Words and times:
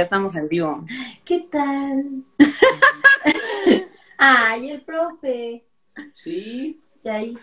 Ya 0.00 0.04
estamos 0.04 0.34
en 0.34 0.48
vivo. 0.48 0.86
¿Qué 1.26 1.40
tal? 1.52 2.24
Ay, 4.16 4.70
el 4.70 4.80
profe. 4.80 5.66
Sí. 6.14 6.80
ahí. 7.04 7.36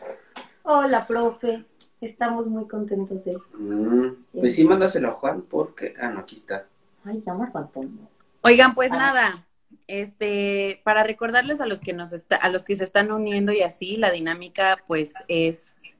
Hola, 0.64 1.06
profe. 1.06 1.66
Estamos 2.01 2.48
muy 2.48 2.67
contentos 2.67 3.25
de. 3.25 3.38
Mm, 3.59 4.24
pues 4.33 4.56
sí, 4.56 4.66
mándaselo 4.66 5.09
a 5.09 5.12
Juan 5.12 5.43
porque. 5.43 5.93
Ah, 6.01 6.09
no, 6.09 6.22
aquí 6.22 6.35
está. 6.35 6.66
Ay, 7.06 7.22
ya 7.24 7.33
Antonio. 7.33 8.09
Oigan, 8.41 8.74
pues 8.74 8.89
nada. 8.89 9.46
Este, 9.86 10.82
para 10.84 11.04
recordarles 11.04 11.62
a 11.62 11.68
los 11.68 11.80
que 11.80 11.94
nos 11.94 12.12
está, 12.12 12.38
a 12.38 12.50
los 12.50 12.66
que 12.66 12.76
se 12.76 12.86
están 12.86 13.12
uniendo 13.12 13.52
y 13.52 13.62
así, 13.62 13.98
la 13.98 14.10
dinámica, 14.10 14.84
pues, 14.88 15.14
es 15.28 15.96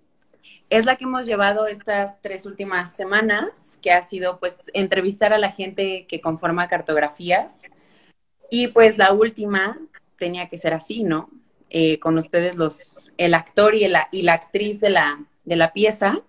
es 0.70 0.86
la 0.86 0.96
que 0.98 1.06
hemos 1.06 1.26
llevado 1.26 1.68
estas 1.68 2.22
tres 2.22 2.46
últimas 2.46 2.94
semanas, 2.94 3.78
que 3.82 3.92
ha 3.92 4.02
sido 4.02 4.40
pues 4.40 4.70
entrevistar 4.74 5.34
a 5.34 5.38
la 5.38 5.52
gente 5.52 6.06
que 6.08 6.22
conforma 6.22 6.68
cartografías. 6.68 7.64
Y 8.50 8.68
pues 8.70 8.98
la 8.98 9.14
última 9.14 9.78
tenía 10.18 10.48
que 10.50 10.58
ser 10.58 10.74
así, 10.74 11.04
¿no? 11.04 11.30
Eh, 11.70 12.00
con 12.00 12.18
ustedes 12.18 12.56
los, 12.56 13.10
el 13.18 13.34
actor 13.34 13.75
y, 13.75 13.88
la, 13.88 14.08
y 14.11 14.22
la 14.22 14.34
actriz 14.34 14.80
de 14.80 14.89
la, 14.89 15.20
de 15.44 15.56
la 15.56 15.74
pieza, 15.74 16.22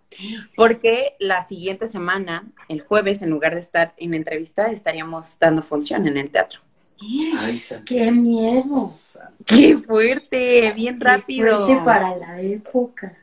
porque 0.57 1.15
la 1.18 1.43
siguiente 1.43 1.87
semana, 1.87 2.46
el 2.68 2.80
jueves, 2.80 3.23
en 3.23 3.30
lugar 3.30 3.55
de 3.55 3.60
estar 3.60 3.95
en 3.96 4.15
entrevista, 4.15 4.70
estaríamos 4.70 5.38
dando 5.38 5.62
función 5.62 6.07
en 6.09 6.16
el 6.16 6.30
teatro. 6.30 6.60
Ay, 7.01 7.59
¡Qué 7.87 8.10
miedo! 8.10 8.88
¡Qué 9.46 9.79
fuerte! 9.79 10.73
Bien 10.74 11.01
rápido. 11.01 11.66
fuerte 11.66 11.84
para 11.84 12.16
la 12.16 12.41
época. 12.41 13.16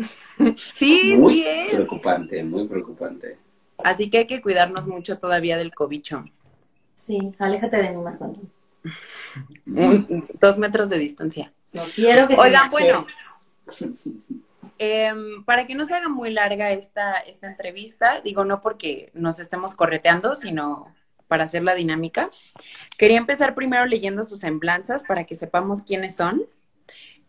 Sí, 0.76 1.14
muy 1.16 1.34
sí 1.34 1.44
es. 1.46 1.74
preocupante, 1.74 2.42
muy 2.42 2.66
preocupante. 2.66 3.36
Así 3.78 4.10
que 4.10 4.18
hay 4.18 4.26
que 4.26 4.40
cuidarnos 4.40 4.86
mucho 4.86 5.18
todavía 5.18 5.56
del 5.56 5.74
cobicho. 5.74 6.24
Sí, 6.94 7.18
aléjate 7.38 7.76
de 7.76 7.90
mi 7.90 8.02
Marco 8.02 8.36
dos 10.40 10.58
metros 10.58 10.88
de 10.88 10.98
distancia. 10.98 11.52
No 11.72 11.82
quiero 11.94 12.26
que 12.26 12.34
Oigan, 12.34 12.70
bueno, 12.70 13.06
em, 14.78 15.44
para 15.44 15.66
que 15.66 15.74
no 15.74 15.84
se 15.84 15.94
haga 15.94 16.08
muy 16.08 16.30
larga 16.30 16.70
esta, 16.72 17.18
esta 17.20 17.46
entrevista, 17.48 18.20
digo 18.22 18.44
no 18.44 18.60
porque 18.60 19.10
nos 19.14 19.38
estemos 19.38 19.74
correteando, 19.74 20.34
sino 20.34 20.94
para 21.28 21.44
hacer 21.44 21.62
la 21.62 21.74
dinámica, 21.74 22.28
quería 22.98 23.18
empezar 23.18 23.54
primero 23.54 23.86
leyendo 23.86 24.24
sus 24.24 24.40
semblanzas 24.40 25.04
para 25.04 25.24
que 25.24 25.36
sepamos 25.36 25.82
quiénes 25.82 26.16
son. 26.16 26.42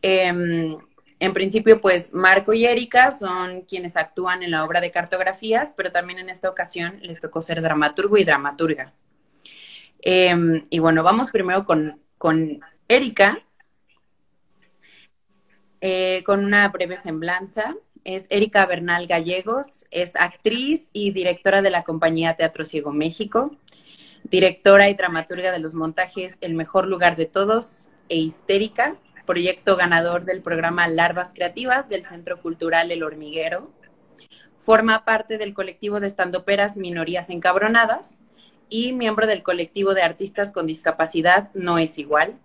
Eh, 0.02 0.76
en 1.22 1.34
principio, 1.34 1.80
pues 1.80 2.16
Marco 2.16 2.52
y 2.52 2.66
Erika 2.66 3.12
son 3.12 3.62
quienes 3.62 3.96
actúan 3.96 4.42
en 4.42 4.50
la 4.50 4.66
obra 4.66 4.82
de 4.82 4.90
cartografías, 4.90 5.72
pero 5.78 5.92
también 5.92 6.18
en 6.18 6.32
esta 6.32 6.50
ocasión 6.50 6.98
les 7.04 7.20
tocó 7.20 7.44
ser 7.44 7.62
dramaturgo 7.62 8.18
y 8.18 8.24
dramaturga. 8.24 8.92
Em, 10.02 10.66
y 10.72 10.80
bueno, 10.80 11.04
vamos 11.04 11.30
primero 11.30 11.64
con, 11.64 12.02
con 12.18 12.62
Erika, 12.88 13.38
eh, 15.80 16.24
con 16.26 16.44
una 16.44 16.68
breve 16.70 16.98
semblanza. 16.98 17.76
Es 18.04 18.26
Erika 18.32 18.66
Bernal 18.66 19.06
Gallegos, 19.06 19.86
es 19.92 20.16
actriz 20.16 20.90
y 20.92 21.12
directora 21.12 21.62
de 21.62 21.70
la 21.70 21.84
compañía 21.84 22.36
Teatro 22.36 22.66
Ciego 22.66 22.92
México, 22.94 23.56
directora 24.24 24.90
y 24.90 24.96
dramaturga 24.96 25.52
de 25.52 25.60
los 25.60 25.76
montajes 25.76 26.40
El 26.42 26.56
mejor 26.56 26.88
lugar 26.88 27.16
de 27.16 27.28
todos 27.28 27.90
e 28.10 28.18
Histérica, 28.18 28.98
proyecto 29.26 29.76
ganador 29.76 30.26
del 30.26 30.42
programa 30.42 30.88
Larvas 30.88 31.34
Creativas 31.34 31.90
del 31.90 32.04
Centro 32.04 32.42
Cultural 32.42 32.92
El 32.92 33.04
Hormiguero. 33.04 33.72
Forma 34.60 35.06
parte 35.06 35.38
del 35.38 35.54
colectivo 35.54 36.00
de 36.00 36.08
estandoperas 36.08 36.78
Minorías 36.78 37.30
Encabronadas 37.30 38.22
y 38.70 38.94
miembro 38.94 39.28
del 39.28 39.44
colectivo 39.44 39.94
de 39.94 40.02
artistas 40.02 40.52
con 40.52 40.68
discapacidad 40.68 41.50
No 41.54 41.78
es 41.78 41.98
igual. 41.98 42.40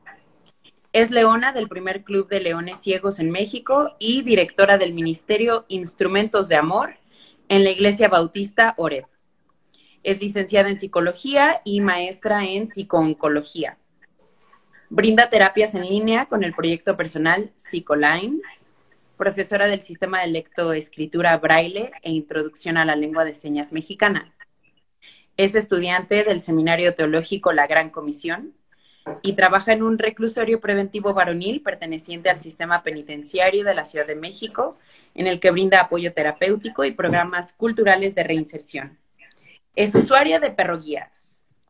Es 0.92 1.10
leona 1.10 1.52
del 1.52 1.68
primer 1.68 2.05
club 2.05 2.28
de 2.28 2.41
leones 2.41 2.78
ciegos 2.78 3.18
en 3.18 3.30
México 3.30 3.94
y 3.98 4.22
directora 4.22 4.78
del 4.78 4.95
Ministerio 4.95 5.67
Instrumentos 5.68 6.48
de 6.48 6.56
Amor 6.56 6.95
en 7.48 7.64
la 7.64 7.70
Iglesia 7.70 8.08
Bautista 8.08 8.74
Oreb. 8.77 9.06
Es 10.02 10.20
licenciada 10.20 10.70
en 10.70 10.80
psicología 10.80 11.61
y 11.64 11.80
maestra 11.80 12.45
en 12.45 12.70
psicooncología. 12.70 13.78
Brinda 14.89 15.29
terapias 15.30 15.74
en 15.74 15.83
línea 15.83 16.27
con 16.27 16.45
el 16.45 16.55
proyecto 16.55 16.97
personal 16.97 17.51
Psicoline, 17.57 18.41
profesora 19.17 19.67
del 19.67 19.80
sistema 19.80 20.20
de 20.20 20.29
lectoescritura 20.29 21.36
braille 21.39 21.91
e 22.02 22.13
introducción 22.13 22.77
a 22.77 22.85
la 22.85 22.95
lengua 22.95 23.25
de 23.25 23.35
señas 23.35 23.73
mexicana. 23.73 24.33
Es 25.36 25.57
estudiante 25.57 26.23
del 26.23 26.41
Seminario 26.41 26.95
Teológico 26.95 27.52
La 27.52 27.67
Gran 27.67 27.91
Comisión 27.91 28.55
y 29.23 29.33
trabaja 29.33 29.73
en 29.73 29.83
un 29.83 29.98
reclusorio 29.98 30.61
preventivo 30.61 31.14
varonil 31.14 31.63
perteneciente 31.63 32.30
al 32.30 32.39
sistema 32.39 32.85
penitenciario 32.85 33.64
de 33.64 33.75
la 33.75 33.85
Ciudad 33.85 34.07
de 34.07 34.14
México, 34.14 34.79
en 35.14 35.27
el 35.27 35.41
que 35.41 35.51
brinda 35.51 35.80
apoyo 35.80 36.13
terapéutico 36.13 36.85
y 36.85 36.92
programas 36.92 37.52
culturales 37.52 38.14
de 38.14 38.23
reinserción. 38.23 38.98
Es 39.75 39.96
usuaria 39.96 40.39
de 40.39 40.51
perro 40.51 40.80
guías 40.80 41.26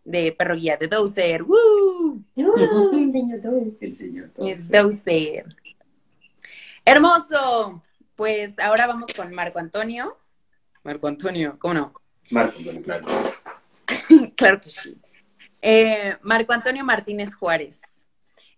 de 0.06 0.32
perro 0.32 0.54
guía 0.54 0.76
de 0.76 0.86
Dozer. 0.86 1.42
¡Woo! 1.42 2.22
el 2.36 3.12
señor 3.12 3.76
El 3.80 3.94
señor 3.94 4.30
Dozer. 4.68 5.44
Hermoso. 6.84 7.82
Pues 8.14 8.58
ahora 8.58 8.86
vamos 8.86 9.12
con 9.12 9.34
Marco 9.34 9.58
Antonio. 9.58 10.16
Marco 10.84 11.08
Antonio, 11.08 11.56
¿cómo 11.58 11.74
no? 11.74 11.92
Marco 12.30 12.58
Antonio, 12.58 12.82
claro. 12.82 13.06
claro 14.36 14.60
que 14.60 14.70
sí. 14.70 14.96
Eh, 15.60 16.16
Marco 16.22 16.52
Antonio 16.52 16.84
Martínez 16.84 17.34
Juárez. 17.34 18.04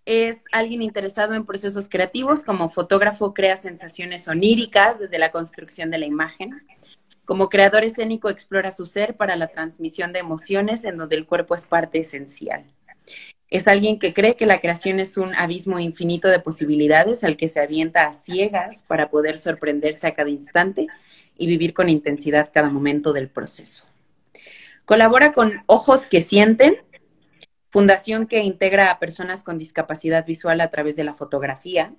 Es 0.05 0.45
alguien 0.53 0.83
interesado 0.83 1.35
en 1.35 1.45
procesos 1.45 1.89
creativos. 1.89 2.43
Como 2.43 2.69
fotógrafo 2.69 3.35
crea 3.35 3.57
sensaciones 3.57 4.29
oníricas 4.29 5.01
desde 5.01 5.19
la 5.19 5.33
construcción 5.33 5.91
de 5.91 5.99
la 5.99 6.07
imagen 6.07 6.63
como 7.28 7.50
creador 7.50 7.84
escénico 7.84 8.31
explora 8.31 8.71
su 8.71 8.87
ser 8.87 9.15
para 9.15 9.37
la 9.37 9.49
transmisión 9.49 10.15
de 10.15 10.19
emociones 10.19 10.87
en 10.87 10.97
donde 10.97 11.15
el 11.15 11.27
cuerpo 11.27 11.55
es 11.55 11.66
parte 11.66 11.99
esencial. 11.99 12.65
Es 13.50 13.69
alguien 13.69 13.99
que 13.99 14.15
cree 14.15 14.34
que 14.34 14.47
la 14.47 14.62
creación 14.62 14.99
es 14.99 15.19
un 15.19 15.34
abismo 15.34 15.78
infinito 15.78 16.28
de 16.28 16.41
posibilidades 16.41 17.25
al 17.25 17.37
que 17.37 17.49
se 17.49 17.61
avienta 17.61 18.06
a 18.06 18.15
ciegas 18.15 18.83
para 18.88 19.11
poder 19.11 19.37
sorprenderse 19.37 20.06
a 20.06 20.15
cada 20.15 20.31
instante 20.31 20.87
y 21.37 21.47
vivir 21.47 21.75
con 21.75 21.91
intensidad 21.91 22.49
cada 22.50 22.71
momento 22.71 23.12
del 23.12 23.28
proceso. 23.28 23.84
Colabora 24.87 25.34
con 25.34 25.53
Ojos 25.67 26.06
que 26.06 26.22
Sienten, 26.22 26.78
fundación 27.69 28.27
que 28.27 28.41
integra 28.41 28.91
a 28.91 28.99
personas 28.99 29.44
con 29.44 29.59
discapacidad 29.59 30.25
visual 30.25 30.62
a 30.62 30.71
través 30.71 30.97
de 30.97 31.05
la 31.05 31.12
fotografía, 31.12 31.93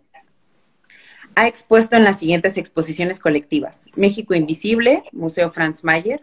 ha 1.39 1.47
expuesto 1.47 1.95
en 1.95 2.03
las 2.03 2.19
siguientes 2.19 2.57
exposiciones 2.57 3.21
colectivas. 3.21 3.85
México 3.95 4.35
Invisible, 4.35 5.03
Museo 5.13 5.51
Franz 5.51 5.85
Mayer, 5.85 6.19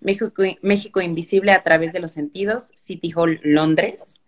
México, 0.00 1.02
Invisible 1.02 1.52
a 1.52 1.62
través 1.62 1.92
de 1.92 2.00
los 2.00 2.12
sentidos, 2.12 2.72
City 2.74 3.12
Hall, 3.14 3.40
Londres, 3.42 4.22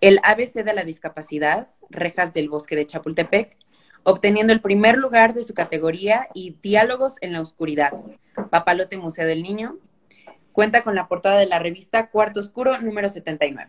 el 0.00 0.20
ABC 0.22 0.62
de 0.62 0.72
la 0.72 0.84
discapacidad, 0.84 1.66
Rejas 1.90 2.32
del 2.32 2.48
Bosque 2.48 2.76
de 2.76 2.86
Chapultepec, 2.86 3.56
obteniendo 4.04 4.52
el 4.52 4.60
primer 4.60 4.98
lugar 4.98 5.34
de 5.34 5.42
su 5.42 5.52
categoría 5.52 6.28
y 6.32 6.54
Diálogos 6.62 7.16
en 7.20 7.32
la 7.32 7.40
Oscuridad, 7.40 7.90
Papalote 8.50 8.98
Museo 8.98 9.26
del 9.26 9.42
Niño. 9.42 9.78
Cuenta 10.52 10.84
con 10.84 10.94
la 10.94 11.08
portada 11.08 11.40
de 11.40 11.46
la 11.46 11.58
revista 11.58 12.08
Cuarto 12.08 12.38
Oscuro 12.38 12.80
número 12.80 13.08
79. 13.08 13.66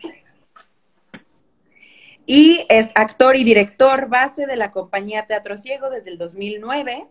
Y 2.26 2.66
es 2.70 2.92
actor 2.96 3.36
y 3.36 3.44
director 3.44 4.08
base 4.08 4.46
de 4.46 4.56
la 4.56 4.72
compañía 4.72 5.28
Teatro 5.28 5.58
Ciego 5.58 5.90
desde 5.90 6.10
el 6.12 6.18
2009, 6.18 7.08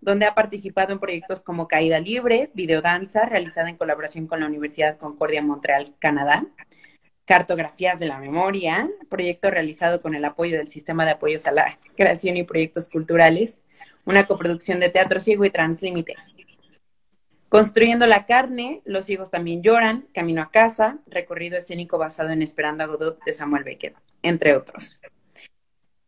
donde 0.00 0.24
ha 0.24 0.34
participado 0.34 0.92
en 0.92 1.00
proyectos 1.00 1.42
como 1.42 1.68
Caída 1.68 2.00
Libre, 2.00 2.50
Videodanza, 2.54 3.26
realizada 3.26 3.68
en 3.68 3.76
colaboración 3.76 4.26
con 4.26 4.40
la 4.40 4.46
Universidad 4.46 4.96
Concordia 4.96 5.42
Montreal, 5.42 5.94
Canadá, 5.98 6.46
Cartografías 7.26 7.98
de 7.98 8.06
la 8.06 8.18
Memoria, 8.18 8.88
proyecto 9.10 9.50
realizado 9.50 10.00
con 10.00 10.14
el 10.14 10.24
apoyo 10.24 10.56
del 10.56 10.68
Sistema 10.68 11.04
de 11.04 11.12
Apoyos 11.12 11.46
a 11.46 11.52
la 11.52 11.78
Creación 11.94 12.38
y 12.38 12.44
Proyectos 12.44 12.88
Culturales, 12.88 13.62
una 14.06 14.26
coproducción 14.26 14.80
de 14.80 14.88
Teatro 14.88 15.20
Ciego 15.20 15.44
y 15.44 15.50
Translímite. 15.50 16.16
Construyendo 17.48 18.06
la 18.06 18.26
carne, 18.26 18.82
Los 18.84 19.04
ciegos 19.04 19.30
también 19.30 19.62
lloran, 19.62 20.06
Camino 20.12 20.42
a 20.42 20.50
casa, 20.50 20.98
recorrido 21.06 21.56
escénico 21.56 21.98
basado 21.98 22.30
en 22.30 22.42
Esperando 22.42 22.84
a 22.84 22.86
Godot 22.86 23.22
de 23.24 23.32
Samuel 23.32 23.64
Beckett, 23.64 23.96
entre 24.22 24.56
otros. 24.56 25.00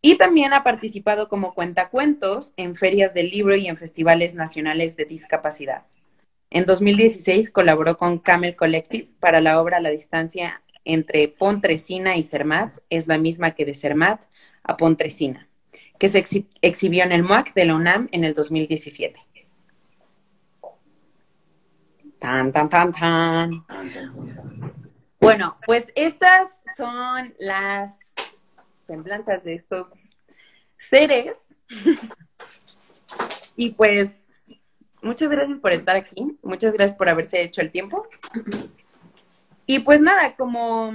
Y 0.03 0.19
también 0.19 0.53
ha 0.53 0.62
participado 0.62 1.29
como 1.29 1.55
cuentacuentos 1.55 2.53
en 2.56 2.77
ferias 2.77 3.15
del 3.15 3.31
libro 3.31 3.56
y 3.56 3.67
en 3.67 3.77
festivales 3.77 4.35
nacionales 4.35 4.97
de 4.97 5.05
discapacidad. 5.05 5.85
En 6.50 6.65
2016 6.65 7.50
colaboró 7.50 7.97
con 7.97 8.19
Camel 8.19 8.56
Collective 8.56 9.09
para 9.21 9.41
la 9.41 9.61
obra 9.61 9.81
La 9.81 9.91
distancia 9.91 10.62
entre 10.85 11.29
Pontresina 11.29 12.17
y 12.17 12.23
Cermat 12.23 12.79
es 12.88 13.09
la 13.09 13.19
misma 13.19 13.50
que 13.53 13.65
de 13.65 13.75
Cermat 13.75 14.25
a 14.62 14.77
Pontresina, 14.77 15.49
que 15.99 16.09
se 16.09 16.25
exhibió 16.62 17.03
en 17.03 17.12
el 17.12 17.25
MUAC 17.25 17.53
de 17.55 17.65
la 17.65 17.75
UNAM 17.75 18.09
en 18.12 18.25
el 18.25 18.35
2017. 18.35 19.19
Tan, 22.18 22.52
tan, 22.52 22.68
tan, 22.68 22.92
tan. 22.92 23.64
Bueno, 25.20 25.56
pues 25.66 25.92
estas 25.94 26.62
son 26.76 27.34
las 27.38 27.98
semblanzas 28.86 29.44
de 29.44 29.54
estos 29.54 30.10
seres. 30.78 31.46
y 33.56 33.70
pues, 33.70 34.46
muchas 35.02 35.30
gracias 35.30 35.58
por 35.58 35.72
estar 35.72 35.96
aquí. 35.96 36.38
Muchas 36.42 36.74
gracias 36.74 36.96
por 36.96 37.08
haberse 37.08 37.42
hecho 37.42 37.60
el 37.60 37.70
tiempo. 37.70 38.06
Y 39.66 39.80
pues 39.80 40.00
nada, 40.00 40.36
como, 40.36 40.92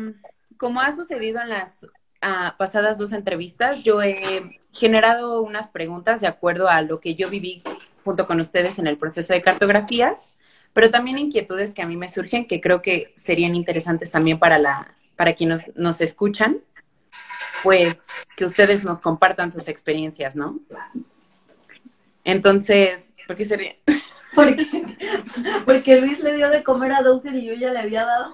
como 0.58 0.82
ha 0.82 0.96
sucedido 0.96 1.42
en 1.42 1.50
las 1.50 1.86
ah, 2.22 2.56
pasadas 2.58 2.98
dos 2.98 3.12
entrevistas, 3.12 3.84
yo 3.84 4.02
he 4.02 4.60
generado 4.72 5.42
unas 5.42 5.70
preguntas 5.70 6.22
de 6.22 6.28
acuerdo 6.28 6.70
a 6.70 6.82
lo 6.82 7.00
que 7.00 7.16
yo 7.16 7.30
viví 7.30 7.62
junto 8.06 8.26
con 8.28 8.40
ustedes 8.40 8.80
en 8.80 8.88
el 8.88 8.98
proceso 8.98 9.34
de 9.34 9.42
cartografías, 9.42 10.34
pero 10.74 10.90
también 10.90 11.18
inquietudes 11.18 11.74
que 11.74 11.82
a 11.82 11.88
mí 11.88 11.98
me 11.98 12.10
surgen 12.10 12.48
que 12.48 12.62
creo 12.62 12.82
que 12.82 13.14
serían 13.16 13.56
interesantes 13.56 14.12
también 14.12 14.40
para, 14.40 14.58
la, 14.58 14.96
para 15.16 15.34
quienes 15.34 15.68
nos, 15.68 15.76
nos 15.76 16.02
escuchan, 16.02 16.60
pues 17.64 17.98
que 18.36 18.46
ustedes 18.46 18.84
nos 18.84 19.02
compartan 19.02 19.52
sus 19.52 19.68
experiencias, 19.68 20.36
¿no? 20.36 20.60
Entonces, 22.24 23.14
¿por 23.28 23.36
qué 23.36 23.46
sería? 23.46 23.76
Porque, 24.34 24.66
porque 25.66 26.00
Luis 26.00 26.24
le 26.24 26.38
dio 26.38 26.50
de 26.50 26.64
comer 26.64 26.94
a 26.94 27.02
Dowser 27.02 27.36
y 27.36 27.48
yo 27.48 27.54
ya 27.54 27.74
le 27.74 27.80
había 27.80 28.06
dado. 28.06 28.32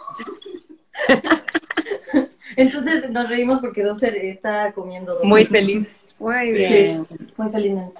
Entonces 2.55 3.09
nos 3.09 3.27
reímos 3.27 3.61
porque 3.61 3.81
Dowser 3.81 4.15
está 4.15 4.71
comiendo. 4.73 5.13
Dowser. 5.13 5.27
Muy 5.27 5.45
feliz. 5.47 5.87
Muy 6.19 6.51
bien. 6.51 7.07
Sí, 7.09 7.17
muy 7.35 7.49
felizmente. 7.51 7.99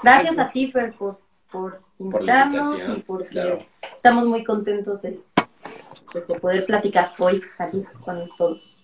Gracias 0.00 0.38
a 0.38 0.50
ti, 0.52 0.70
Fer, 0.70 0.92
por, 0.92 1.20
por 1.50 1.82
invitarnos 1.98 2.66
invitación, 2.66 2.98
y 2.98 3.02
porque 3.02 3.28
claro. 3.28 3.58
estamos 3.94 4.26
muy 4.26 4.44
contentos 4.44 5.02
de, 5.02 5.20
de 6.14 6.34
poder 6.40 6.66
platicar 6.66 7.12
hoy 7.18 7.42
aquí 7.58 7.82
con 8.04 8.28
todos. 8.36 8.80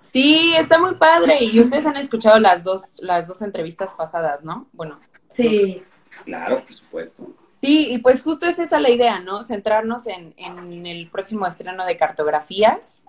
Sí, 0.00 0.54
está 0.56 0.78
muy 0.78 0.94
padre. 0.94 1.38
Y 1.44 1.60
ustedes 1.60 1.84
han 1.86 1.96
escuchado 1.96 2.38
las 2.38 2.64
dos, 2.64 2.98
las 3.02 3.28
dos 3.28 3.42
entrevistas 3.42 3.92
pasadas, 3.92 4.42
¿no? 4.44 4.68
Bueno, 4.72 4.98
Sí, 5.28 5.82
Claro, 6.24 6.60
por 6.60 6.68
supuesto. 6.68 7.30
sí, 7.60 7.92
y 7.92 7.98
pues 7.98 8.22
justo 8.22 8.46
es 8.46 8.58
esa 8.58 8.80
la 8.80 8.90
idea, 8.90 9.20
¿no? 9.20 9.42
Centrarnos 9.42 10.06
en, 10.06 10.34
en 10.36 10.86
el 10.86 11.08
próximo 11.10 11.46
estreno 11.46 11.84
de 11.84 11.96
cartografías. 11.96 13.02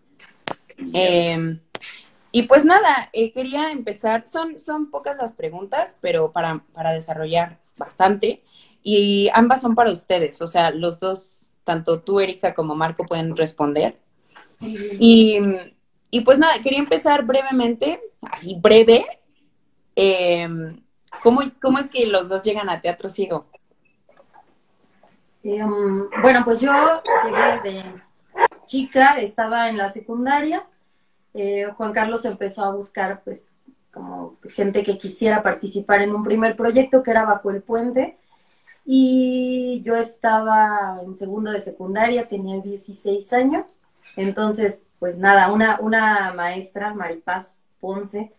Eh, 0.94 1.60
y 2.32 2.44
pues 2.44 2.64
nada, 2.66 3.10
eh, 3.14 3.32
quería 3.34 3.72
empezar, 3.72 4.28
son, 4.28 4.60
son 4.60 4.92
pocas 4.92 5.18
las 5.18 5.34
preguntas, 5.34 5.98
pero 6.02 6.32
para, 6.32 6.64
para 6.74 6.94
desarrollar 6.94 7.58
bastante. 7.78 8.44
Y 8.82 9.30
ambas 9.34 9.62
son 9.62 9.76
para 9.76 9.92
ustedes, 9.92 10.42
o 10.42 10.48
sea, 10.48 10.72
los 10.72 11.00
dos, 11.00 11.46
tanto 11.64 12.02
tú, 12.02 12.20
Erika, 12.20 12.54
como 12.54 12.76
Marco, 12.76 13.06
pueden 13.06 13.36
responder. 13.36 14.00
Y, 14.62 15.40
y 16.10 16.22
pues 16.22 16.40
nada, 16.40 16.62
quería 16.64 16.80
empezar 16.80 17.26
brevemente, 17.26 18.02
así 18.22 18.56
breve. 18.60 19.06
eh, 19.96 20.48
¿cómo, 21.22 21.42
¿Cómo 21.62 21.80
es 21.80 21.90
que 21.90 22.06
los 22.06 22.30
dos 22.30 22.44
llegan 22.44 22.70
a 22.70 22.82
Teatro 22.82 23.10
Ciego? 23.10 23.48
Eh, 25.44 25.64
um, 25.64 26.10
bueno, 26.22 26.44
pues 26.44 26.60
yo 26.60 26.72
llegué 27.24 27.62
desde 27.64 27.94
chica, 28.66 29.20
estaba 29.20 29.70
en 29.70 29.78
la 29.78 29.90
secundaria. 29.90 30.66
eh, 31.34 31.68
Juan 31.78 31.94
Carlos 31.94 32.26
empezó 32.26 32.64
a 32.64 32.76
buscar, 32.76 33.22
pues, 33.24 33.58
como 33.92 34.38
gente 34.48 34.84
que 34.84 34.98
quisiera 34.98 35.42
participar 35.44 36.02
en 36.02 36.14
un 36.14 36.24
primer 36.24 36.56
proyecto 36.56 37.04
que 37.04 37.12
era 37.12 37.26
Bajo 37.26 37.52
el 37.52 37.62
Puente. 37.62 38.18
Y 38.92 39.84
yo 39.86 39.96
estaba 39.96 41.00
en 41.06 41.14
segundo 41.16 41.52
de 41.52 41.62
secundaria, 41.62 42.28
tenía 42.28 42.60
16 42.60 43.34
años. 43.34 43.82
Entonces, 44.18 44.84
pues 44.98 45.20
nada, 45.20 45.52
una, 45.54 45.80
una 45.80 46.34
maestra, 46.34 46.96
Maripaz 46.96 47.72
Ponce, 47.80 48.34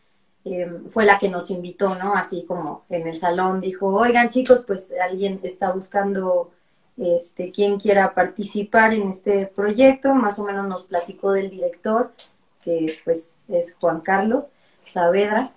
eh, 0.44 0.69
fue 0.88 1.05
la 1.05 1.20
que 1.20 1.29
nos 1.29 1.52
invitó, 1.52 1.94
¿no? 1.94 2.17
Así 2.17 2.44
como 2.49 2.82
en 2.88 3.06
el 3.06 3.17
salón 3.20 3.61
dijo, 3.61 3.94
oigan 3.94 4.29
chicos, 4.29 4.64
pues 4.67 4.93
alguien 5.00 5.38
está 5.44 5.70
buscando 5.73 6.50
este, 6.97 7.52
quien 7.52 7.79
quiera 7.79 8.12
participar 8.12 8.93
en 8.93 9.08
este 9.08 9.47
proyecto, 9.47 10.17
más 10.17 10.41
o 10.41 10.44
menos 10.44 10.67
nos 10.67 10.82
platicó 10.88 11.31
del 11.31 11.50
director, 11.50 12.11
que 12.64 12.99
pues 13.05 13.38
es 13.47 13.76
Juan 13.81 14.00
Carlos 14.00 14.50
Saavedra. 14.88 15.52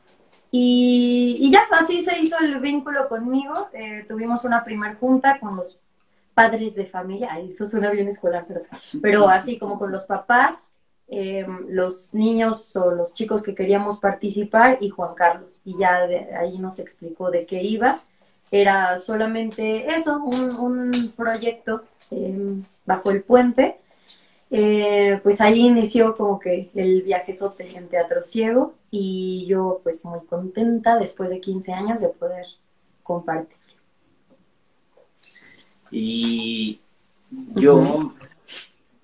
Y, 0.55 1.50
ya, 1.51 1.63
así 1.71 2.03
se 2.03 2.19
hizo 2.19 2.38
el 2.38 2.59
vínculo 2.59 3.09
conmigo. 3.09 3.53
Eh, 3.73 4.05
tuvimos 4.07 4.44
una 4.44 4.63
primer 4.63 4.97
junta 4.97 5.39
con 5.39 5.55
los 5.55 5.79
padres 6.35 6.75
de 6.75 6.85
familia, 6.85 7.39
eso 7.39 7.65
suena 7.67 7.89
bien 7.89 8.07
escolar, 8.07 8.45
pero, 8.47 8.61
pero 9.01 9.29
así 9.29 9.57
como 9.57 9.79
con 9.79 9.91
los 9.91 10.05
papás, 10.05 10.73
eh, 11.07 11.45
los 11.69 12.13
niños 12.13 12.75
o 12.75 12.91
los 12.91 13.13
chicos 13.13 13.41
que 13.41 13.55
queríamos 13.55 14.00
participar 14.00 14.77
y 14.79 14.89
Juan 14.89 15.15
Carlos. 15.15 15.63
Y 15.65 15.75
ya 15.77 16.05
de 16.05 16.35
ahí 16.35 16.59
nos 16.59 16.77
explicó 16.77 17.31
de 17.31 17.47
qué 17.47 17.63
iba 17.63 18.01
era 18.53 18.97
solamente 19.00 19.88
eso, 19.95 20.17
un, 20.17 21.11
proyecto 21.17 21.85
eh, 22.11 22.61
bajo 22.85 23.09
el 23.09 23.23
puente. 23.23 23.77
Eh, 24.51 25.19
pues 25.23 25.41
ahí 25.41 25.61
inició 25.61 26.15
como 26.15 26.39
que 26.39 26.69
el 26.75 27.01
viajezote 27.01 27.75
en 27.75 27.88
Teatro 27.88 28.21
Ciego 28.23 28.75
y 28.95 29.47
yo 29.47 29.79
pues 29.81 30.05
muy 30.05 30.19
contenta 30.27 30.99
después 30.99 31.31
de 31.31 31.41
15 31.41 31.73
años 31.73 31.99
de 31.99 32.09
poder 32.09 32.45
compartir. 33.01 33.57
Y 35.89 36.79
yo, 37.55 38.13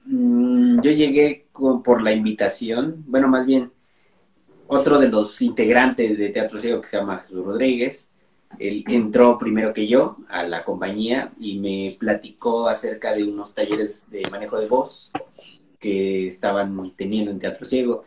mm, 0.06 0.82
yo 0.82 0.92
llegué 0.92 1.48
con- 1.52 1.82
por 1.82 2.04
la 2.04 2.12
invitación, 2.12 3.04
bueno, 3.08 3.28
más 3.28 3.48
bien, 3.48 3.72
otro 4.68 5.00
de 5.00 5.08
los 5.08 5.42
integrantes 5.42 6.20
de 6.20 6.30
Teatro 6.30 6.60
Ciego 6.60 6.82
que 6.82 6.88
se 6.88 6.98
llama 6.98 7.20
Jesús 7.22 7.44
Rodríguez, 7.44 8.10
él 8.60 8.84
entró 8.88 9.40
primero 9.40 9.74
que 9.74 9.88
yo 9.88 10.18
a 10.30 10.44
la 10.44 10.64
compañía 10.64 11.32
y 11.40 11.58
me 11.58 11.96
platicó 12.00 12.68
acerca 12.68 13.14
de 13.14 13.24
unos 13.24 13.56
talleres 13.56 14.08
de 14.12 14.22
manejo 14.30 14.60
de 14.60 14.68
voz 14.68 15.10
que 15.80 16.28
estaban 16.28 16.92
teniendo 16.96 17.32
en 17.32 17.40
Teatro 17.40 17.66
Ciego. 17.66 18.06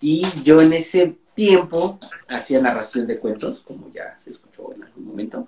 Y 0.00 0.22
yo 0.42 0.60
en 0.60 0.72
ese 0.72 1.18
tiempo 1.34 1.98
hacía 2.28 2.60
narración 2.60 3.06
de 3.06 3.18
cuentos, 3.18 3.60
como 3.60 3.92
ya 3.92 4.14
se 4.14 4.30
escuchó 4.30 4.72
en 4.74 4.84
algún 4.84 5.04
momento. 5.06 5.46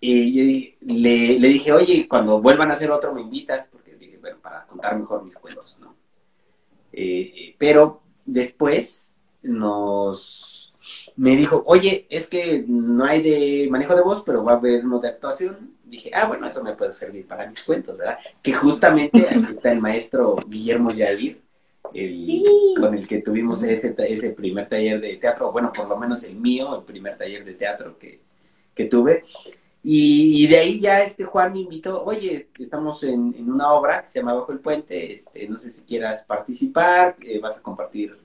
Y 0.00 0.32
yo 0.80 0.94
le, 0.94 1.38
le 1.38 1.48
dije, 1.48 1.72
oye, 1.72 2.08
cuando 2.08 2.40
vuelvan 2.40 2.70
a 2.70 2.74
hacer 2.74 2.90
otro 2.90 3.14
me 3.14 3.22
invitas, 3.22 3.68
porque 3.70 3.96
dije, 3.96 4.18
bueno, 4.18 4.38
para 4.42 4.66
contar 4.66 4.98
mejor 4.98 5.24
mis 5.24 5.36
cuentos, 5.36 5.76
¿no? 5.80 5.94
Eh, 6.92 7.32
eh, 7.34 7.56
pero 7.58 8.02
después 8.24 9.12
nos 9.42 10.66
me 11.16 11.34
dijo, 11.36 11.62
oye, 11.66 12.06
es 12.10 12.28
que 12.28 12.64
no 12.66 13.04
hay 13.04 13.22
de 13.22 13.68
manejo 13.70 13.94
de 13.94 14.02
voz, 14.02 14.22
pero 14.24 14.44
va 14.44 14.52
a 14.52 14.56
haber 14.56 14.84
uno 14.84 14.98
de 14.98 15.08
actuación. 15.08 15.74
Dije, 15.84 16.10
ah, 16.14 16.26
bueno, 16.26 16.46
eso 16.46 16.62
me 16.62 16.74
puede 16.74 16.92
servir 16.92 17.26
para 17.26 17.46
mis 17.46 17.62
cuentos, 17.64 17.96
¿verdad? 17.96 18.18
Que 18.42 18.52
justamente 18.52 19.26
aquí 19.28 19.52
está 19.52 19.72
el 19.72 19.80
maestro 19.80 20.36
Guillermo 20.46 20.90
Yadir, 20.90 21.42
el, 21.94 22.16
Sí. 22.16 22.44
con 22.78 22.94
el 22.94 23.06
que 23.06 23.22
tuvimos 23.22 23.62
ese, 23.62 23.94
ese 23.98 24.30
primer 24.30 24.68
taller 24.68 25.00
de 25.00 25.16
teatro, 25.16 25.52
bueno, 25.52 25.72
por 25.74 25.88
lo 25.88 25.96
menos 25.96 26.22
el 26.24 26.36
mío, 26.36 26.76
el 26.78 26.84
primer 26.84 27.16
taller 27.16 27.44
de 27.44 27.54
teatro 27.54 27.98
que, 27.98 28.20
que 28.74 28.84
tuve. 28.86 29.24
Y, 29.82 30.44
y 30.44 30.46
de 30.48 30.58
ahí 30.58 30.80
ya 30.80 31.02
este 31.02 31.24
Juan 31.24 31.52
me 31.52 31.60
invitó, 31.60 32.04
oye, 32.04 32.48
estamos 32.58 33.02
en, 33.04 33.34
en 33.38 33.50
una 33.50 33.72
obra 33.72 34.02
que 34.02 34.08
se 34.08 34.18
llama 34.18 34.34
Bajo 34.34 34.50
el 34.52 34.58
Puente, 34.58 35.14
este, 35.14 35.48
no 35.48 35.56
sé 35.56 35.70
si 35.70 35.82
quieras 35.82 36.24
participar, 36.24 37.16
eh, 37.22 37.38
vas 37.38 37.58
a 37.58 37.62
compartir 37.62 38.16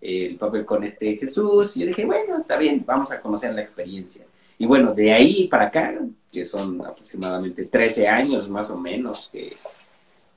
el 0.00 0.36
papel 0.36 0.64
con 0.64 0.82
este 0.84 1.16
Jesús. 1.16 1.76
Y 1.76 1.80
yo 1.80 1.86
dije, 1.86 2.04
bueno, 2.04 2.38
está 2.38 2.56
bien, 2.56 2.82
vamos 2.86 3.10
a 3.12 3.20
conocer 3.20 3.54
la 3.54 3.60
experiencia. 3.60 4.24
Y 4.58 4.66
bueno, 4.66 4.94
de 4.94 5.12
ahí 5.12 5.48
para 5.48 5.66
acá, 5.66 5.98
que 6.30 6.44
son 6.44 6.80
aproximadamente 6.84 7.66
13 7.66 8.08
años 8.08 8.48
más 8.48 8.70
o 8.70 8.78
menos, 8.78 9.28
que, 9.32 9.52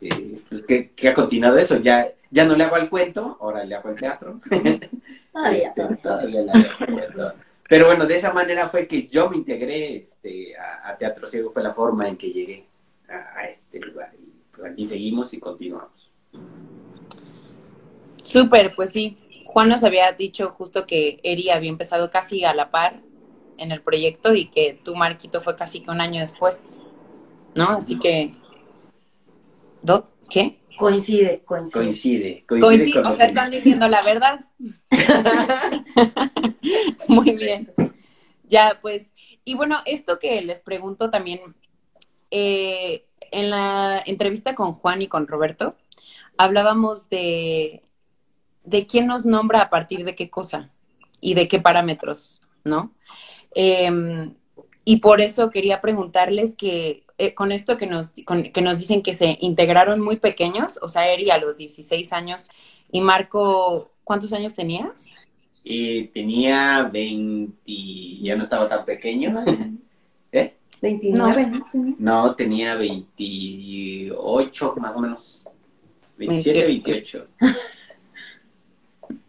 eh, 0.02 0.40
pues, 0.50 0.64
que, 0.66 0.90
que 0.90 1.08
ha 1.08 1.14
continuado 1.14 1.58
eso. 1.58 1.78
Ya, 1.80 2.12
ya 2.32 2.46
no 2.46 2.56
le 2.56 2.64
hago 2.64 2.76
al 2.76 2.90
cuento, 2.90 3.38
ahora 3.40 3.64
le 3.64 3.76
hago 3.76 3.90
al 3.90 3.96
teatro. 3.96 4.40
Todavía, 5.32 5.68
Este, 5.68 5.82
todavía. 5.82 5.98
todavía 6.02 6.42
le 6.42 6.52
hago 6.52 6.66
al 6.80 6.90
cuento. 6.90 7.34
Pero 7.70 7.86
bueno, 7.88 8.06
de 8.06 8.16
esa 8.16 8.32
manera 8.34 8.70
fue 8.70 8.88
que 8.88 9.08
yo 9.08 9.30
me 9.30 9.38
integré 9.38 9.98
este, 9.98 10.56
a, 10.58 10.90
a 10.90 10.98
Teatro 10.98 11.28
Ciego, 11.28 11.52
fue 11.52 11.62
la 11.64 11.74
forma 11.74 12.08
en 12.08 12.18
que 12.18 12.32
llegué 12.32 12.66
a, 13.10 13.40
a 13.40 13.50
este 13.50 13.80
lugar. 13.80 14.14
Y 14.18 14.32
pues 14.56 14.72
aquí 14.72 14.88
seguimos 14.88 15.34
y 15.34 15.40
continuamos. 15.40 16.10
Súper, 18.24 18.74
pues 18.76 18.92
sí. 18.92 19.18
Juan 19.46 19.70
nos 19.70 19.84
había 19.84 20.12
dicho 20.12 20.50
justo 20.50 20.86
que 20.86 21.20
Eri 21.24 21.50
había 21.50 21.70
empezado 21.70 22.10
casi 22.10 22.44
a 22.46 22.54
la 22.54 22.70
par 22.72 23.02
en 23.58 23.72
el 23.72 23.82
proyecto 23.82 24.34
y 24.34 24.48
que 24.50 24.80
tú, 24.84 24.96
Marquito, 24.96 25.42
fue 25.42 25.56
casi 25.56 25.82
que 25.82 25.90
un 25.92 26.02
año 26.02 26.20
después, 26.22 26.76
¿no? 27.56 27.70
Así 27.70 27.98
que... 28.00 28.34
¿Do? 29.82 30.08
¿Qué? 30.30 30.60
Coincide, 30.78 31.44
coincide. 31.44 31.74
Coincide, 31.74 32.44
coincide, 32.46 32.62
Coincide, 32.62 33.02
con 33.02 33.12
o 33.12 33.16
sea, 33.16 33.26
están 33.28 33.52
diciendo 33.52 33.88
la 33.88 34.02
verdad. 34.02 34.46
Muy 37.08 37.32
bien. 37.32 37.74
Ya, 38.44 38.80
pues, 38.82 39.12
y 39.44 39.56
bueno, 39.56 39.78
esto 39.86 40.20
que 40.20 40.42
les 40.42 40.60
pregunto 40.60 41.10
también, 41.10 41.56
eh, 42.32 43.06
en 43.32 43.50
la 43.50 44.02
entrevista 44.06 44.56
con 44.56 44.74
Juan 44.74 45.02
y 45.02 45.08
con 45.08 45.28
Roberto, 45.28 45.76
hablábamos 46.38 47.10
de, 47.10 47.84
de 48.64 48.86
quién 48.86 49.08
nos 49.08 49.26
nombra 49.26 49.62
a 49.62 49.70
partir 49.70 50.06
de 50.06 50.16
qué 50.16 50.30
cosa 50.30 50.70
y 51.20 51.34
de 51.34 51.48
qué 51.48 51.60
parámetros, 51.60 52.42
¿no? 52.64 52.94
Em, 53.56 54.36
y 54.86 54.98
por 54.98 55.22
eso 55.22 55.50
quería 55.50 55.82
preguntarles 55.82 56.56
que 56.56 57.04
eh, 57.18 57.34
con 57.34 57.52
esto 57.52 57.78
que 57.78 57.88
nos, 57.88 58.12
que 58.12 58.62
nos 58.62 58.80
dicen 58.80 59.02
que 59.02 59.14
se 59.14 59.38
integraron 59.42 60.00
muy 60.02 60.18
pequeños, 60.18 60.80
o 60.82 60.90
sea, 60.90 61.12
Eri 61.12 61.32
a 61.32 61.40
los 61.40 61.58
16 61.58 62.14
años 62.14 62.50
y 62.92 63.02
Marco, 63.02 63.92
¿cuántos 64.04 64.34
años 64.34 64.54
tenías? 64.56 65.12
Eh, 65.66 66.12
tenía 66.14 66.90
20, 66.94 67.60
ya 68.22 68.36
no 68.36 68.44
estaba 68.44 68.70
tan 68.70 68.86
pequeño. 68.86 69.44
¿Eh? 70.32 70.54
29, 70.82 71.64
no. 71.98 72.36
tenía 72.36 72.76
28 72.76 74.76
más 74.78 74.96
o 74.96 75.00
menos. 75.00 75.44
27, 76.18 76.68
28. 76.68 77.28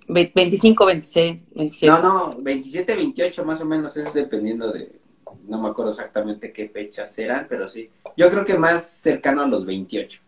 25, 0.08 0.86
26, 0.86 1.38
27. 1.54 1.92
No, 1.92 2.02
no, 2.02 2.36
27, 2.38 2.96
28 2.96 3.44
más 3.44 3.60
o 3.60 3.64
menos 3.64 3.96
es 3.96 4.12
dependiendo 4.14 4.72
de, 4.72 4.97
no 5.48 5.60
me 5.60 5.68
acuerdo 5.68 5.90
exactamente 5.90 6.52
qué 6.52 6.68
fechas 6.68 7.18
eran, 7.18 7.46
pero 7.48 7.68
sí. 7.68 7.90
Yo 8.16 8.30
creo 8.30 8.44
que 8.44 8.58
más 8.58 8.86
cercano 8.86 9.42
a 9.42 9.46
los 9.46 9.64
28. 9.64 10.20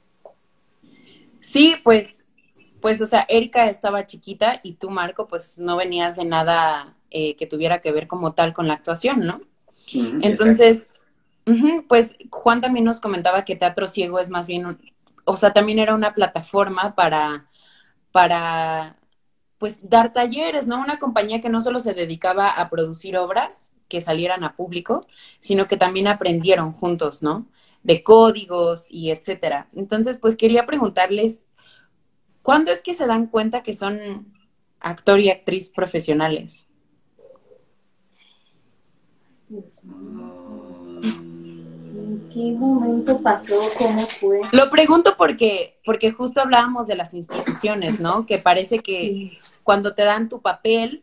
Sí, 1.40 1.76
pues, 1.84 2.24
pues, 2.80 3.00
o 3.00 3.06
sea, 3.06 3.26
Erika 3.28 3.68
estaba 3.68 4.06
chiquita 4.06 4.60
y 4.62 4.74
tú, 4.74 4.90
Marco, 4.90 5.28
pues 5.28 5.58
no 5.58 5.76
venías 5.76 6.16
de 6.16 6.24
nada 6.24 6.96
eh, 7.10 7.36
que 7.36 7.46
tuviera 7.46 7.80
que 7.80 7.92
ver 7.92 8.06
como 8.06 8.32
tal 8.32 8.52
con 8.52 8.66
la 8.66 8.74
actuación, 8.74 9.20
¿no? 9.20 9.40
Entonces, 9.92 10.90
pues 11.88 12.14
Juan 12.30 12.60
también 12.60 12.84
nos 12.84 13.00
comentaba 13.00 13.44
que 13.44 13.56
Teatro 13.56 13.88
Ciego 13.88 14.20
es 14.20 14.30
más 14.30 14.46
bien, 14.46 14.78
o 15.24 15.36
sea, 15.36 15.52
también 15.52 15.80
era 15.80 15.94
una 15.94 16.14
plataforma 16.14 16.94
para, 16.94 17.48
para, 18.12 18.96
pues, 19.58 19.78
dar 19.82 20.12
talleres, 20.12 20.68
¿no? 20.68 20.80
Una 20.80 20.98
compañía 20.98 21.40
que 21.40 21.48
no 21.48 21.60
solo 21.60 21.80
se 21.80 21.92
dedicaba 21.92 22.48
a 22.48 22.70
producir 22.70 23.16
obras, 23.16 23.72
que 23.90 24.00
salieran 24.00 24.44
a 24.44 24.56
público, 24.56 25.06
sino 25.40 25.66
que 25.66 25.76
también 25.76 26.06
aprendieron 26.06 26.72
juntos, 26.72 27.20
¿no? 27.20 27.46
De 27.82 28.02
códigos 28.02 28.86
y 28.88 29.10
etcétera. 29.10 29.68
Entonces, 29.74 30.16
pues 30.16 30.36
quería 30.36 30.64
preguntarles, 30.64 31.44
¿cuándo 32.42 32.72
es 32.72 32.80
que 32.80 32.94
se 32.94 33.06
dan 33.06 33.26
cuenta 33.26 33.62
que 33.62 33.74
son 33.74 34.32
actor 34.80 35.20
y 35.20 35.28
actriz 35.28 35.68
profesionales? 35.68 36.66
¿En 41.92 42.28
qué 42.32 42.52
momento 42.52 43.20
pasó? 43.20 43.58
¿Cómo 43.76 43.98
fue? 43.98 44.40
Lo 44.52 44.70
pregunto 44.70 45.16
porque, 45.18 45.80
porque 45.84 46.12
justo 46.12 46.40
hablábamos 46.40 46.86
de 46.86 46.94
las 46.94 47.12
instituciones, 47.12 47.98
¿no? 47.98 48.24
Que 48.24 48.38
parece 48.38 48.78
que 48.78 49.38
cuando 49.64 49.94
te 49.94 50.04
dan 50.04 50.28
tu 50.28 50.40
papel, 50.40 51.02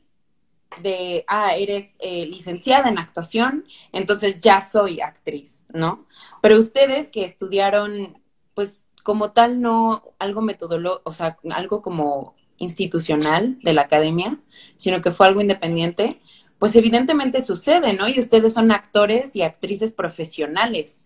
de, 0.82 1.24
ah, 1.28 1.56
eres 1.56 1.96
eh, 2.00 2.26
licenciada 2.26 2.90
en 2.90 2.98
actuación, 2.98 3.66
entonces 3.92 4.40
ya 4.40 4.62
soy 4.62 5.02
actriz, 5.02 5.64
¿no? 5.74 6.06
Pero 6.42 6.58
ustedes 6.58 7.12
que 7.12 7.24
estudiaron, 7.24 8.22
pues 8.54 8.84
como 9.04 9.32
tal, 9.32 9.62
no 9.62 10.04
algo 10.20 10.42
metodológico, 10.42 11.02
o 11.06 11.14
sea, 11.14 11.38
algo 11.52 11.82
como 11.82 12.36
institucional 12.58 13.58
de 13.62 13.74
la 13.74 13.84
academia, 13.84 14.40
sino 14.78 15.02
que 15.02 15.12
fue 15.12 15.28
algo 15.28 15.42
independiente, 15.42 16.20
pues 16.60 16.76
evidentemente 16.76 17.42
sucede, 17.44 17.94
¿no? 17.94 18.08
Y 18.08 18.20
ustedes 18.20 18.54
son 18.54 18.72
actores 18.72 19.36
y 19.36 19.44
actrices 19.44 19.92
profesionales, 19.92 21.06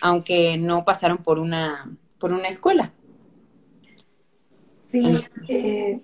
aunque 0.00 0.56
no 0.56 0.84
pasaron 0.84 1.18
por 1.18 1.38
una, 1.38 1.90
por 2.18 2.32
una 2.32 2.48
escuela. 2.48 2.92
Sí, 4.80 5.20
eh, 5.48 6.00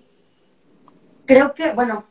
creo 1.25 1.53
que, 1.55 1.73
bueno, 1.73 2.05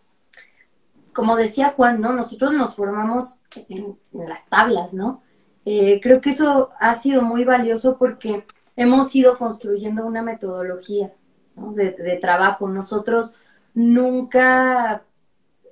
como 1.15 1.37
decía 1.37 1.75
Juan, 1.77 2.01
¿no? 2.01 2.13
Nosotros 2.13 2.53
nos 2.53 2.75
formamos 2.75 3.39
en, 3.69 3.99
las 4.13 4.49
tablas, 4.49 4.93
¿no? 4.93 5.23
Eh, 5.65 6.01
creo 6.03 6.21
que 6.21 6.31
eso 6.31 6.71
ha 6.79 6.95
sido 6.95 7.23
muy 7.23 7.45
valioso 7.45 7.97
porque 7.97 8.45
hemos 8.77 9.15
ido 9.15 9.39
construyendo 9.39 10.05
una 10.05 10.23
metodología 10.23 11.13
de, 11.57 12.19
trabajo. 12.21 12.69
Nosotros 12.69 13.37
nunca 13.73 15.05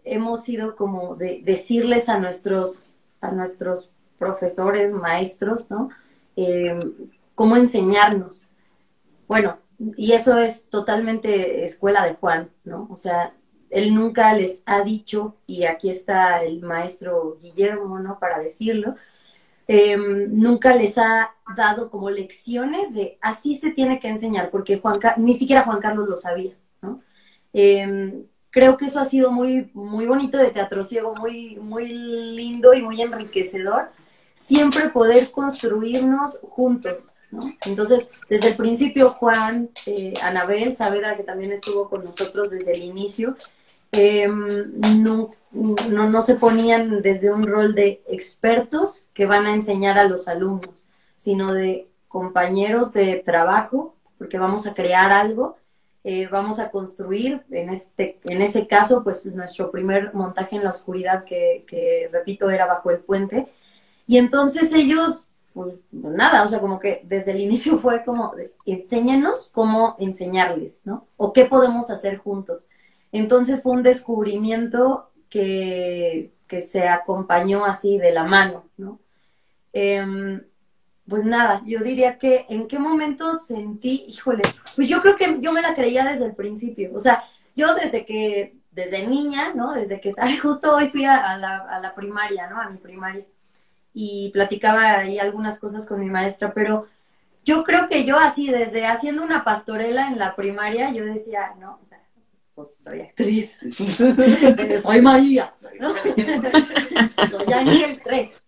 hemos 0.05 0.49
ido 0.49 0.77
como 0.77 1.17
de 1.17 1.43
decirles 1.45 2.09
a 2.09 2.19
nuestros, 2.19 3.09
a 3.21 3.33
nuestros 3.33 3.91
profesores, 4.19 4.93
maestros, 4.93 5.71
¿no? 5.71 5.91
Eh, 6.37 6.79
cómo 7.35 7.57
enseñarnos. 7.57 8.47
Bueno, 9.29 9.59
y 9.97 10.13
eso 10.13 10.39
es 10.39 10.71
totalmente 10.71 11.65
escuela 11.65 12.07
de 12.07 12.15
Juan, 12.15 12.51
¿no? 12.65 12.87
O 12.91 12.97
sea, 12.97 13.35
él 13.73 13.95
nunca 13.95 14.35
les 14.35 14.63
ha 14.67 14.83
dicho, 14.83 15.35
y 15.47 15.65
aquí 15.65 15.89
está 15.91 16.45
el 16.45 16.61
maestro 16.61 17.39
Guillermo, 17.41 17.99
¿no? 17.99 18.19
Para 18.19 18.39
decirlo, 18.39 18.97
em, 19.67 20.29
nunca 20.39 20.77
les 20.77 20.99
ha 20.99 21.35
dado 21.57 21.91
como 21.91 22.11
lecciones 22.11 22.93
de 22.95 23.19
así 23.23 23.57
se 23.57 23.71
tiene 23.71 23.99
que 23.99 24.09
enseñar, 24.09 24.51
porque 24.51 24.79
Juan, 24.79 25.01
ni 25.17 25.35
siquiera 25.35 25.63
Juan 25.65 25.81
Carlos 25.81 26.09
lo 26.09 26.19
sabía, 26.19 26.55
¿no? 26.83 27.01
Em, 27.55 28.27
creo 28.51 28.77
que 28.77 28.85
eso 28.87 29.01
ha 29.01 29.07
sido 29.07 29.33
muy, 29.33 29.71
muy 29.73 30.07
bonito 30.07 30.37
de 30.37 30.51
Teatro 30.51 30.85
Ciego, 30.85 31.15
muy, 31.15 31.57
muy 31.57 31.89
lindo 31.89 32.75
y 32.75 32.83
muy 32.83 33.01
enriquecedor, 33.01 33.91
siempre 34.35 34.91
poder 34.91 35.31
construirnos 35.31 36.41
juntos, 36.43 37.15
¿no? 37.31 37.51
Entonces, 37.67 38.11
desde 38.29 38.49
el 38.49 38.57
principio, 38.57 39.09
Juan, 39.11 39.71
eh, 39.87 40.13
Anabel 40.23 40.77
Saavedra, 40.77 41.17
que 41.17 41.23
también 41.23 41.53
estuvo 41.53 41.89
con 41.89 42.05
nosotros 42.05 42.51
desde 42.51 42.73
el 42.73 42.83
inicio, 42.83 43.37
Em, 43.93 44.81
no, 45.03 45.31
no, 45.53 46.23
se 46.23 46.37
ponían 46.37 47.03
desde 47.03 47.31
un 47.31 47.47
rol 47.47 47.75
de 47.75 48.03
expertos 48.09 49.11
que 49.13 49.27
van 49.27 49.45
a 49.45 49.55
enseñar 49.55 49.99
a 49.99 50.09
los 50.09 50.29
alumnos, 50.29 50.89
sino 51.15 51.53
de 51.53 51.89
compañeros 52.09 52.95
de 52.95 53.23
trabajo, 53.25 53.95
porque 54.17 54.39
vamos 54.39 54.67
a 54.67 54.73
crear 54.73 55.13
algo, 55.13 55.57
eh, 56.05 56.27
vamos 56.29 56.59
a 56.59 56.71
construir, 56.71 57.43
en, 57.51 57.69
este, 57.69 58.19
en 58.25 58.41
ese 58.41 58.67
caso, 58.67 59.05
pues 59.05 59.27
nuestro 59.27 59.71
primer 59.71 60.15
montaje 60.15 60.57
en 60.57 60.65
la 60.65 60.71
oscuridad, 60.71 61.25
que, 61.25 62.09
repito, 62.11 62.49
era 62.49 62.65
bajo 62.65 62.91
el 62.91 63.01
puente. 63.01 63.47
Y 64.07 64.17
entonces 64.17 64.73
ellos, 64.73 65.29
pues 65.53 65.75
nada, 65.91 66.45
o 66.45 66.49
sea, 66.49 66.61
como 66.61 66.81
que 66.81 67.03
desde 67.05 67.33
el 67.33 67.41
inicio 67.49 67.79
fue 67.79 68.05
como, 68.05 68.33
enséñenos 68.65 69.51
cómo 69.53 69.97
enseñarles, 69.99 70.81
¿no? 70.85 71.07
O 71.19 71.35
qué 71.35 71.45
podemos 71.45 71.91
hacer 71.91 72.17
juntos. 72.17 72.71
Entonces 73.13 73.63
fue 73.63 73.73
un 73.73 73.83
descubrimiento 73.83 75.11
que, 75.29 76.33
se 76.61 76.87
acompañó 76.87 77.65
así 77.65 77.97
de 77.97 78.13
la 78.13 78.25
mano, 78.25 78.69
¿no? 78.77 79.01
Em, 79.73 80.43
pues 81.09 81.25
nada, 81.25 81.63
yo 81.65 81.81
diría 81.81 82.19
que 82.19 82.45
en 82.51 82.69
qué 82.69 82.79
momento 82.79 83.33
sentí, 83.33 84.05
híjole, 84.07 84.43
pues 84.77 84.87
yo 84.87 85.01
creo 85.01 85.17
que 85.17 85.39
yo 85.41 85.53
me 85.53 85.63
la 85.63 85.75
creía 85.75 86.05
desde 86.05 86.27
el 86.27 86.35
principio, 86.35 86.91
o 86.95 86.99
sea, 86.99 87.25
yo 87.57 87.75
desde 87.75 88.05
que, 88.05 88.59
desde 88.71 89.07
niña, 89.07 89.55
¿no? 89.55 89.73
Desde 89.73 89.99
que 90.01 90.11
estaba, 90.11 90.31
justo 90.43 90.75
hoy 90.77 90.91
fui 90.91 91.07
a, 91.07 91.39
la, 91.39 91.57
a 91.59 91.81
la 91.81 91.95
primaria, 91.95 92.51
¿no? 92.51 92.61
A 92.61 92.69
mi 92.69 92.77
primaria, 92.77 93.25
y 93.95 94.31
platicaba 94.31 94.99
ahí 94.99 95.19
algunas 95.19 95.59
cosas 95.59 95.89
con 95.89 96.01
mi 96.01 96.11
maestra, 96.11 96.53
pero 96.53 96.87
yo 97.45 97.65
creo 97.65 97.89
que 97.89 98.05
yo 98.05 98.19
así, 98.19 98.51
desde 98.51 98.87
haciendo 98.87 99.23
una 99.23 99.43
pastorela 99.43 100.09
en 100.09 100.19
la 100.19 100.37
primaria, 100.37 100.93
yo 100.93 101.05
decía, 101.05 101.55
no, 101.59 101.79
o 101.83 101.87
sea, 101.87 102.03
pues 102.55 102.77
soy 102.83 103.01
actriz, 103.01 103.57
soy 104.83 105.01
María, 105.01 105.51
soy 105.53 105.79
Ángel 107.53 108.01
3, 108.05 108.43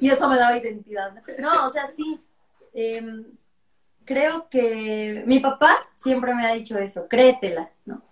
y 0.00 0.10
eso, 0.10 0.28
me 0.28 0.36
daba 0.36 0.56
identidad. 0.56 1.14
No, 1.38 1.66
o 1.66 1.70
sea, 1.70 1.86
sí, 1.86 2.20
em, 2.74 3.24
creo 4.04 4.48
que 4.48 5.22
mi 5.26 5.38
papá 5.38 5.86
siempre 5.94 6.34
me 6.34 6.44
ha 6.44 6.54
dicho 6.54 6.76
eso, 6.78 7.06
créetela, 7.08 7.70
¿no? 7.84 8.02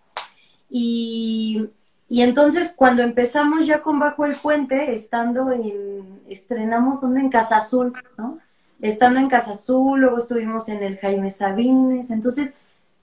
Y, 0.69 1.69
y 2.09 2.23
entonces 2.23 2.73
cuando 2.77 3.03
empezamos 3.03 3.67
ya 3.67 3.83
con 3.83 3.99
Bajo 3.99 4.25
el 4.25 4.37
Puente, 4.37 4.95
estando 4.95 5.51
en, 5.53 6.23
estrenamos 6.29 7.01
donde 7.01 7.21
en 7.21 7.31
Casa 7.31 7.59
Azul, 7.59 7.93
¿no? 8.17 8.39
Estando 8.81 9.19
en 9.19 9.29
Casa 9.29 9.53
Azul, 9.53 10.01
luego 10.01 10.19
estuvimos 10.19 10.69
en 10.69 10.83
el 10.83 10.99
Jaime 10.99 11.31
Sabines, 11.31 12.11
entonces 12.11 12.55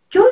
yo 0.09 0.23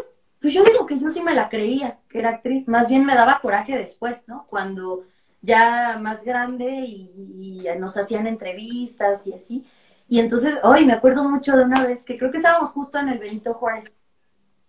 pues 0.46 0.54
yo 0.54 0.64
digo 0.64 0.86
que 0.86 1.00
yo 1.00 1.10
sí 1.10 1.24
me 1.24 1.34
la 1.34 1.50
creía, 1.50 1.98
que 2.08 2.20
era 2.20 2.30
actriz. 2.30 2.68
Más 2.68 2.88
bien 2.88 3.04
me 3.04 3.16
daba 3.16 3.40
coraje 3.40 3.76
después, 3.76 4.28
¿no? 4.28 4.46
Cuando 4.48 5.08
ya 5.42 5.98
más 6.00 6.24
grande 6.24 6.86
y, 6.86 7.66
nos 7.80 7.98
hacían 7.98 8.28
entrevistas 8.28 9.26
y 9.26 9.34
así. 9.34 9.66
Y 10.08 10.20
entonces, 10.20 10.60
hoy 10.62 10.86
me 10.86 10.94
acuerdo 10.94 11.24
mucho 11.28 11.58
de 11.58 11.64
una 11.64 11.84
vez 11.84 12.06
que 12.06 12.20
creo 12.20 12.30
que 12.30 12.38
estábamos 12.38 12.70
justo 12.70 13.00
en 13.00 13.10
el 13.10 13.18
Benito 13.18 13.56
Juárez. 13.56 13.96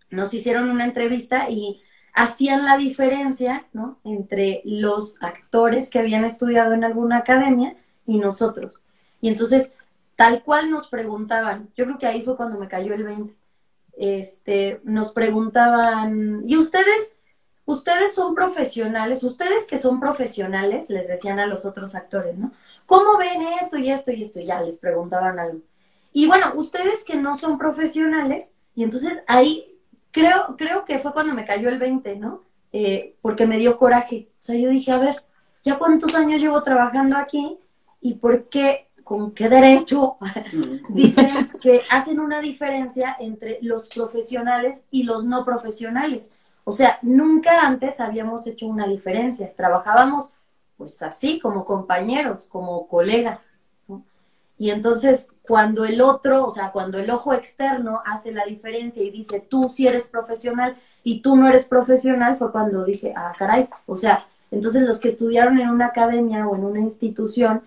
Nos 0.08 0.32
hicieron 0.32 0.70
una 0.70 0.86
entrevista 0.86 1.50
y 1.50 1.82
hacían 2.14 2.64
la 2.64 2.78
diferencia, 2.78 3.66
¿no? 3.74 4.00
Entre 4.02 4.62
los 4.64 5.22
actores 5.22 5.90
que 5.90 5.98
habían 5.98 6.24
estudiado 6.24 6.72
en 6.72 6.84
alguna 6.84 7.18
academia 7.18 7.76
y 8.06 8.16
nosotros. 8.16 8.80
Y 9.20 9.28
entonces, 9.28 9.74
tal 10.14 10.42
cual 10.42 10.70
nos 10.70 10.88
preguntaban, 10.88 11.68
yo 11.76 11.84
creo 11.84 11.98
que 11.98 12.06
ahí 12.06 12.22
fue 12.22 12.34
cuando 12.38 12.58
me 12.58 12.66
cayó 12.66 12.94
el 12.94 13.04
20 13.04 13.45
este, 13.96 14.80
nos 14.84 15.12
preguntaban, 15.12 16.42
¿y 16.46 16.56
ustedes, 16.56 17.16
ustedes 17.64 18.14
son 18.14 18.34
profesionales? 18.34 19.24
Ustedes 19.24 19.66
que 19.66 19.78
son 19.78 20.00
profesionales, 20.00 20.90
les 20.90 21.08
decían 21.08 21.38
a 21.38 21.46
los 21.46 21.64
otros 21.64 21.94
actores, 21.94 22.38
¿no? 22.38 22.52
¿Cómo 22.86 23.18
ven 23.18 23.42
esto 23.60 23.78
y 23.78 23.90
esto 23.90 24.12
y 24.12 24.22
esto? 24.22 24.38
Y 24.38 24.46
ya 24.46 24.60
les 24.60 24.76
preguntaban 24.76 25.38
algo. 25.38 25.60
Y 26.12 26.26
bueno, 26.26 26.52
ustedes 26.54 27.04
que 27.04 27.16
no 27.16 27.34
son 27.34 27.58
profesionales, 27.58 28.52
y 28.74 28.84
entonces 28.84 29.22
ahí 29.26 29.76
creo, 30.10 30.56
creo 30.56 30.84
que 30.84 30.98
fue 30.98 31.12
cuando 31.12 31.34
me 31.34 31.44
cayó 31.44 31.68
el 31.68 31.78
20, 31.78 32.16
¿no? 32.16 32.42
Eh, 32.72 33.16
porque 33.22 33.46
me 33.46 33.58
dio 33.58 33.78
coraje. 33.78 34.28
O 34.32 34.42
sea, 34.42 34.56
yo 34.56 34.68
dije, 34.68 34.92
a 34.92 34.98
ver, 34.98 35.24
¿ya 35.62 35.78
cuántos 35.78 36.14
años 36.14 36.40
llevo 36.40 36.62
trabajando 36.62 37.16
aquí? 37.16 37.58
¿Y 38.00 38.14
por 38.14 38.48
qué, 38.48 38.85
con 39.06 39.30
qué 39.30 39.48
derecho 39.48 40.16
dicen 40.88 41.52
que 41.60 41.82
hacen 41.92 42.18
una 42.18 42.40
diferencia 42.40 43.16
entre 43.20 43.60
los 43.62 43.88
profesionales 43.88 44.84
y 44.90 45.04
los 45.04 45.24
no 45.24 45.44
profesionales? 45.44 46.32
O 46.64 46.72
sea, 46.72 46.98
nunca 47.02 47.64
antes 47.64 48.00
habíamos 48.00 48.48
hecho 48.48 48.66
una 48.66 48.88
diferencia. 48.88 49.52
Trabajábamos 49.54 50.34
pues 50.76 51.00
así, 51.02 51.38
como 51.38 51.64
compañeros, 51.64 52.48
como 52.48 52.88
colegas. 52.88 53.56
Y 54.58 54.70
entonces, 54.70 55.28
cuando 55.46 55.84
el 55.84 56.00
otro, 56.00 56.44
o 56.44 56.50
sea, 56.50 56.72
cuando 56.72 56.98
el 56.98 57.08
ojo 57.08 57.32
externo 57.32 58.02
hace 58.04 58.32
la 58.32 58.44
diferencia 58.44 59.04
y 59.04 59.12
dice, 59.12 59.38
tú 59.38 59.68
sí 59.68 59.86
eres 59.86 60.08
profesional 60.08 60.74
y 61.04 61.20
tú 61.20 61.36
no 61.36 61.46
eres 61.46 61.66
profesional, 61.66 62.38
fue 62.38 62.50
cuando 62.50 62.84
dije, 62.84 63.14
ah, 63.16 63.32
caray, 63.38 63.68
o 63.86 63.96
sea, 63.96 64.26
entonces 64.50 64.82
los 64.82 64.98
que 64.98 65.08
estudiaron 65.08 65.60
en 65.60 65.70
una 65.70 65.86
academia 65.86 66.48
o 66.48 66.56
en 66.56 66.64
una 66.64 66.80
institución, 66.80 67.62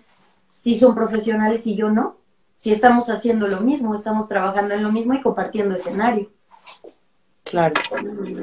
sí 0.50 0.76
son 0.76 0.94
profesionales 0.94 1.66
y 1.66 1.76
yo 1.76 1.88
no. 1.90 2.18
Sí 2.56 2.70
estamos 2.72 3.08
haciendo 3.08 3.48
lo 3.48 3.60
mismo, 3.60 3.94
estamos 3.94 4.28
trabajando 4.28 4.74
en 4.74 4.82
lo 4.82 4.92
mismo 4.92 5.14
y 5.14 5.22
compartiendo 5.22 5.74
escenario. 5.74 6.30
Claro. 7.44 7.74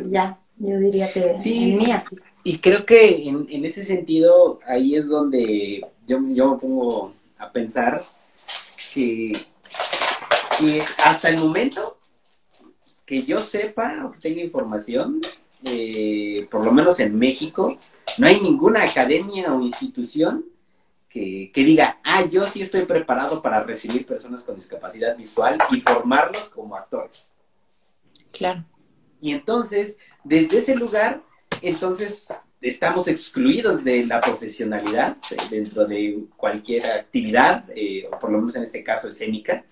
Ya, 0.10 0.40
yo 0.58 0.80
diría 0.80 1.12
que 1.14 1.38
Sí. 1.38 1.74
en 1.74 1.78
mí 1.78 1.92
así. 1.92 2.18
Y 2.44 2.58
creo 2.60 2.86
que 2.86 3.28
en, 3.28 3.46
en 3.52 3.66
ese 3.66 3.84
sentido, 3.84 4.60
ahí 4.66 4.96
es 4.96 5.08
donde 5.08 5.86
yo, 6.08 6.18
yo 6.30 6.52
me 6.54 6.58
pongo 6.58 7.14
a 7.38 7.52
pensar 7.52 8.04
que, 8.94 9.34
que 10.58 10.82
hasta 11.06 11.30
el 11.30 11.40
momento 11.40 11.98
que 13.06 13.24
yo 13.24 13.38
sepa 13.38 14.06
o 14.06 14.12
que 14.14 14.20
tenga 14.20 14.42
información, 14.42 15.22
eh, 15.66 16.48
por 16.50 16.66
lo 16.66 16.72
menos 16.72 17.00
en 17.00 17.18
México, 17.18 17.78
no 18.18 18.28
hay 18.28 18.40
ninguna 18.42 18.84
academia 18.84 19.54
o 19.54 19.62
institución 19.62 20.44
que, 21.10 21.52
que 21.54 21.64
diga, 21.64 22.00
ah, 22.04 22.26
yo 22.26 22.46
sí 22.48 22.62
estoy 22.62 22.86
preparado 22.86 23.42
para 23.42 23.64
recibir 23.64 24.06
personas 24.06 24.44
con 24.44 24.56
discapacidad 24.56 25.16
visual 25.16 25.58
y 25.72 25.80
formarlos 25.80 26.50
como 26.50 26.76
actores. 26.76 27.32
Claro. 28.32 28.66
Y 29.22 29.32
entonces, 29.32 29.98
desde 30.24 30.60
ese 30.60 30.76
lugar, 30.76 31.24
entonces 31.62 32.34
estamos 32.62 33.08
excluidos 33.08 33.84
de 33.84 34.06
la 34.06 34.22
profesionalidad 34.22 35.18
eh, 35.32 35.38
dentro 35.50 35.86
de 35.86 36.26
cualquier 36.36 36.86
actividad, 36.86 37.66
eh, 37.76 38.08
o 38.12 38.20
por 38.20 38.32
lo 38.32 38.40
menos 38.40 38.56
en 38.56 38.64
este 38.64 38.84
caso 38.84 39.10
escénica. 39.10 39.66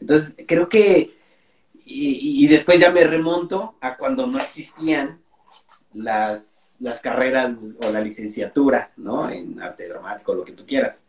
Entonces, 0.00 0.36
creo 0.46 0.68
que, 0.68 1.16
y, 1.84 2.44
y 2.44 2.48
después 2.48 2.80
ya 2.80 2.90
me 2.90 3.04
remonto 3.04 3.76
a 3.80 3.96
cuando 3.96 4.26
no 4.26 4.38
existían 4.38 5.20
las, 5.92 6.61
las 6.82 7.00
carreras 7.00 7.78
o 7.86 7.90
la 7.90 8.00
licenciatura, 8.00 8.92
¿no? 8.96 9.30
En 9.30 9.60
arte 9.60 9.88
dramático, 9.88 10.34
lo 10.34 10.44
que 10.44 10.52
tú 10.52 10.66
quieras. 10.66 11.04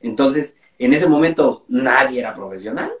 Entonces, 0.00 0.56
en 0.78 0.92
ese 0.92 1.08
momento 1.08 1.64
nadie 1.68 2.20
era 2.20 2.34
profesional. 2.34 2.92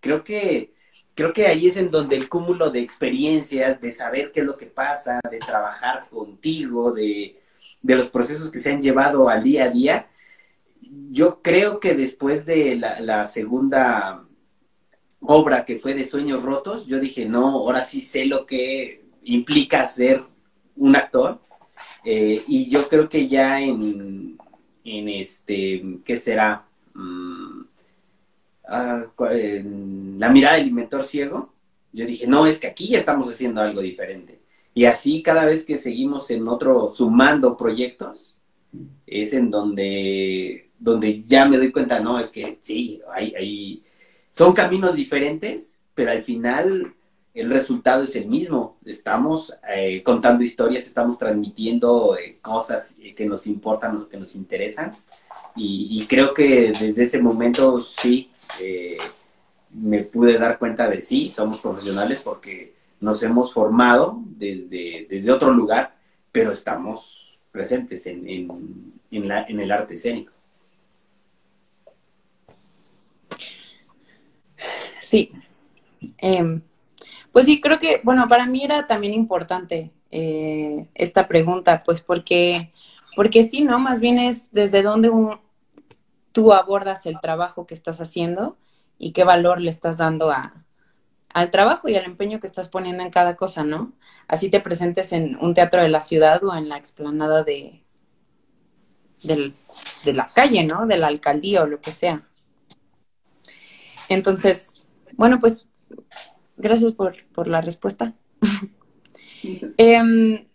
Creo 0.00 0.22
que 0.22 0.72
creo 1.14 1.32
que 1.32 1.46
ahí 1.46 1.66
es 1.66 1.76
en 1.76 1.90
donde 1.90 2.16
el 2.16 2.28
cúmulo 2.28 2.70
de 2.70 2.80
experiencias, 2.80 3.80
de 3.80 3.92
saber 3.92 4.32
qué 4.32 4.40
es 4.40 4.46
lo 4.46 4.56
que 4.56 4.66
pasa, 4.66 5.20
de 5.30 5.38
trabajar 5.38 6.08
contigo, 6.08 6.92
de, 6.92 7.38
de 7.82 7.94
los 7.96 8.08
procesos 8.08 8.50
que 8.50 8.58
se 8.58 8.72
han 8.72 8.80
llevado 8.80 9.28
al 9.28 9.42
día 9.42 9.64
a 9.64 9.70
día, 9.70 10.08
yo 11.10 11.42
creo 11.42 11.78
que 11.78 11.94
después 11.94 12.46
de 12.46 12.76
la, 12.76 13.00
la 13.00 13.26
segunda 13.26 14.24
obra 15.20 15.66
que 15.66 15.78
fue 15.78 15.94
de 15.94 16.06
Sueños 16.06 16.42
Rotos, 16.42 16.86
yo 16.86 16.98
dije, 16.98 17.26
no, 17.26 17.48
ahora 17.48 17.82
sí 17.82 18.00
sé 18.00 18.24
lo 18.24 18.46
que 18.46 19.04
implica 19.22 19.86
ser 19.86 20.24
un 20.76 20.96
actor. 20.96 21.40
Eh, 22.04 22.42
y 22.46 22.68
yo 22.68 22.88
creo 22.88 23.08
que 23.08 23.28
ya 23.28 23.60
en, 23.60 24.38
en 24.84 25.08
este, 25.08 25.82
¿qué 26.04 26.16
será? 26.16 26.66
Mm, 26.94 27.62
ah, 28.68 29.04
la 29.18 30.28
mirada 30.30 30.56
del 30.56 30.68
inventor 30.68 31.04
ciego, 31.04 31.52
yo 31.92 32.06
dije, 32.06 32.26
no, 32.26 32.46
es 32.46 32.58
que 32.58 32.66
aquí 32.66 32.88
ya 32.88 32.98
estamos 32.98 33.28
haciendo 33.30 33.60
algo 33.60 33.80
diferente. 33.80 34.40
Y 34.74 34.84
así 34.84 35.22
cada 35.22 35.44
vez 35.44 35.64
que 35.64 35.78
seguimos 35.78 36.30
en 36.30 36.46
otro, 36.46 36.92
sumando 36.94 37.56
proyectos, 37.56 38.36
es 39.06 39.32
en 39.32 39.50
donde, 39.50 40.70
donde 40.78 41.24
ya 41.26 41.48
me 41.48 41.56
doy 41.56 41.72
cuenta, 41.72 42.00
no, 42.00 42.20
es 42.20 42.30
que 42.30 42.58
sí, 42.62 43.00
hay, 43.12 43.34
hay, 43.34 43.82
son 44.30 44.52
caminos 44.52 44.94
diferentes, 44.94 45.78
pero 45.94 46.12
al 46.12 46.22
final 46.22 46.94
el 47.34 47.48
resultado 47.48 48.04
es 48.04 48.16
el 48.16 48.26
mismo. 48.26 48.78
Estamos 48.84 49.56
eh, 49.68 50.02
contando 50.02 50.42
historias, 50.42 50.86
estamos 50.86 51.18
transmitiendo 51.18 52.16
eh, 52.16 52.38
cosas 52.42 52.96
eh, 53.00 53.14
que 53.14 53.26
nos 53.26 53.46
importan 53.46 53.96
o 53.96 54.08
que 54.08 54.16
nos 54.16 54.34
interesan. 54.34 54.92
Y, 55.56 56.06
creo 56.08 56.32
que 56.32 56.72
desde 56.72 57.02
ese 57.02 57.20
momento 57.20 57.80
sí 57.80 58.30
me 59.72 60.04
pude 60.04 60.38
dar 60.38 60.58
cuenta 60.58 60.88
de 60.88 61.02
sí, 61.02 61.30
somos 61.30 61.60
profesionales 61.60 62.22
porque 62.24 62.72
nos 63.00 63.22
hemos 63.22 63.52
formado 63.52 64.22
desde, 64.24 65.06
desde 65.08 65.32
otro 65.32 65.52
lugar, 65.52 65.96
pero 66.32 66.52
estamos 66.52 67.38
presentes 67.50 68.06
en, 68.06 68.28
en, 68.28 68.92
en 69.10 69.28
la, 69.28 69.42
en 69.42 69.60
el 69.60 69.70
arte 69.70 69.94
escénico. 69.94 70.32
Sí. 75.00 75.32
Em, 76.18 76.62
pues 77.32 77.46
sí, 77.46 77.60
creo 77.60 77.78
que, 77.78 78.00
bueno, 78.02 78.28
para 78.28 78.46
mí 78.46 78.64
era 78.64 78.86
también 78.86 79.14
importante 79.14 79.92
eh, 80.10 80.88
esta 80.94 81.28
pregunta, 81.28 81.82
pues 81.84 82.00
porque, 82.00 82.72
porque 83.14 83.44
sí, 83.44 83.62
¿no? 83.62 83.78
Más 83.78 84.00
bien 84.00 84.18
es 84.18 84.52
desde 84.52 84.82
dónde 84.82 85.10
tú 86.32 86.52
abordas 86.52 87.06
el 87.06 87.20
trabajo 87.20 87.66
que 87.66 87.74
estás 87.74 88.00
haciendo 88.00 88.56
y 88.98 89.12
qué 89.12 89.24
valor 89.24 89.60
le 89.60 89.70
estás 89.70 89.98
dando 89.98 90.30
a, 90.30 90.64
al 91.28 91.50
trabajo 91.50 91.88
y 91.88 91.96
al 91.96 92.04
empeño 92.04 92.40
que 92.40 92.46
estás 92.46 92.68
poniendo 92.68 93.02
en 93.02 93.10
cada 93.10 93.36
cosa, 93.36 93.64
¿no? 93.64 93.92
Así 94.26 94.50
te 94.50 94.60
presentes 94.60 95.12
en 95.12 95.36
un 95.36 95.54
teatro 95.54 95.82
de 95.82 95.88
la 95.88 96.02
ciudad 96.02 96.42
o 96.44 96.54
en 96.54 96.68
la 96.68 96.76
explanada 96.76 97.44
de, 97.44 97.82
de 99.22 100.12
la 100.12 100.26
calle, 100.26 100.64
¿no? 100.64 100.86
De 100.86 100.96
la 100.96 101.06
alcaldía 101.06 101.62
o 101.62 101.66
lo 101.66 101.80
que 101.80 101.92
sea. 101.92 102.22
Entonces, 104.08 104.82
bueno, 105.12 105.38
pues 105.38 105.66
gracias 106.60 106.92
por, 106.92 107.16
por 107.32 107.48
la 107.48 107.60
respuesta. 107.60 108.14
Em, 109.76 110.46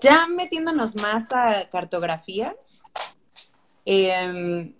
ya 0.00 0.26
metiéndonos 0.26 0.96
más 0.96 1.32
a 1.32 1.68
cartografías, 1.70 2.82
em, 3.84 4.72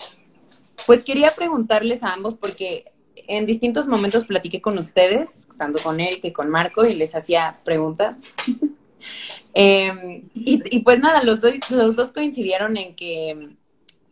pues 0.87 1.05
quería 1.05 1.35
preguntarles 1.35 2.03
a 2.03 2.13
ambos 2.13 2.37
porque 2.37 2.93
en 3.29 3.47
distintos 3.47 3.89
momentos 3.89 4.25
platiqué 4.25 4.61
con 4.61 4.79
ustedes, 4.79 5.47
tanto 5.59 5.83
con 5.83 6.01
él 6.01 6.21
que 6.21 6.33
con 6.33 6.49
Marco, 6.49 6.87
y 6.87 6.95
les 6.95 7.15
hacía 7.15 7.59
preguntas. 7.65 8.17
Em, 9.59 10.29
y, 10.35 10.63
y 10.71 10.81
pues 10.81 11.01
nada, 11.01 11.23
los 11.23 11.41
dos, 11.41 11.71
los 11.71 11.97
dos 11.97 12.13
coincidieron 12.13 12.77
en 12.77 12.95
que, 12.95 13.57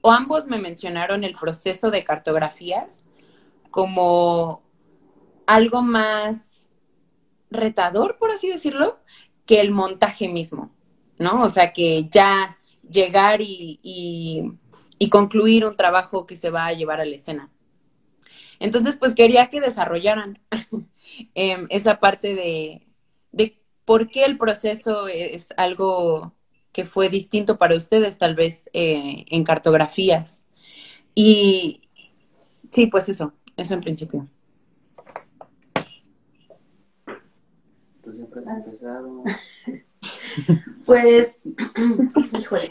o 0.01 0.11
ambos 0.11 0.47
me 0.47 0.59
mencionaron 0.59 1.23
el 1.23 1.35
proceso 1.35 1.91
de 1.91 2.03
cartografías 2.03 3.03
como 3.71 4.64
algo 5.47 5.83
más 5.83 6.71
retador, 7.51 8.17
por 8.19 8.31
así 8.31 8.49
decirlo, 8.49 8.99
que 9.47 9.61
el 9.61 9.71
montaje 9.71 10.29
mismo, 10.29 10.75
¿no? 11.19 11.43
O 11.43 11.49
sea, 11.49 11.73
que 11.73 12.09
ya 12.11 12.59
llegar 12.89 13.41
y, 13.41 13.81
y, 13.83 15.09
concluir 15.11 15.67
un 15.67 15.77
trabajo 15.77 16.27
que 16.27 16.35
se 16.35 16.51
va 16.51 16.67
a 16.67 16.73
llevar 16.73 17.01
a 17.01 17.05
la 17.05 17.15
escena. 17.15 17.51
Entonces, 18.59 18.97
pues 18.97 19.15
quería 19.15 19.49
que 19.49 19.61
desarrollaran 19.61 20.39
em, 21.35 21.67
esa 21.71 22.01
parte 22.01 22.35
de, 22.35 22.87
de 23.33 23.59
por 23.85 24.09
qué 24.09 24.25
el 24.25 24.39
proceso 24.39 25.09
es 25.09 25.53
algo 25.57 26.35
que 26.73 26.85
fue 26.85 27.09
distinto 27.09 27.59
para 27.59 27.77
ustedes, 27.77 28.19
tal 28.19 28.35
vez 28.35 28.69
eh, 28.73 29.25
en 29.29 29.45
cartografías. 29.45 30.47
Y 31.15 31.83
sí, 32.71 32.87
pues 32.87 33.09
eso, 33.09 33.33
eso 33.57 33.75
en 33.75 33.81
principio. 33.81 34.29
Tú 38.05 38.13
siempre 38.13 38.41
has 38.43 38.49
As- 38.49 38.67
empezado. 38.83 39.25
Pues, 40.85 41.39
híjole. 42.39 42.71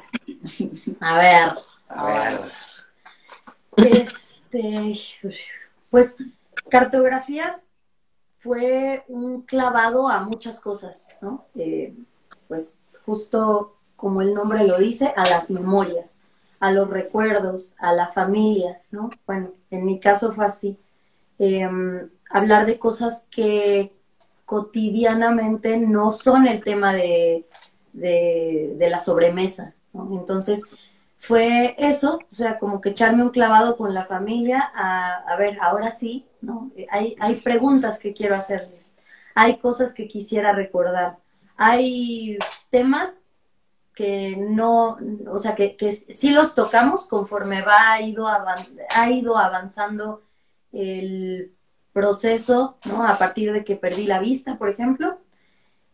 A 1.00 1.18
ver. 1.18 1.58
A 1.90 2.06
ver. 2.06 2.52
Este, 3.78 4.94
pues, 5.90 6.18
cartografías 6.70 7.66
fue 8.38 9.04
un 9.08 9.42
clavado 9.42 10.10
a 10.10 10.20
muchas 10.22 10.60
cosas, 10.60 11.10
¿no? 11.22 11.46
Eh, 11.56 11.96
pues 12.48 12.78
justo 13.06 13.76
como 13.96 14.22
el 14.22 14.34
nombre 14.36 14.66
lo 14.68 14.78
dice, 14.78 15.14
a 15.16 15.24
las 15.28 15.50
memorias, 15.50 16.20
a 16.60 16.72
los 16.72 16.90
recuerdos, 16.90 17.76
a 17.80 17.94
la 17.94 18.12
familia, 18.12 18.82
¿no? 18.92 19.10
Bueno, 19.26 19.54
en 19.72 19.86
mi 19.86 20.00
caso 20.00 20.34
fue 20.34 20.46
así. 20.46 20.78
Em, 21.40 22.10
hablar 22.30 22.66
de 22.68 22.78
cosas 22.78 23.26
que 23.32 23.92
cotidianamente 24.54 25.80
no 25.80 26.12
son 26.12 26.46
el 26.46 26.64
tema 26.64 26.94
de, 26.94 27.48
de, 27.92 28.88
la 28.88 29.00
sobremesa. 29.00 29.74
Entonces, 30.12 30.62
fue 31.18 31.74
eso, 31.80 32.20
o 32.32 32.36
sea, 32.36 32.60
como 32.60 32.80
que 32.80 32.90
echarme 32.90 33.24
un 33.24 33.32
clavado 33.32 33.78
con 33.78 33.96
la 33.96 34.06
familia 34.06 34.72
a, 34.76 35.24
a 35.28 35.36
ver, 35.38 35.58
ahora 35.60 35.90
sí, 35.90 36.28
¿no? 36.40 36.72
Hay, 36.92 37.16
hay 37.20 37.38
preguntas 37.38 37.98
que 37.98 38.14
quiero 38.14 38.36
hacerles, 38.36 38.94
hay 39.34 39.58
cosas 39.58 39.92
que 39.92 40.08
quisiera 40.08 40.54
recordar, 40.54 41.18
hay 41.58 42.38
temas 42.70 43.18
que 43.96 44.36
no, 44.38 45.00
o 45.32 45.40
sea, 45.40 45.56
que, 45.56 45.76
que 45.78 45.94
sí 45.94 46.30
los 46.30 46.54
tocamos 46.54 47.08
conforme 47.08 47.64
va, 47.64 47.94
ha 47.94 48.02
ido, 48.04 48.28
ha 48.28 49.10
ido 49.10 49.36
avanzando 49.36 50.22
el 50.72 51.54
proceso, 51.94 52.78
¿no? 52.86 53.06
A 53.08 53.18
partir 53.18 53.54
de 53.54 53.64
que 53.64 53.76
perdí 53.76 54.06
la 54.06 54.20
vista, 54.20 54.58
por 54.58 54.70
ejemplo. 54.70 55.20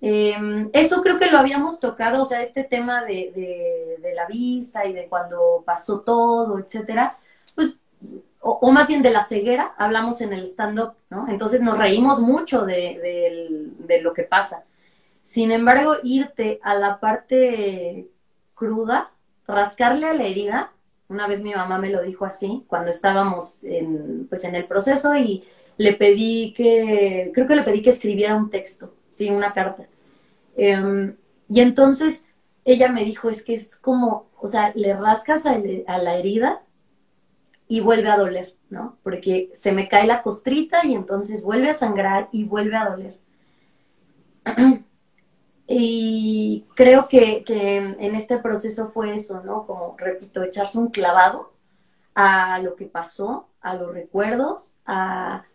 Em, 0.02 0.70
eso 0.74 1.02
creo 1.02 1.20
que 1.20 1.30
lo 1.30 1.38
habíamos 1.38 1.80
tocado, 1.80 2.24
o 2.24 2.26
sea, 2.26 2.42
este 2.42 2.64
tema 2.64 3.04
de, 3.04 3.98
de, 4.02 4.14
la 4.16 4.26
vista 4.26 4.86
y 4.86 4.94
de 4.94 5.08
cuando 5.08 5.64
pasó 5.66 6.02
todo, 6.02 6.58
etcétera, 6.60 7.18
pues, 7.56 7.74
o, 8.42 8.72
más 8.72 8.88
bien 8.88 9.02
de 9.02 9.12
la 9.12 9.24
ceguera, 9.24 9.74
hablamos 9.78 10.22
en 10.22 10.34
el 10.34 10.46
stand-up, 10.48 10.94
¿no? 11.10 11.28
Entonces 11.30 11.62
nos 11.62 11.78
reímos 11.78 12.20
mucho 12.20 12.66
de, 12.66 13.70
de 13.78 14.02
lo 14.02 14.14
que 14.14 14.24
pasa. 14.24 14.66
Sin 15.22 15.52
embargo, 15.52 15.98
irte 16.04 16.60
a 16.64 16.76
la 16.76 17.00
parte 17.00 18.10
cruda, 18.56 19.12
rascarle 19.48 20.08
a 20.08 20.14
la 20.14 20.24
herida, 20.24 20.72
una 21.10 21.28
vez 21.28 21.42
mi 21.42 21.54
mamá 21.54 21.80
me 21.80 21.90
lo 21.90 22.04
dijo 22.04 22.26
así, 22.26 22.64
cuando 22.68 22.92
estábamos 22.92 23.64
en, 23.64 24.28
pues 24.28 24.44
en 24.44 24.56
el 24.56 24.66
proceso 24.66 25.16
y 25.16 25.44
le 25.80 25.94
pedí 25.94 26.54
que, 26.54 27.32
creo 27.34 27.48
que 27.48 27.56
le 27.56 27.64
pedí 27.64 27.82
que 27.82 27.90
escribiera 27.90 28.36
un 28.36 28.50
texto, 28.50 28.94
sí, 29.10 29.30
una 29.30 29.54
carta. 29.54 29.88
Em, 30.58 31.16
y 31.48 31.62
entonces 31.62 32.26
ella 32.66 32.92
me 32.92 33.06
dijo, 33.06 33.30
es 33.30 33.44
que 33.46 33.54
es 33.54 33.78
como, 33.78 34.28
o 34.42 34.50
sea, 34.50 34.74
le 34.76 34.94
rascas 34.94 35.46
a, 35.46 35.58
a 35.88 35.98
la 35.98 36.18
herida 36.18 36.62
y 37.70 37.80
vuelve 37.80 38.10
a 38.10 38.18
doler, 38.18 38.56
¿no? 38.70 38.98
Porque 39.04 39.50
se 39.54 39.72
me 39.72 39.88
cae 39.88 40.06
la 40.06 40.22
costrita 40.22 40.86
y 40.86 40.94
entonces 40.96 41.46
vuelve 41.46 41.70
a 41.70 41.74
sangrar 41.74 42.28
y 42.34 42.44
vuelve 42.44 42.76
a 42.76 42.90
doler. 42.90 43.18
Y 45.72 46.66
creo 46.74 47.08
que, 47.08 47.44
en 47.48 48.16
este 48.16 48.40
proceso 48.40 48.90
fue 48.90 49.14
eso, 49.14 49.44
¿no? 49.44 49.68
Como, 49.68 49.96
repito, 50.00 50.42
echarse 50.42 50.80
un 50.80 50.90
clavado 50.90 51.54
a 52.16 52.58
lo 52.58 52.76
que 52.76 52.88
pasó, 52.88 53.50
a 53.62 53.76
los 53.76 53.94
recuerdos, 53.94 54.74
a, 54.88 55.46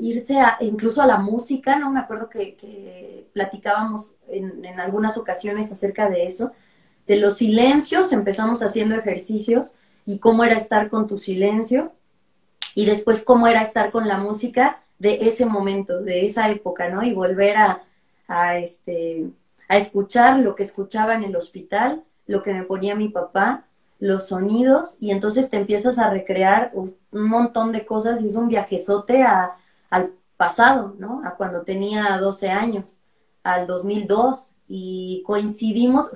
irse 0.00 0.38
a, 0.40 0.58
incluso 0.60 1.02
a 1.02 1.06
la 1.06 1.18
música, 1.18 1.76
¿no? 1.76 1.90
Me 1.90 2.00
acuerdo 2.00 2.28
que, 2.28 3.26
platicábamos 3.32 4.16
en, 4.28 4.64
en, 4.64 4.80
algunas 4.80 5.16
ocasiones 5.16 5.70
acerca 5.70 6.08
de 6.08 6.26
eso, 6.26 6.52
de 7.06 7.16
los 7.16 7.36
silencios, 7.36 8.12
empezamos 8.12 8.62
haciendo 8.62 8.96
ejercicios 8.96 9.76
y 10.06 10.18
cómo 10.18 10.44
era 10.44 10.56
estar 10.56 10.88
con 10.88 11.06
tu 11.06 11.18
silencio 11.18 11.92
y 12.74 12.86
después 12.86 13.24
cómo 13.24 13.46
era 13.46 13.62
estar 13.62 13.90
con 13.90 14.08
la 14.08 14.18
música 14.18 14.80
de 14.98 15.18
ese 15.22 15.46
momento, 15.46 16.00
de 16.00 16.26
esa 16.26 16.50
época, 16.50 16.88
¿no? 16.88 17.02
Y 17.02 17.12
volver 17.12 17.56
a, 17.56 17.82
a, 18.26 18.58
este, 18.58 19.30
a 19.68 19.76
escuchar 19.76 20.38
lo 20.38 20.54
que 20.54 20.62
escuchaba 20.62 21.14
en 21.14 21.24
el 21.24 21.36
hospital, 21.36 22.02
lo 22.26 22.42
que 22.42 22.52
me 22.52 22.64
ponía 22.64 22.94
mi 22.94 23.08
papá, 23.08 23.64
los 23.98 24.28
sonidos, 24.28 24.96
y 25.00 25.10
entonces 25.10 25.50
te 25.50 25.56
empiezas 25.56 25.98
a 25.98 26.10
recrear 26.10 26.72
un 26.74 26.94
montón 27.12 27.72
de 27.72 27.84
cosas 27.84 28.22
y 28.22 28.28
es 28.28 28.36
un 28.36 28.48
viajezote 28.48 29.22
a, 29.22 29.52
al 29.90 30.12
pasado, 30.36 30.94
¿no? 30.98 31.22
A 31.24 31.34
cuando 31.34 31.62
tenía 31.62 32.16
12 32.18 32.50
años, 32.50 33.02
al 33.42 33.66
2002, 33.66 34.54
y 34.68 35.22
coincidimos, 35.26 36.12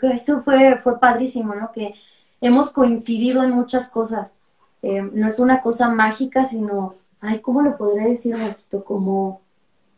eso 0.00 0.40
fue, 0.42 0.78
fue 0.78 0.98
padrísimo, 0.98 1.54
¿no? 1.54 1.72
Que 1.72 1.94
hemos 2.40 2.70
coincidido 2.70 3.42
en 3.42 3.50
muchas 3.50 3.90
cosas. 3.90 4.34
Eh, 4.82 5.02
no 5.02 5.26
es 5.26 5.38
una 5.38 5.60
cosa 5.60 5.90
mágica, 5.90 6.44
sino, 6.44 6.94
ay, 7.20 7.40
¿cómo 7.40 7.62
lo 7.62 7.76
podría 7.76 8.08
decir, 8.08 8.36
Marquito? 8.36 8.84
Como... 8.84 9.40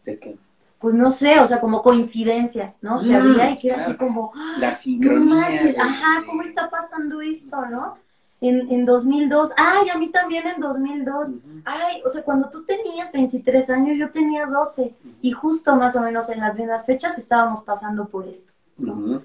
¿De 0.05 0.18
qué? 0.18 0.38
Pues 0.79 0.95
no 0.95 1.11
sé, 1.11 1.41
o 1.41 1.47
sea, 1.47 1.61
como 1.61 1.83
coincidencias, 1.83 2.83
¿no? 2.83 3.03
que 3.03 3.14
había 3.14 3.51
y 3.51 3.59
que 3.59 3.69
era 3.69 3.79
así 3.79 3.95
como, 3.95 4.33
la 4.61 4.73
sincronía. 4.73 5.75
ajá, 5.79 6.25
¿cómo 6.27 6.43
está 6.43 6.71
pasando 6.71 7.21
esto, 7.21 7.67
no? 7.67 7.97
En, 8.41 8.71
en 8.71 8.85
2002, 8.85 9.51
ay, 9.57 9.88
a 9.88 9.99
mí 9.99 10.11
también 10.11 10.47
en 10.47 10.61
2002, 10.61 11.31
ay, 11.64 12.01
o 12.07 12.09
sea, 12.09 12.23
cuando 12.23 12.49
tú 12.49 12.64
tenías 12.64 13.12
23 13.12 13.71
años, 13.71 13.99
yo 13.99 14.11
tenía 14.11 14.47
12, 14.47 14.95
y 15.21 15.33
justo 15.33 15.75
más 15.75 15.97
o 15.97 16.03
menos 16.03 16.31
en 16.31 16.38
las 16.38 16.55
mismas 16.55 16.87
fechas 16.87 17.19
estábamos 17.19 17.64
pasando 17.64 18.07
por 18.07 18.29
esto, 18.29 18.53
¿no? 18.77 19.23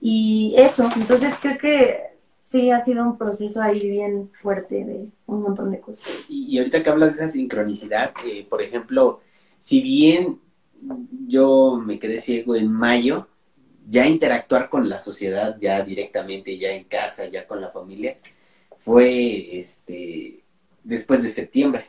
Y 0.00 0.54
eso, 0.56 0.88
entonces 0.96 1.38
creo 1.40 1.58
que 1.58 2.16
sí 2.40 2.70
ha 2.70 2.80
sido 2.80 3.04
un 3.04 3.16
proceso 3.16 3.62
ahí 3.62 3.88
bien 3.88 4.30
fuerte 4.32 4.84
de 4.84 5.08
un 5.26 5.42
montón 5.42 5.70
de 5.70 5.80
cosas. 5.80 6.26
Y, 6.28 6.58
ahorita 6.58 6.82
que 6.82 6.90
hablas 6.90 7.16
de 7.16 7.24
esa 7.24 7.32
sincronicidad, 7.32 8.12
eh, 8.24 8.46
por 8.48 8.62
ejemplo, 8.62 9.20
si 9.58 9.80
bien 9.80 10.40
yo 11.26 11.82
me 11.84 11.98
quedé 11.98 12.20
ciego 12.20 12.56
en 12.56 12.70
mayo, 12.70 13.28
ya 13.88 14.06
interactuar 14.06 14.68
con 14.68 14.88
la 14.88 14.98
sociedad, 14.98 15.56
ya 15.60 15.82
directamente, 15.82 16.58
ya 16.58 16.70
en 16.70 16.84
casa, 16.84 17.26
ya 17.26 17.46
con 17.46 17.60
la 17.60 17.70
familia, 17.70 18.18
fue 18.78 19.56
este 19.58 20.42
después 20.82 21.22
de 21.22 21.30
septiembre. 21.30 21.86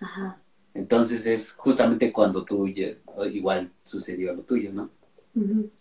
Ajá. 0.00 0.38
Entonces 0.74 1.26
es 1.26 1.52
justamente 1.52 2.12
cuando 2.12 2.44
tú 2.44 2.66
igual 2.66 3.70
sucedió 3.84 4.34
lo 4.34 4.42
tuyo, 4.42 4.72
¿no? 4.72 4.90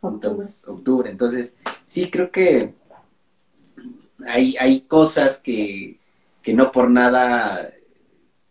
Entonces, 0.03 0.67
octubre. 0.67 1.09
Entonces, 1.09 1.55
sí 1.83 2.09
creo 2.09 2.31
que 2.31 2.73
hay, 4.27 4.55
hay 4.59 4.81
cosas 4.81 5.39
que, 5.41 5.99
que 6.41 6.53
no 6.53 6.71
por 6.71 6.89
nada 6.89 7.71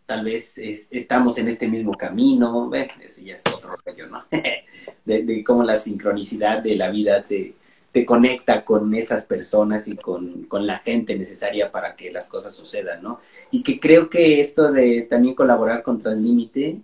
tal 0.05 0.25
vez 0.25 0.57
estamos 0.57 1.37
en 1.37 1.47
este 1.47 1.67
mismo 1.67 1.93
camino, 1.93 2.71
eso 3.01 3.21
ya 3.21 3.35
es 3.35 3.43
otro 3.53 3.77
rollo, 3.85 4.07
¿no? 4.07 4.25
de, 5.05 5.43
cómo 5.43 5.63
la 5.63 5.77
sincronicidad 5.77 6.61
de 6.61 6.75
la 6.75 6.89
vida 6.89 7.23
te, 7.23 7.55
te 7.91 8.05
conecta 8.05 8.65
con 8.65 8.93
esas 8.95 9.25
personas 9.25 9.87
y 9.87 9.95
con, 9.95 10.47
la 10.51 10.79
gente 10.79 11.15
necesaria 11.15 11.71
para 11.71 11.95
que 11.95 12.11
las 12.11 12.27
cosas 12.27 12.53
sucedan, 12.53 13.01
¿no? 13.01 13.19
Y 13.51 13.63
que 13.63 13.79
creo 13.79 14.09
que 14.09 14.41
esto 14.41 14.71
de 14.71 15.03
también 15.03 15.35
colaborar 15.35 15.83
contra 15.83 16.11
el 16.11 16.23
límite 16.23 16.81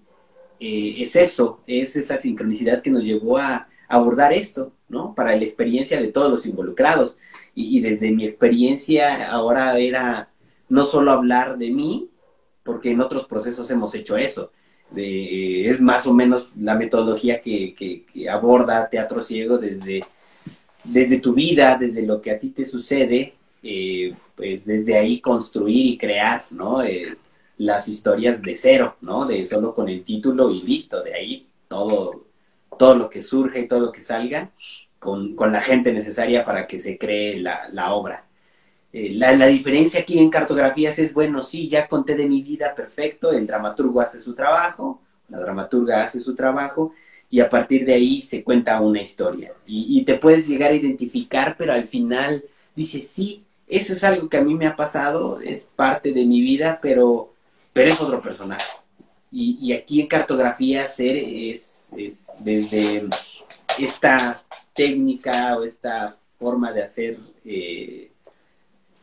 eh, 0.59 0.93
es 0.97 1.15
eso, 1.15 1.61
es 1.67 1.95
esa 1.95 2.17
sincronicidad 2.17 2.81
que 2.81 2.91
nos 2.91 3.03
llevó 3.03 3.37
a 3.37 3.67
abordar 3.87 4.33
esto, 4.33 4.71
¿no? 4.87 5.13
Para 5.13 5.35
la 5.35 5.43
experiencia 5.43 5.99
de 5.99 6.09
todos 6.09 6.29
los 6.31 6.45
involucrados. 6.45 7.17
y 7.55 7.81
desde 7.81 8.11
mi 8.11 8.23
experiencia 8.25 9.29
ahora 9.29 9.77
era 9.77 10.29
no 10.69 10.83
solo 10.83 11.11
hablar 11.11 11.57
de 11.57 11.71
mí, 11.71 12.08
porque 12.69 12.91
en 12.91 13.01
otros 13.01 13.25
procesos 13.25 13.71
hemos 13.71 13.95
hecho 13.95 14.15
eso. 14.15 14.51
es 14.95 15.81
más 15.81 16.05
o 16.05 16.13
menos 16.13 16.49
la 16.55 16.75
metodología 16.75 17.41
que, 17.41 18.05
aborda 18.31 18.87
Teatro 18.87 19.23
Ciego 19.23 19.57
desde, 19.57 20.01
desde 20.83 21.17
tu 21.17 21.33
vida, 21.33 21.79
desde 21.79 22.03
lo 22.03 22.21
que 22.21 22.29
a 22.29 22.37
ti 22.37 22.49
te 22.49 22.65
sucede, 22.65 23.33
eh, 23.63 24.13
pues 24.35 24.67
desde 24.67 24.99
ahí 24.99 25.19
construir 25.19 25.83
y 25.87 25.97
crear, 25.97 26.45
¿no? 26.51 26.83
Eh, 26.83 27.17
las 27.57 27.87
historias 27.87 28.39
de 28.39 28.55
cero, 28.55 28.97
¿no? 29.01 29.25
De 29.25 29.47
solo 29.47 29.73
con 29.73 29.89
el 29.89 30.03
título 30.03 30.51
y 30.51 30.61
listo, 30.61 31.01
de 31.01 31.15
ahí 31.15 31.47
todo, 31.67 32.27
todo 32.77 32.93
lo 32.93 33.09
que 33.09 33.23
surge 33.23 33.61
y 33.61 33.67
todo 33.67 33.79
lo 33.79 33.91
que 33.91 34.01
salga 34.01 34.51
con, 34.99 35.35
la 35.51 35.59
gente 35.59 35.91
necesaria 35.91 36.45
para 36.45 36.67
que 36.67 36.77
se 36.79 36.99
cree 36.99 37.39
la 37.39 37.93
obra. 37.95 38.28
Eh, 38.91 39.11
la, 39.13 39.47
diferencia 39.47 40.01
aquí 40.01 40.17
en 40.17 40.29
cartografías 40.29 40.97
es, 40.97 41.13
bueno, 41.13 41.41
sí, 41.43 41.69
ya 41.69 41.87
conté 41.87 42.15
de 42.15 42.27
mi 42.27 42.41
vida, 42.41 42.73
perfecto, 42.73 43.31
el 43.31 43.45
dramaturgo 43.45 44.01
hace 44.01 44.19
su 44.19 44.33
trabajo, 44.33 45.01
la 45.29 45.39
dramaturga 45.39 46.03
hace 46.03 46.19
su 46.19 46.35
trabajo, 46.35 46.93
y 47.29 47.39
a 47.39 47.49
partir 47.49 47.85
de 47.85 47.93
ahí 47.93 48.21
se 48.21 48.43
cuenta 48.43 48.81
una 48.81 49.01
historia. 49.01 49.53
Y, 49.67 50.03
te 50.03 50.15
puedes 50.15 50.47
llegar 50.47 50.71
a 50.71 50.75
identificar, 50.75 51.55
pero 51.57 51.73
al 51.73 51.87
final 51.87 52.43
dices, 52.75 53.07
sí, 53.07 53.43
eso 53.67 53.93
es 53.93 54.03
algo 54.03 54.27
que 54.27 54.37
a 54.37 54.43
mí 54.43 54.55
me 54.55 54.65
ha 54.65 54.75
pasado, 54.75 55.39
es 55.39 55.69
parte 55.75 56.11
de 56.11 56.25
mi 56.25 56.41
vida, 56.41 56.79
pero, 56.81 57.31
pero 57.71 57.89
es 57.89 58.01
otro 58.01 58.19
personaje. 58.21 58.65
Y, 59.31 59.71
aquí 59.73 60.01
en 60.01 60.07
cartografía 60.07 60.85
ser 60.87 61.15
es, 61.17 61.93
es 61.95 62.31
desde 62.39 63.07
esta 63.79 64.41
técnica 64.73 65.55
o 65.57 65.63
esta 65.63 66.17
forma 66.39 66.71
de 66.71 66.81
hacer 66.81 67.19
eh, 67.45 68.09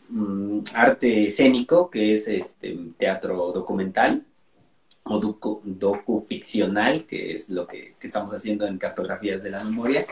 Mm, 0.08 0.60
arte 0.74 1.26
escénico, 1.26 1.90
que 1.90 2.12
es 2.12 2.28
este 2.28 2.78
teatro 2.96 3.52
documental, 3.52 4.24
o 5.02 5.18
docu, 5.18 5.62
docu-ficcional, 5.64 7.06
que 7.06 7.34
es 7.34 7.50
lo 7.50 7.66
que, 7.66 7.94
estamos 8.00 8.32
haciendo 8.32 8.66
en 8.66 8.78
Cartografías 8.78 9.42
de 9.42 9.50
la 9.50 9.64
Memoria, 9.64 10.06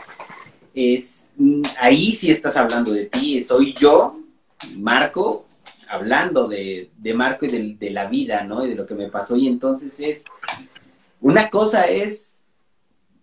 es 0.73 1.27
mm, 1.37 1.61
ahí 1.79 2.11
sí 2.11 2.29
estás 2.29 2.57
hablando 2.57 2.91
de 2.91 3.05
ti, 3.05 3.41
soy 3.41 3.73
yo, 3.73 4.19
Marco, 4.77 5.45
hablando 5.87 6.47
de, 6.47 6.89
de 6.97 7.13
Marco 7.13 7.45
y 7.45 7.49
de, 7.49 7.75
de, 7.79 7.89
la 7.91 8.07
vida, 8.07 8.43
¿no? 8.43 8.65
Y 8.65 8.69
de 8.69 8.75
lo 8.75 8.85
que 8.85 8.95
me 8.95 9.09
pasó. 9.09 9.35
Y 9.37 9.47
entonces 9.47 9.99
es, 9.99 10.25
una 11.21 11.49
cosa 11.49 11.87
es 11.87 12.34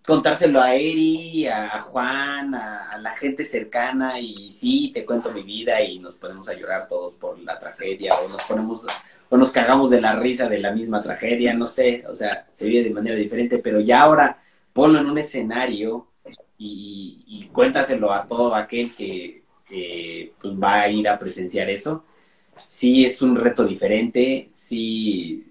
contárselo 0.06 0.60
a 0.60 0.74
Eri, 0.74 1.46
a, 1.46 1.80
Juan, 1.80 2.54
a, 2.54 2.98
la 2.98 3.12
gente 3.12 3.44
cercana 3.44 4.20
y 4.20 4.50
sí, 4.52 4.90
te 4.94 5.04
cuento 5.04 5.32
mi 5.32 5.42
vida 5.42 5.82
y 5.82 5.98
nos 5.98 6.14
ponemos 6.14 6.48
a 6.48 6.54
llorar 6.54 6.88
todos 6.88 7.14
por 7.14 7.38
la 7.40 7.58
tragedia 7.58 8.14
o 8.14 8.28
nos 8.28 8.42
ponemos 8.44 8.86
o 9.28 9.36
nos 9.36 9.50
cagamos 9.50 9.90
de 9.90 10.00
la 10.00 10.16
risa 10.16 10.48
de 10.48 10.58
la 10.58 10.72
misma 10.72 11.02
tragedia, 11.02 11.54
no 11.54 11.66
sé, 11.66 12.04
o 12.06 12.14
sea, 12.14 12.46
se 12.52 12.66
vive 12.66 12.84
de 12.84 12.90
manera 12.90 13.16
diferente, 13.16 13.58
pero 13.58 13.80
ya 13.80 14.02
ahora 14.02 14.42
ponlo 14.72 15.00
en 15.00 15.06
un 15.06 15.18
escenario 15.18 16.08
y, 16.58 17.24
y 17.26 17.46
cuéntaselo 17.48 18.12
a 18.12 18.26
todo 18.26 18.54
aquel 18.54 18.94
que, 18.94 19.42
que 19.66 20.32
pues, 20.40 20.54
va 20.54 20.82
a 20.82 20.88
ir 20.88 21.08
a 21.08 21.18
presenciar 21.18 21.70
eso. 21.70 22.04
Sí 22.56 23.04
es 23.04 23.22
un 23.22 23.34
reto 23.34 23.64
diferente, 23.64 24.50
sí, 24.52 25.46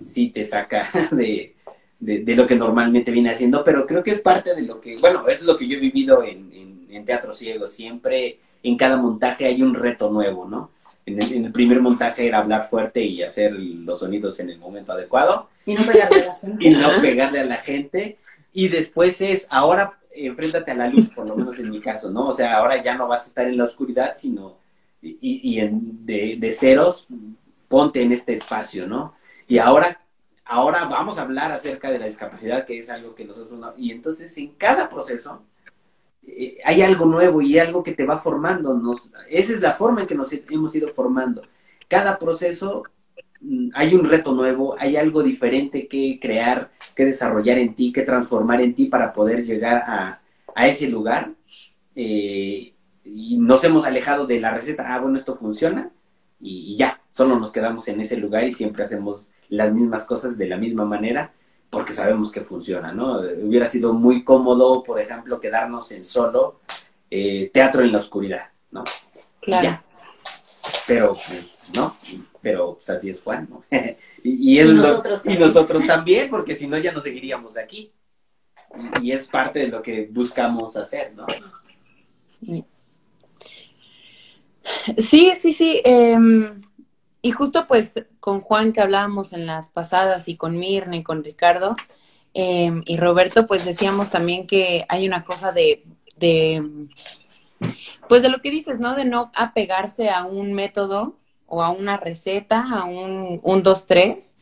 sí 0.00 0.30
te 0.30 0.44
saca 0.44 0.90
de, 1.12 1.54
de, 2.00 2.24
de, 2.24 2.34
lo 2.34 2.46
que 2.46 2.56
normalmente 2.56 3.10
viene 3.10 3.30
haciendo, 3.30 3.62
pero 3.62 3.86
creo 3.86 4.02
que 4.02 4.10
es 4.10 4.20
parte 4.20 4.54
de 4.54 4.62
lo 4.62 4.80
que, 4.80 4.96
bueno, 4.96 5.20
eso 5.28 5.42
es 5.42 5.44
lo 5.44 5.56
que 5.56 5.68
yo 5.68 5.76
he 5.76 5.80
vivido 5.80 6.22
en, 6.22 6.50
en, 6.52 6.86
en 6.90 7.04
Teatro 7.04 7.32
Ciego, 7.32 7.66
siempre 7.66 8.38
en 8.62 8.76
cada 8.76 8.96
montaje 8.96 9.46
hay 9.46 9.62
un 9.62 9.74
reto 9.74 10.10
nuevo, 10.10 10.46
¿no? 10.46 10.70
En 11.06 11.22
el, 11.22 11.32
en 11.32 11.44
el, 11.46 11.52
primer 11.52 11.80
montaje 11.80 12.26
era 12.26 12.38
hablar 12.38 12.68
fuerte 12.68 13.02
y 13.02 13.22
hacer 13.22 13.52
los 13.52 14.00
sonidos 14.00 14.38
en 14.40 14.50
el 14.50 14.58
momento 14.58 14.92
adecuado. 14.92 15.48
Y 15.64 15.74
no 15.74 15.82
pegarle 15.84 16.20
a 16.20 16.26
la 16.26 16.34
gente. 16.40 16.64
y 16.64 16.70
no 16.70 17.00
pegarle 17.00 17.40
a 17.40 17.44
la 17.44 17.56
gente. 17.56 18.18
Y 18.52 18.68
después 18.68 19.20
es, 19.20 19.46
ahora 19.50 19.98
enfréntate 20.12 20.70
a 20.70 20.74
la 20.74 20.88
luz, 20.88 21.08
por 21.08 21.26
lo 21.26 21.36
menos 21.36 21.58
en 21.58 21.70
mi 21.70 21.80
caso, 21.80 22.10
¿no? 22.10 22.28
O 22.28 22.32
sea, 22.32 22.56
ahora 22.56 22.82
ya 22.82 22.96
no 22.96 23.08
vas 23.08 23.24
a 23.24 23.28
estar 23.28 23.46
en 23.46 23.56
la 23.56 23.64
oscuridad, 23.64 24.14
sino, 24.16 24.56
y, 25.00 25.16
y 25.22 25.60
en, 25.60 26.04
de, 26.04 26.36
de 26.38 26.52
ceros, 26.52 27.06
ponte 27.68 28.02
en 28.02 28.12
este 28.12 28.34
espacio, 28.34 28.86
¿no? 28.86 29.14
Y 29.48 29.58
ahora 29.58 30.00
ahora 30.50 30.84
vamos 30.86 31.16
a 31.16 31.22
hablar 31.22 31.52
acerca 31.52 31.92
de 31.92 31.98
la 32.00 32.06
discapacidad, 32.06 32.66
que 32.66 32.76
es 32.76 32.90
algo 32.90 33.14
que 33.14 33.24
nosotros 33.24 33.56
no... 33.58 33.72
Y 33.76 33.92
entonces 33.92 34.36
en 34.36 34.48
cada 34.54 34.90
proceso 34.90 35.44
eh, 36.26 36.58
hay 36.64 36.82
algo 36.82 37.06
nuevo 37.06 37.40
y 37.40 37.56
algo 37.56 37.84
que 37.84 37.92
te 37.92 38.04
va 38.04 38.18
formando. 38.18 38.74
Nos, 38.74 39.12
esa 39.28 39.52
es 39.52 39.60
la 39.60 39.72
forma 39.72 40.00
en 40.00 40.06
que 40.08 40.16
nos 40.16 40.32
hemos 40.32 40.74
ido 40.74 40.92
formando. 40.92 41.42
Cada 41.86 42.18
proceso 42.18 42.82
mm, 43.40 43.68
hay 43.74 43.94
un 43.94 44.04
reto 44.04 44.34
nuevo, 44.34 44.74
hay 44.76 44.96
algo 44.96 45.22
diferente 45.22 45.86
que 45.86 46.18
crear, 46.20 46.72
que 46.96 47.04
desarrollar 47.04 47.58
en 47.58 47.74
ti, 47.76 47.92
que 47.92 48.02
transformar 48.02 48.60
en 48.60 48.74
ti 48.74 48.86
para 48.86 49.12
poder 49.12 49.44
llegar 49.44 49.84
a, 49.86 50.20
a 50.56 50.66
ese 50.66 50.88
lugar. 50.88 51.30
Eh, 51.94 52.74
y 53.04 53.38
nos 53.38 53.62
hemos 53.62 53.84
alejado 53.84 54.26
de 54.26 54.40
la 54.40 54.50
receta, 54.52 54.92
ah, 54.92 55.00
bueno, 55.00 55.16
esto 55.16 55.36
funciona, 55.36 55.90
y, 56.40 56.72
y 56.72 56.76
ya, 56.76 57.00
solo 57.08 57.38
nos 57.38 57.52
quedamos 57.52 57.86
en 57.88 58.00
ese 58.00 58.16
lugar 58.16 58.44
y 58.44 58.52
siempre 58.52 58.82
hacemos 58.82 59.30
las 59.50 59.72
mismas 59.74 60.04
cosas 60.06 60.38
de 60.38 60.48
la 60.48 60.56
misma 60.56 60.84
manera 60.84 61.32
porque 61.70 61.92
sabemos 61.92 62.32
que 62.32 62.40
funciona, 62.40 62.92
¿no? 62.92 63.20
Hubiera 63.20 63.66
sido 63.68 63.92
muy 63.92 64.24
cómodo, 64.24 64.82
por 64.82 65.00
ejemplo, 65.00 65.40
quedarnos 65.40 65.92
en 65.92 66.04
solo 66.04 66.60
eh, 67.10 67.50
teatro 67.54 67.82
en 67.82 67.92
la 67.92 67.98
oscuridad, 67.98 68.50
¿no? 68.72 68.82
Claro. 69.40 69.62
Ya. 69.64 69.82
Pero, 70.86 71.16
¿no? 71.74 71.96
Pero 72.42 72.74
pues, 72.74 72.90
así 72.90 73.10
es 73.10 73.22
Juan, 73.22 73.46
¿no? 73.48 73.64
y, 74.24 74.54
y, 74.54 74.58
es 74.58 74.68
Y 74.68 74.74
lo- 74.74 74.82
nosotros 74.82 75.20
y 75.20 75.24
también. 75.24 75.40
nosotros 75.40 75.86
también, 75.86 76.30
porque 76.30 76.54
si 76.56 76.66
no 76.66 76.78
ya 76.78 76.92
no 76.92 77.00
seguiríamos 77.00 77.56
aquí. 77.56 77.92
Y, 79.02 79.08
y 79.08 79.12
es 79.12 79.26
parte 79.26 79.60
de 79.60 79.68
lo 79.68 79.82
que 79.82 80.08
buscamos 80.10 80.76
hacer, 80.76 81.14
¿no? 81.14 81.26
Sí, 84.98 85.32
sí, 85.34 85.52
sí. 85.52 85.80
em, 85.84 86.59
y 87.22 87.32
justo 87.32 87.66
pues 87.66 88.04
con 88.20 88.40
Juan 88.40 88.72
que 88.72 88.80
hablábamos 88.80 89.32
en 89.32 89.46
las 89.46 89.68
pasadas 89.68 90.28
y 90.28 90.36
con 90.36 90.58
Mirna 90.58 90.96
y 90.96 91.02
con 91.02 91.24
Ricardo 91.24 91.76
em, 92.34 92.82
y 92.86 92.96
Roberto, 92.96 93.46
pues 93.46 93.64
decíamos 93.64 94.10
también 94.10 94.46
que 94.46 94.84
hay 94.88 95.06
una 95.06 95.24
cosa 95.24 95.52
de, 95.52 95.84
de, 96.16 96.62
pues 98.08 98.22
de 98.22 98.28
lo 98.28 98.40
que 98.40 98.50
dices, 98.50 98.80
¿no? 98.80 98.94
De 98.94 99.04
no 99.04 99.30
apegarse 99.34 100.10
a 100.10 100.24
un 100.24 100.52
método 100.52 101.16
o 101.46 101.62
a 101.62 101.70
una 101.70 101.96
receta, 101.96 102.66
a 102.70 102.84
un, 102.84 103.40
un 103.42 103.62
dos, 103.62 103.86
tres. 103.86 104.36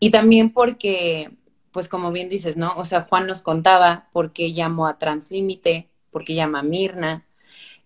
Y 0.00 0.10
también 0.10 0.52
porque, 0.52 1.30
pues 1.72 1.88
como 1.88 2.12
bien 2.12 2.28
dices, 2.28 2.56
¿no? 2.56 2.74
O 2.76 2.84
sea, 2.84 3.02
Juan 3.02 3.26
nos 3.26 3.42
contaba 3.42 4.08
por 4.12 4.32
qué 4.32 4.52
llamó 4.52 4.86
a 4.86 4.98
Translímite, 4.98 5.88
por 6.10 6.24
qué 6.24 6.34
llama 6.34 6.60
a 6.60 6.62
Mirna, 6.62 7.26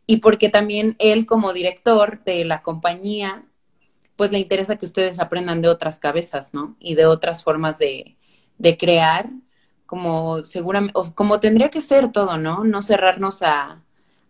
y 0.07 0.19
porque 0.19 0.49
también 0.49 0.97
él 0.99 1.27
como 1.27 1.53
director 1.53 2.23
de 2.25 2.45
la 2.45 2.63
compañía, 2.63 3.45
pues 4.21 4.33
le 4.33 4.39
interesa 4.39 4.77
que 4.77 4.85
ustedes 4.85 5.19
aprendan 5.19 5.63
de 5.63 5.69
otras 5.69 5.99
cabezas, 5.99 6.53
¿no? 6.53 6.77
Y 6.79 6.95
de 6.95 7.07
otras 7.07 7.43
formas 7.43 7.79
de, 7.79 8.19
de 8.59 8.77
crear, 8.77 9.31
como 9.87 10.43
seguramente, 10.45 10.93
o 10.95 11.15
como 11.15 11.41
tendría 11.41 11.71
que 11.71 11.81
ser 11.81 12.13
todo, 12.13 12.37
¿no? 12.37 12.63
No 12.63 12.83
cerrarnos 12.83 13.43
a, 13.43 13.83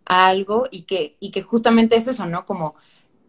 algo 0.05 0.69
y 0.71 0.83
que, 0.83 1.17
y 1.19 1.33
que 1.33 1.43
justamente 1.43 1.97
es 1.97 2.07
eso, 2.07 2.25
¿no? 2.27 2.47
Como 2.47 2.77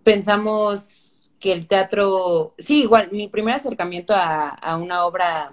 pensamos 0.03 1.31
que 1.39 1.51
el 1.51 1.65
teatro, 1.65 2.53
sí, 2.59 2.83
igual, 2.83 3.09
mi 3.11 3.27
primer 3.27 3.55
acercamiento 3.55 4.13
a, 4.13 4.49
a 4.49 4.77
una 4.77 5.05
obra 5.07 5.49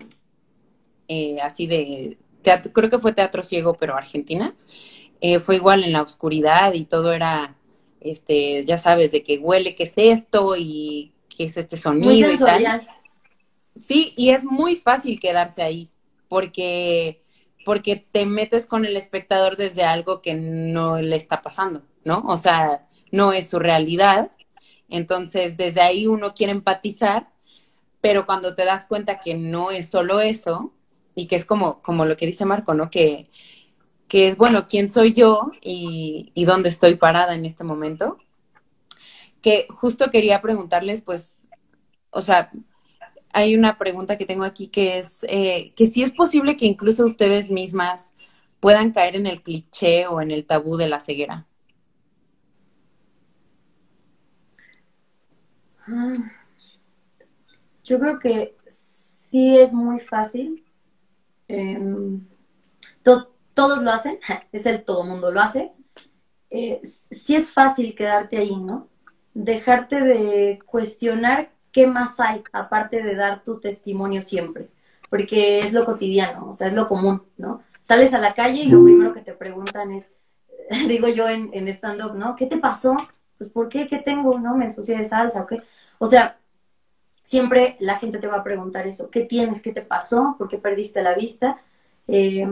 eh, 1.09 1.41
así 1.41 1.67
de 1.67 2.19
teatro, 2.43 2.71
creo 2.75 2.91
que 2.91 2.99
fue 2.99 3.15
Teatro 3.15 3.43
Ciego, 3.43 3.79
pero 3.81 3.97
Argentina, 3.97 4.55
eh, 5.23 5.41
fue 5.41 5.57
igual 5.57 5.85
en 5.85 5.93
la 5.95 6.03
oscuridad 6.03 6.75
y 6.75 6.85
todo 6.85 7.15
era, 7.15 7.57
este, 8.01 8.65
ya 8.65 8.79
sabes, 8.79 9.13
de 9.13 9.23
que 9.23 9.39
huele, 9.39 9.75
qué 9.75 9.85
es 9.85 9.95
esto 9.97 10.55
y 10.57 11.13
qué 11.29 11.45
es 11.45 11.57
este 11.57 11.77
sonido 11.77 12.27
Muy 12.27 12.35
y 12.35 12.39
tal. 12.39 12.89
Sí, 13.75 14.13
y 14.17 14.31
es 14.31 14.45
muy 14.45 14.77
fácil 14.77 15.21
quedarse 15.21 15.63
ahí, 15.63 15.91
porque, 16.29 17.23
porque 17.65 17.97
te 17.97 18.27
metes 18.27 18.67
con 18.67 18.85
el 18.85 18.97
espectador 18.97 19.57
desde 19.57 19.85
algo 19.85 20.21
que 20.21 20.35
no 20.35 21.01
le 21.01 21.17
está 21.17 21.43
pasando, 21.43 21.83
¿no? 22.05 22.25
O 22.27 22.37
sea, 22.37 22.87
no 23.13 23.33
es 23.33 23.49
su 23.49 23.59
realidad. 23.59 24.33
Entonces, 24.89 25.57
desde 25.57 25.81
ahí 25.81 26.07
uno 26.07 26.35
quiere 26.35 26.53
empatizar, 26.53 27.29
pero 28.01 28.27
cuando 28.27 28.55
te 28.55 28.65
das 28.65 28.85
cuenta 28.87 29.21
que 29.21 29.35
no 29.35 29.71
es 29.71 29.89
solo 29.89 30.21
eso, 30.21 30.73
y 31.15 31.27
que 31.27 31.37
es 31.37 31.45
como, 31.45 31.83
como 31.83 32.05
lo 32.05 32.17
que 32.17 32.27
dice 32.27 32.45
Marco, 32.45 32.75
¿no? 32.75 32.91
Que, 32.91 33.29
que 34.09 34.29
es, 34.29 34.37
bueno, 34.37 34.67
¿quién 34.67 34.89
soy 34.89 35.13
yo 35.13 35.53
y, 35.61 36.33
dónde 36.47 36.71
estoy 36.71 36.97
parada 36.97 37.35
en 37.35 37.45
este 37.45 37.63
momento? 37.63 38.19
Que 39.43 39.67
justo 39.69 40.11
quería 40.11 40.41
preguntarles, 40.41 41.03
pues, 41.03 41.49
o 42.11 42.23
sea, 42.23 42.51
hay 43.33 43.55
una 43.55 43.79
pregunta 43.79 44.17
que 44.17 44.27
tengo 44.27 44.45
aquí 44.45 44.69
que 44.69 44.99
es 44.99 45.25
eh, 45.29 45.73
que 45.77 45.87
si 45.87 46.03
es 46.03 46.11
posible 46.11 46.57
que 46.57 46.67
incluso 46.67 47.05
ustedes 47.05 47.51
mismas 47.51 48.15
puedan 48.61 48.93
caer 48.93 49.17
en 49.17 49.27
el 49.27 49.43
cliché 49.43 50.07
o 50.07 50.21
en 50.23 50.31
el 50.31 50.47
tabú 50.47 50.77
de 50.77 50.89
la 50.89 51.01
ceguera. 51.01 51.47
Ah, 55.87 56.33
Yo 57.85 57.99
creo 58.01 58.19
que 58.19 58.57
sí 58.69 59.59
es 59.59 59.73
muy 59.73 60.01
fácil. 60.01 60.65
Em, 61.47 62.27
todos 63.59 63.83
lo 63.83 63.91
hacen, 63.91 64.21
es 64.53 64.67
el 64.67 64.85
todo 64.85 65.03
mundo 65.03 65.33
lo 65.33 65.41
hace. 65.41 65.73
Eh, 66.49 66.81
sí 66.85 67.35
es 67.35 67.51
fácil 67.51 67.97
quedarte 67.97 68.39
ahí, 68.39 68.55
¿no? 68.55 68.87
Dejarte 69.35 70.01
de 70.01 70.61
cuestionar 70.65 71.51
qué 71.73 71.89
más 71.89 72.21
hay, 72.21 72.45
aparte 72.53 73.03
de 73.03 73.17
dar 73.17 73.43
tu 73.43 73.59
testimonio 73.59 74.23
siempre, 74.23 74.69
porque 75.11 75.59
es 75.59 75.73
lo 75.73 75.85
cotidiano, 75.85 76.51
o 76.51 76.55
sea, 76.55 76.69
es 76.69 76.73
lo 76.73 76.87
común, 76.87 77.25
¿no? 77.37 77.65
Sales 77.83 78.15
a 78.15 78.21
la 78.21 78.35
calle 78.35 78.63
y 78.63 78.69
lo 78.69 78.85
primero 78.85 79.13
que 79.13 79.23
te 79.23 79.33
preguntan 79.33 79.91
es, 79.91 80.15
digo 80.87 81.09
yo 81.09 81.29
en, 81.29 81.51
en 81.53 81.67
stand-up, 81.67 82.15
¿no? 82.15 82.37
¿Qué 82.37 82.47
te 82.47 82.59
pasó? 82.59 82.97
Pues, 83.39 83.51
¿por 83.51 83.69
qué? 83.69 83.89
¿Qué 83.89 83.99
tengo? 83.99 84.39
¿No? 84.39 84.57
¿Me 84.57 84.67
ensucié 84.67 84.97
de 84.97 85.05
salsa 85.05 85.43
o 85.43 85.47
qué? 85.47 85.63
O 85.99 86.07
sea, 86.07 86.39
siempre 87.23 87.77
la 87.81 87.99
gente 87.99 88.19
te 88.19 88.29
va 88.29 88.37
a 88.37 88.45
preguntar 88.45 88.87
eso. 88.87 89.11
¿Qué 89.11 89.23
tienes? 89.23 89.63
¿Qué 89.63 89.73
te 89.73 89.83
pasó? 89.83 90.37
¿Por 90.39 90.49
qué 90.49 90.59
perdiste 90.59 91.03
la 91.03 91.15
vista? 91.15 91.61
Eh, 92.07 92.47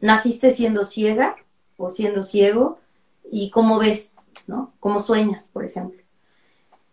¿Naciste 0.00 0.50
siendo 0.50 0.84
ciega 0.84 1.36
o 1.76 1.90
siendo 1.90 2.22
ciego? 2.24 2.78
¿Y 3.30 3.50
cómo 3.50 3.78
ves? 3.78 4.18
¿No? 4.46 4.72
¿Cómo 4.80 5.00
sueñas, 5.00 5.48
por 5.52 5.64
ejemplo? 5.64 6.00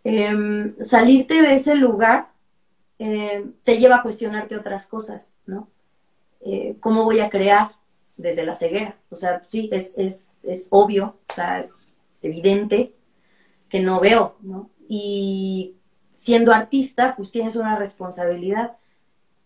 Eh, 0.04 0.74
salirte 0.82 1.42
de 1.42 1.56
ese 1.56 1.76
lugar 1.76 2.30
eh, 3.00 3.46
te 3.64 3.78
lleva 3.78 3.98
a 3.98 4.02
cuestionarte 4.02 4.58
otras 4.58 4.88
cosas, 4.88 5.38
¿no? 5.46 5.68
Eh, 6.42 6.78
¿Cómo 6.80 7.06
voy 7.06 7.20
a 7.20 7.30
crear 7.30 7.72
desde 8.18 8.46
la 8.46 8.56
ceguera? 8.56 8.98
O 9.10 9.16
sea, 9.16 9.44
sí, 9.48 9.70
es, 9.72 9.94
es, 9.98 10.28
es 10.44 10.68
obvio, 10.72 11.18
o 11.30 11.34
sea, 11.34 11.66
evidente 12.22 12.94
que 13.70 13.80
no 13.82 14.00
veo, 14.00 14.38
¿no? 14.42 14.70
Y 14.88 15.76
siendo 16.12 16.54
artista, 16.54 17.16
pues 17.16 17.32
tienes 17.32 17.56
una 17.56 17.78
responsabilidad. 17.78 18.78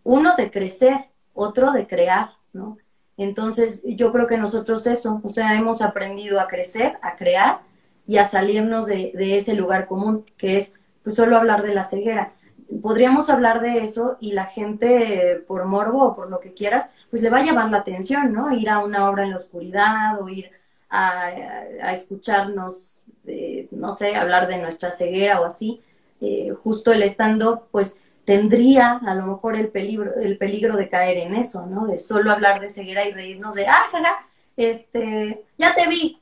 uno 0.04 0.36
de 0.36 0.52
crecer, 0.52 1.10
otro 1.34 1.72
de 1.72 1.88
crear, 1.88 2.32
¿no? 2.54 2.78
Entonces, 3.18 3.82
yo 3.84 4.12
creo 4.12 4.28
que 4.28 4.38
nosotros 4.38 4.86
eso, 4.86 5.20
o 5.24 5.30
sea, 5.30 5.56
hemos 5.56 5.82
aprendido 5.82 6.40
a 6.40 6.48
crecer, 6.48 6.98
a 7.02 7.16
crear 7.16 7.62
y 8.06 8.18
a 8.18 8.26
salirnos 8.26 8.86
de, 8.86 9.12
ese 9.36 9.56
lugar 9.56 9.88
común, 9.88 10.26
que 10.38 10.58
es 10.58 10.74
pues, 11.04 11.16
solo 11.16 11.38
hablar 11.38 11.64
de 11.64 11.74
la 11.74 11.84
ceguera. 11.84 12.34
Podríamos 12.82 13.30
hablar 13.30 13.62
de 13.62 13.84
eso 13.84 14.18
y 14.20 14.34
la 14.34 14.46
gente, 14.46 15.44
por 15.48 15.66
morbo 15.66 16.04
o 16.04 16.16
por 16.16 16.30
lo 16.30 16.40
que 16.40 16.54
quieras, 16.54 16.92
pues 17.10 17.22
le 17.22 17.30
va 17.30 17.40
a 17.40 17.44
llamar 17.44 17.72
la 17.72 17.80
atención, 17.80 18.34
¿no? 18.34 18.52
Ir 18.52 18.70
a 18.70 18.80
una 18.80 19.10
obra 19.10 19.24
en 19.24 19.32
la 19.32 19.38
oscuridad 19.38 20.22
o 20.22 20.30
ir 20.30 20.52
a, 20.90 21.32
escucharnos, 21.92 23.06
no 23.72 23.94
sé, 23.94 24.16
hablar 24.16 24.48
de 24.48 24.60
nuestra 24.60 24.92
ceguera 24.92 25.42
o 25.42 25.46
así. 25.46 25.82
Eh, 26.22 26.52
justo 26.64 26.92
el 26.92 27.04
estando, 27.04 27.68
pues 27.72 27.98
tendría 28.28 28.98
a 28.98 29.16
lo 29.16 29.26
mejor 29.26 29.56
el 29.56 29.70
peligro, 29.70 30.14
el 30.16 30.38
peligro 30.38 30.76
de 30.76 30.90
caer 30.90 31.16
en 31.20 31.34
eso, 31.34 31.66
¿no? 31.66 31.88
De 31.88 31.98
solo 31.98 32.30
hablar 32.30 32.60
de 32.60 32.70
ceguera 32.70 33.08
y 33.08 33.14
reírnos 33.14 33.56
de, 33.56 33.68
ah, 33.68 33.88
este, 34.58 35.46
ya 35.58 35.74
te 35.74 35.88
vi, 35.88 36.20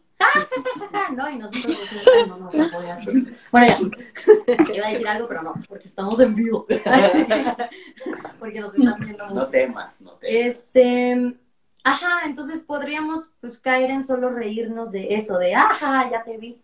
no, 1.15 1.29
y 1.31 1.37
nosotros 1.37 1.79
decimos, 1.79 2.27
no, 2.27 2.37
no, 2.37 2.51
no 2.51 2.71
voy 2.71 2.85
a 2.85 2.95
hacer. 2.95 3.15
Bueno, 3.51 3.67
ya, 3.67 4.73
iba 4.75 4.85
a 4.85 4.91
decir 4.91 5.07
algo, 5.07 5.27
pero 5.27 5.41
no, 5.41 5.55
porque 5.67 5.87
estamos 5.87 6.19
en 6.19 6.35
vivo. 6.35 6.67
porque 8.39 8.59
nos 8.59 8.75
estás 8.75 8.99
viendo 8.99 9.27
No 9.31 9.47
temas, 9.47 10.01
no 10.01 10.11
temas. 10.11 10.21
Este, 10.21 11.35
ajá, 11.83 12.21
entonces 12.25 12.59
podríamos 12.59 13.29
pues 13.41 13.57
caer 13.57 13.89
en 13.89 14.03
solo 14.03 14.29
reírnos 14.29 14.91
de 14.91 15.15
eso, 15.15 15.39
de, 15.39 15.55
ajá, 15.55 16.07
ya 16.11 16.23
te 16.23 16.37
vi. 16.37 16.61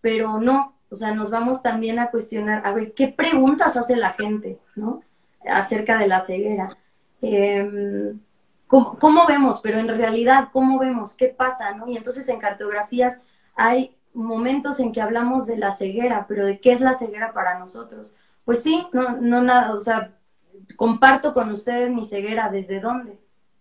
Pero 0.00 0.40
no, 0.40 0.77
o 0.90 0.96
sea, 0.96 1.14
nos 1.14 1.30
vamos 1.30 1.62
también 1.62 1.98
a 1.98 2.10
cuestionar, 2.10 2.66
a 2.66 2.72
ver, 2.72 2.92
¿qué 2.94 3.08
preguntas 3.08 3.76
hace 3.76 3.96
la 3.96 4.12
gente, 4.12 4.58
¿no? 4.76 5.02
Acerca 5.48 5.98
de 5.98 6.06
la 6.06 6.20
ceguera. 6.20 6.76
Em, 7.20 8.18
¿cómo, 8.66 9.26
vemos? 9.26 9.60
Pero 9.62 9.78
en 9.78 9.88
realidad, 9.88 10.48
¿cómo 10.52 10.78
vemos? 10.78 11.14
¿Qué 11.14 11.28
pasa, 11.28 11.72
no? 11.74 11.88
Y 11.88 11.96
entonces 11.96 12.28
en 12.28 12.38
cartografías 12.38 13.22
hay 13.54 13.94
momentos 14.14 14.80
en 14.80 14.92
que 14.92 15.00
hablamos 15.00 15.46
de 15.46 15.58
la 15.58 15.72
ceguera, 15.72 16.26
pero 16.28 16.46
¿de 16.46 16.60
qué 16.60 16.72
es 16.72 16.80
la 16.80 16.94
ceguera 16.94 17.32
para 17.32 17.58
nosotros? 17.58 18.14
Pues 18.44 18.62
sí, 18.62 18.86
no, 18.92 19.16
no 19.20 19.42
nada, 19.42 19.74
o 19.74 19.80
sea, 19.80 20.12
comparto 20.76 21.34
con 21.34 21.52
ustedes 21.52 21.90
mi 21.90 22.04
ceguera, 22.04 22.48
¿desde 22.50 22.80
dónde? 22.80 23.18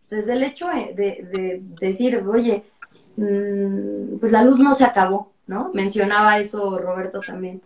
Desde 0.10 0.34
el 0.34 0.44
hecho 0.44 0.68
de, 0.68 1.62
decir, 1.80 2.24
oye, 2.26 2.64
mm, 3.18 4.20
pues 4.20 4.32
la 4.32 4.44
luz 4.44 4.60
no 4.60 4.74
se 4.74 4.86
acabó, 4.86 5.34
¿no? 5.48 5.72
Mencionaba 5.74 6.38
eso 6.38 6.78
Roberto 6.78 7.22
también. 7.22 7.62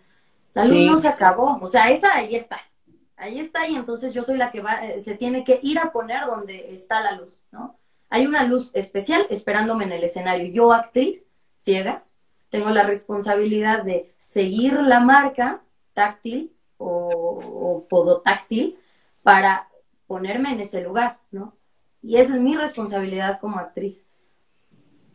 La 0.54 0.66
luz 0.66 0.86
no 0.86 0.98
se 0.98 1.08
acabó, 1.08 1.58
o 1.62 1.68
sea, 1.68 1.90
esa 1.90 2.16
ahí 2.16 2.36
está, 2.36 2.60
ahí 3.16 3.40
está 3.40 3.68
y 3.68 3.76
entonces 3.76 4.14
yo 4.14 4.24
soy 4.24 4.38
la 4.38 4.52
que 4.52 4.62
va, 4.62 4.86
eh, 4.86 5.02
se 5.02 5.16
tiene 5.16 5.44
que 5.44 5.60
ir 5.64 5.80
a 5.80 5.92
poner 5.92 6.26
donde 6.26 6.74
está 6.74 7.02
la 7.02 7.14
luz, 7.14 7.34
¿no? 7.52 7.78
Hay 8.10 8.26
una 8.28 8.44
luz 8.44 8.72
especial 8.74 9.26
esperándome 9.30 9.86
en 9.86 9.94
el 9.94 10.04
escenario. 10.04 10.52
Yo, 10.52 10.74
actriz, 10.74 11.26
ciega, 11.60 12.04
tengo 12.50 12.70
la 12.70 12.84
responsabilidad 12.84 13.84
de 13.84 14.14
seguir 14.18 14.74
la 14.74 15.00
marca 15.00 15.62
táctil 15.94 16.52
o, 16.78 17.40
o 17.42 17.88
podotáctil 17.88 18.78
para 19.24 19.70
ponerme 20.08 20.52
en 20.52 20.60
ese 20.60 20.82
lugar, 20.82 21.20
¿no? 21.32 21.56
Y 22.02 22.18
esa 22.18 22.36
es 22.36 22.42
mi 22.42 22.58
responsabilidad 22.58 23.40
como 23.40 23.60
actriz 23.60 24.06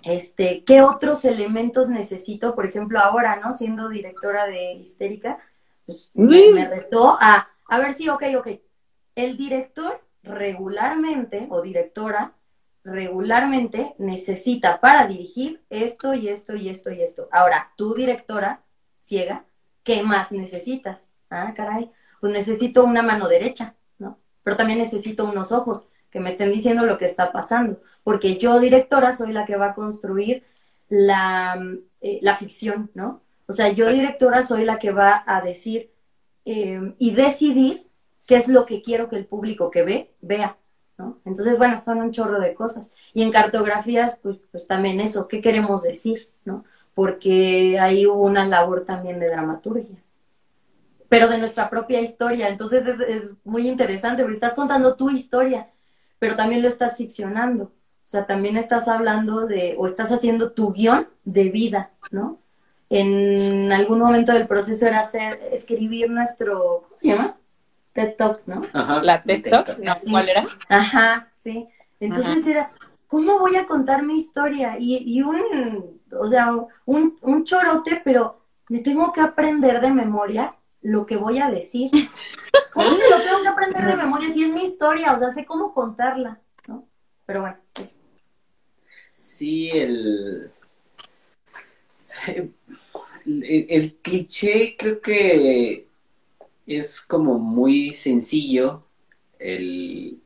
este, 0.06 0.62
¿qué 0.62 0.82
otros 0.82 1.24
elementos 1.24 1.88
necesito? 1.88 2.54
Por 2.54 2.64
ejemplo, 2.64 3.00
ahora, 3.00 3.36
¿no? 3.36 3.52
Siendo 3.52 3.88
directora 3.88 4.46
de 4.46 4.74
Histérica, 4.74 5.38
pues 5.84 6.12
me, 6.14 6.64
restó 6.68 7.18
a, 7.20 7.48
a 7.66 7.78
ver 7.80 7.92
si, 7.92 8.08
ok, 8.08 8.22
ok, 8.38 8.48
el 9.16 9.36
director 9.36 10.00
regularmente, 10.22 11.48
o 11.50 11.60
directora, 11.60 12.34
regularmente 12.84 13.96
necesita 13.98 14.80
para 14.80 15.08
dirigir 15.08 15.64
esto 15.70 16.14
y 16.14 16.28
esto 16.28 16.54
y 16.54 16.68
esto 16.68 16.92
y 16.92 17.02
esto. 17.02 17.28
Ahora, 17.32 17.72
tú, 17.76 17.94
directora 17.94 18.62
ciega, 19.00 19.44
¿qué 19.82 20.04
más 20.04 20.30
necesitas? 20.30 21.10
Ah, 21.30 21.52
caray, 21.52 21.90
pues 22.20 22.32
necesito 22.32 22.84
una 22.84 23.02
mano 23.02 23.26
derecha, 23.26 23.74
¿no? 23.98 24.20
Pero 24.44 24.56
también 24.56 24.78
necesito 24.78 25.24
unos 25.24 25.50
ojos 25.50 25.88
que 26.16 26.20
me 26.20 26.30
estén 26.30 26.50
diciendo 26.50 26.86
lo 26.86 26.96
que 26.96 27.04
está 27.04 27.30
pasando, 27.30 27.78
porque 28.02 28.38
yo, 28.38 28.58
directora, 28.58 29.12
soy 29.12 29.34
la 29.34 29.44
que 29.44 29.56
va 29.56 29.66
a 29.66 29.74
construir 29.74 30.44
la, 30.88 31.62
eh, 32.00 32.20
la 32.22 32.38
ficción, 32.38 32.90
¿no? 32.94 33.20
O 33.46 33.52
sea, 33.52 33.70
yo, 33.72 33.90
directora, 33.90 34.40
soy 34.40 34.64
la 34.64 34.78
que 34.78 34.92
va 34.92 35.22
a 35.26 35.42
decir 35.42 35.90
eh, 36.46 36.94
y 36.96 37.10
decidir 37.10 37.86
qué 38.26 38.36
es 38.36 38.48
lo 38.48 38.64
que 38.64 38.80
quiero 38.80 39.10
que 39.10 39.16
el 39.16 39.26
público 39.26 39.70
que 39.70 39.82
ve 39.82 40.14
vea, 40.22 40.56
¿no? 40.96 41.20
Entonces, 41.26 41.58
bueno, 41.58 41.82
son 41.84 41.98
un 41.98 42.12
chorro 42.12 42.40
de 42.40 42.54
cosas. 42.54 42.94
Y 43.12 43.22
en 43.22 43.30
cartografías, 43.30 44.18
pues, 44.22 44.38
pues 44.50 44.66
también 44.66 45.00
eso, 45.00 45.28
¿qué 45.28 45.42
queremos 45.42 45.82
decir, 45.82 46.30
¿no? 46.46 46.64
Porque 46.94 47.78
hubo 48.08 48.22
una 48.22 48.46
labor 48.46 48.86
también 48.86 49.20
de 49.20 49.28
dramaturgia 49.28 50.02
pero 51.08 51.28
de 51.28 51.38
nuestra 51.38 51.70
propia 51.70 52.00
historia. 52.00 52.48
Entonces 52.48 52.84
es, 52.84 53.00
es, 53.00 53.34
muy 53.44 53.68
interesante 53.68 54.22
porque 54.22 54.34
estás 54.34 54.54
contando 54.54 54.96
tu 54.96 55.08
historia 55.08 55.70
pero 56.18 56.36
también 56.36 56.62
lo 56.62 56.68
estás 56.68 56.96
ficcionando. 56.96 57.64
O 57.64 58.08
sea, 58.08 58.26
también 58.26 58.56
estás 58.56 58.88
hablando 58.88 59.46
de, 59.46 59.74
o 59.78 59.86
estás 59.86 60.12
haciendo 60.12 60.52
tu 60.52 60.72
guion 60.72 61.08
de 61.24 61.50
vida, 61.50 61.90
¿no? 62.10 62.38
En 62.88 63.72
algún 63.72 63.98
momento 63.98 64.32
del 64.32 64.46
proceso 64.46 64.86
era 64.86 65.00
hacer, 65.00 65.40
escribir 65.50 66.08
nuestro, 66.10 66.82
¿cómo 66.82 66.96
se 66.96 67.08
llama? 67.08 67.36
TED 67.92 68.14
Talk, 68.16 68.42
¿no? 68.46 68.62
Ajá, 68.72 69.02
la 69.02 69.22
TED 69.22 69.50
Talk, 69.50 69.78
¿no? 69.78 69.92
¿cuál 70.08 70.28
era? 70.28 70.46
Ajá, 70.68 71.32
sí. 71.34 71.66
Entonces 71.98 72.46
era, 72.46 72.70
¿cómo 73.08 73.40
voy 73.40 73.56
a 73.56 73.66
contar 73.66 74.02
mi 74.04 74.18
historia? 74.18 74.76
Y, 74.78 74.98
y 74.98 75.22
un, 75.22 76.00
o 76.12 76.28
sea, 76.28 76.50
un, 76.84 77.18
un 77.22 77.44
chorote, 77.44 78.02
pero 78.04 78.40
me 78.68 78.80
tengo 78.80 79.12
que 79.12 79.20
aprender 79.20 79.80
de 79.80 79.90
memoria 79.90 80.54
lo 80.86 81.04
que 81.04 81.16
voy 81.16 81.38
a 81.38 81.50
decir. 81.50 81.90
¿Cómo 82.72 82.90
lo 82.90 83.22
tengo 83.22 83.42
que 83.42 83.48
aprender 83.48 83.86
de 83.86 83.96
memoria? 83.96 84.32
Si 84.32 84.44
es 84.44 84.52
mi 84.52 84.62
historia, 84.62 85.12
o 85.14 85.18
sea, 85.18 85.30
sé 85.30 85.44
cómo 85.44 85.74
contarla, 85.74 86.40
¿no? 86.66 86.86
Pero 87.24 87.40
bueno, 87.40 87.56
Sí, 89.18 89.70
el, 89.70 90.52
el, 93.26 93.96
cliché 94.00 94.76
creo 94.78 95.00
que 95.00 95.88
es 96.64 97.00
como 97.00 97.40
muy 97.40 97.92
sencillo, 97.92 98.84
el, 99.40 100.20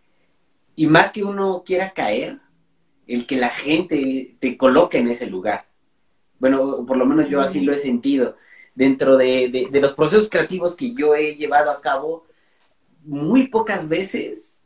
y 0.76 0.86
más 0.86 1.12
que 1.12 1.24
uno 1.24 1.62
quiera 1.64 1.94
caer, 1.94 2.40
el 3.06 3.26
que 3.26 3.36
la 3.36 3.48
gente 3.48 4.36
te 4.38 4.58
coloque 4.58 4.98
en 4.98 5.08
ese 5.08 5.26
lugar. 5.28 5.66
Bueno, 6.38 6.84
por 6.84 6.98
lo 6.98 7.06
menos 7.06 7.30
yo 7.30 7.40
así 7.40 7.62
lo 7.62 7.72
he 7.72 7.78
sentido 7.78 8.36
dentro 8.74 9.16
de, 9.16 9.68
los 9.72 9.92
procesos 9.94 10.28
creativos 10.28 10.74
que 10.74 10.94
yo 10.94 11.14
he 11.14 11.34
llevado 11.34 11.70
a 11.70 11.80
cabo, 11.80 12.24
muy 13.04 13.48
pocas 13.48 13.88
veces 13.88 14.58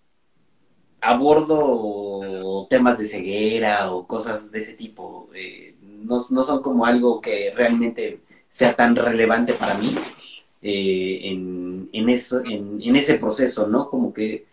abordo 1.00 2.66
temas 2.70 2.98
de 2.98 3.06
ceguera 3.06 3.92
o 3.92 4.06
cosas 4.06 4.50
de 4.50 4.60
ese 4.60 4.74
tipo. 4.74 5.28
Eh, 5.34 5.74
no, 5.82 6.20
son 6.20 6.62
como 6.62 6.86
algo 6.86 7.20
que 7.20 7.52
realmente 7.54 8.20
sea 8.48 8.74
tan 8.74 8.96
relevante 8.96 9.52
para 9.54 9.74
mí 9.74 9.94
eh, 10.62 11.20
en, 11.24 12.08
eso, 12.08 12.42
en, 12.44 12.96
ese 12.96 13.16
proceso, 13.16 13.66
¿no? 13.66 13.90
Como 13.90 14.12
que 14.12 14.46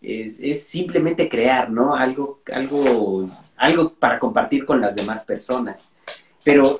es, 0.00 0.40
es, 0.40 0.64
simplemente 0.64 1.28
crear, 1.28 1.70
¿no? 1.70 1.94
Algo, 1.94 2.40
algo, 2.52 3.28
algo 3.56 3.94
para 3.94 4.18
compartir 4.18 4.64
con 4.64 4.80
las 4.80 4.96
demás 4.96 5.24
personas 5.24 5.88
pero 6.44 6.78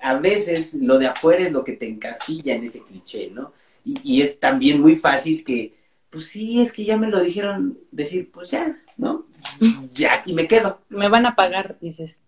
a 0.00 0.14
veces 0.14 0.74
lo 0.74 0.98
de 0.98 1.06
afuera 1.06 1.44
es 1.44 1.52
lo 1.52 1.64
que 1.64 1.74
te 1.74 1.88
encasilla 1.88 2.54
en 2.54 2.64
ese 2.64 2.82
cliché, 2.82 3.30
¿no? 3.30 3.52
Y, 3.84 4.22
es 4.22 4.40
también 4.40 4.80
muy 4.80 4.96
fácil 4.96 5.44
que, 5.44 5.76
pues 6.08 6.26
sí, 6.28 6.62
es 6.62 6.72
que 6.72 6.84
ya 6.84 6.96
me 6.96 7.08
lo 7.08 7.20
dijeron 7.20 7.78
decir, 7.90 8.30
pues 8.32 8.50
ya, 8.50 8.76
¿no? 8.96 9.26
Ya 9.92 10.14
aquí 10.14 10.32
me 10.32 10.48
quedo. 10.48 10.80
Me 10.88 11.08
van 11.08 11.26
a 11.26 11.36
pagar, 11.36 11.76
dices. 11.80 12.18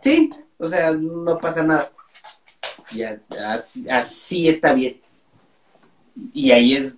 Sí, 0.00 0.30
o 0.56 0.68
sea, 0.68 0.92
no 0.92 1.38
pasa 1.38 1.62
nada. 1.62 1.90
Ya, 2.92 3.20
así, 3.90 4.48
está 4.48 4.72
bien. 4.72 5.00
Y 6.32 6.52
ahí 6.52 6.76
es, 6.76 6.94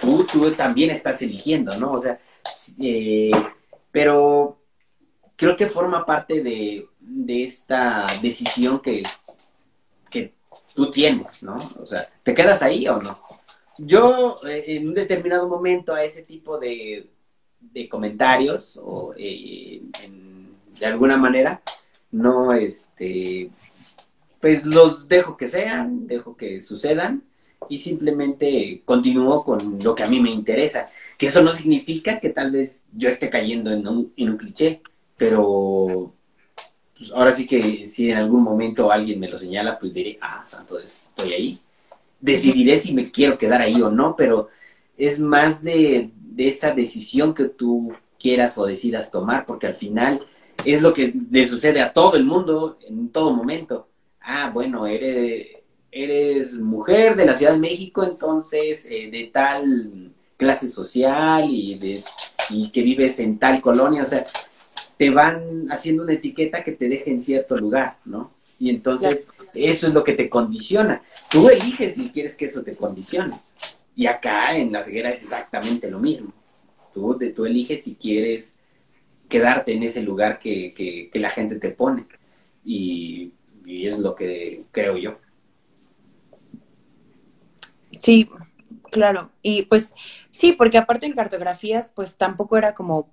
tú, 0.00 0.26
tú 0.30 0.50
también 0.52 0.90
estás 0.90 1.20
eligiendo, 1.22 1.76
¿no? 1.78 1.92
O 1.92 2.02
sea, 2.02 2.18
eh, 2.78 3.30
pero 3.90 4.58
creo 5.36 5.56
que 5.56 5.66
forma 5.66 6.04
parte 6.04 6.42
de, 6.42 6.88
esta 7.28 8.06
decisión 8.22 8.80
que, 8.80 9.02
que 10.10 10.32
tú 10.74 10.90
tienes, 10.90 11.42
¿no? 11.42 11.56
O 11.78 11.86
sea, 11.86 12.08
¿te 12.22 12.34
quedas 12.34 12.62
ahí 12.62 12.86
o 12.88 13.00
no? 13.00 13.18
Yo, 13.78 14.38
eh, 14.46 14.64
en 14.68 14.88
un 14.88 14.94
determinado 14.94 15.48
momento, 15.48 15.94
a 15.94 16.04
ese 16.04 16.22
tipo 16.22 16.58
de, 16.58 17.08
de 17.60 17.88
comentarios, 17.88 18.78
o 18.82 19.14
eh, 19.16 19.82
de 20.78 20.86
alguna 20.86 21.16
manera, 21.16 21.60
no, 22.12 22.52
este, 22.52 23.50
pues 24.40 24.64
los 24.64 25.08
dejo 25.08 25.36
que 25.36 25.48
sean, 25.48 26.06
dejo 26.06 26.36
que 26.36 26.60
sucedan, 26.60 27.24
y 27.68 27.78
simplemente 27.78 28.82
continúo 28.84 29.42
con 29.44 29.78
lo 29.82 29.94
que 29.94 30.02
a 30.02 30.08
mí 30.08 30.20
me 30.20 30.30
interesa. 30.30 30.86
Que 31.18 31.28
eso 31.28 31.42
no 31.42 31.52
significa 31.52 32.20
que 32.20 32.30
tal 32.30 32.50
vez 32.50 32.84
yo 32.92 33.08
esté 33.08 33.30
cayendo 33.30 33.72
en 33.72 33.86
un, 33.86 34.12
en 34.16 34.30
un 34.30 34.36
cliché, 34.36 34.82
pero 35.16 36.12
pues 36.96 37.10
ahora 37.12 37.32
sí 37.32 37.46
que 37.46 37.86
si 37.86 38.10
en 38.10 38.18
algún 38.18 38.42
momento 38.42 38.90
alguien 38.90 39.20
me 39.20 39.28
lo 39.28 39.38
señala, 39.38 39.78
pues 39.78 39.92
diré, 39.92 40.18
ah, 40.20 40.44
santo, 40.44 40.78
estoy 40.78 41.32
ahí. 41.32 41.58
Decidiré 42.20 42.76
si 42.78 42.94
me 42.94 43.10
quiero 43.10 43.36
quedar 43.36 43.62
ahí 43.62 43.80
o 43.82 43.90
no, 43.90 44.16
pero 44.16 44.48
es 44.96 45.18
más 45.18 45.62
de, 45.62 46.10
de 46.16 46.48
esa 46.48 46.72
decisión 46.72 47.34
que 47.34 47.44
tú 47.44 47.92
quieras 48.18 48.56
o 48.58 48.66
decidas 48.66 49.10
tomar, 49.10 49.44
porque 49.44 49.66
al 49.66 49.74
final 49.74 50.26
es 50.64 50.80
lo 50.80 50.94
que 50.94 51.12
le 51.30 51.46
sucede 51.46 51.80
a 51.80 51.92
todo 51.92 52.16
el 52.16 52.24
mundo 52.24 52.78
en 52.86 53.10
todo 53.10 53.32
momento. 53.32 53.88
Ah, 54.20 54.50
bueno, 54.52 54.86
eres, 54.86 55.48
eres 55.90 56.54
mujer 56.54 57.16
de 57.16 57.26
la 57.26 57.34
Ciudad 57.34 57.52
de 57.52 57.58
México, 57.58 58.02
entonces 58.04 58.86
eh, 58.88 59.10
de 59.10 59.24
tal 59.24 60.12
clase 60.36 60.68
social 60.68 61.48
y, 61.50 61.74
de, 61.74 62.02
y 62.50 62.70
que 62.70 62.82
vives 62.82 63.18
en 63.20 63.38
tal 63.38 63.60
colonia, 63.60 64.02
o 64.02 64.06
sea, 64.06 64.24
te 64.96 65.10
van 65.10 65.66
haciendo 65.70 66.02
una 66.04 66.12
etiqueta 66.12 66.62
que 66.62 66.72
te 66.72 66.88
deje 66.88 67.10
en 67.10 67.20
cierto 67.20 67.56
lugar, 67.56 67.98
¿no? 68.04 68.32
Y 68.58 68.70
entonces 68.70 69.28
eso 69.52 69.88
es 69.88 69.94
lo 69.94 70.04
que 70.04 70.12
te 70.12 70.28
condiciona. 70.28 71.02
Tú 71.30 71.48
eliges 71.48 71.96
si 71.96 72.10
quieres 72.10 72.36
que 72.36 72.46
eso 72.46 72.62
te 72.62 72.76
condicione. 72.76 73.34
Y 73.96 74.06
acá 74.06 74.56
en 74.56 74.72
la 74.72 74.82
ceguera 74.82 75.10
es 75.10 75.22
exactamente 75.22 75.90
lo 75.90 75.98
mismo. 75.98 76.32
Tú, 76.92 77.18
de, 77.18 77.30
tú 77.30 77.46
eliges 77.46 77.84
si 77.84 77.96
quieres 77.96 78.54
quedarte 79.28 79.72
en 79.72 79.82
ese 79.82 80.02
lugar 80.02 80.38
que, 80.38 80.72
que, 80.74 81.18
la 81.18 81.30
gente 81.30 81.56
te 81.56 81.70
pone. 81.70 82.06
Y, 82.64 83.32
y 83.64 83.86
es 83.86 83.98
lo 83.98 84.14
que 84.14 84.64
creo 84.70 84.96
yo. 84.96 85.18
Sí, 87.98 88.28
claro. 88.90 89.30
Y 89.42 89.62
pues 89.62 89.94
sí, 90.30 90.52
porque 90.52 90.78
aparte 90.78 91.06
en 91.06 91.12
cartografías, 91.12 91.92
pues 91.94 92.16
tampoco 92.16 92.56
era 92.56 92.74
como 92.74 93.08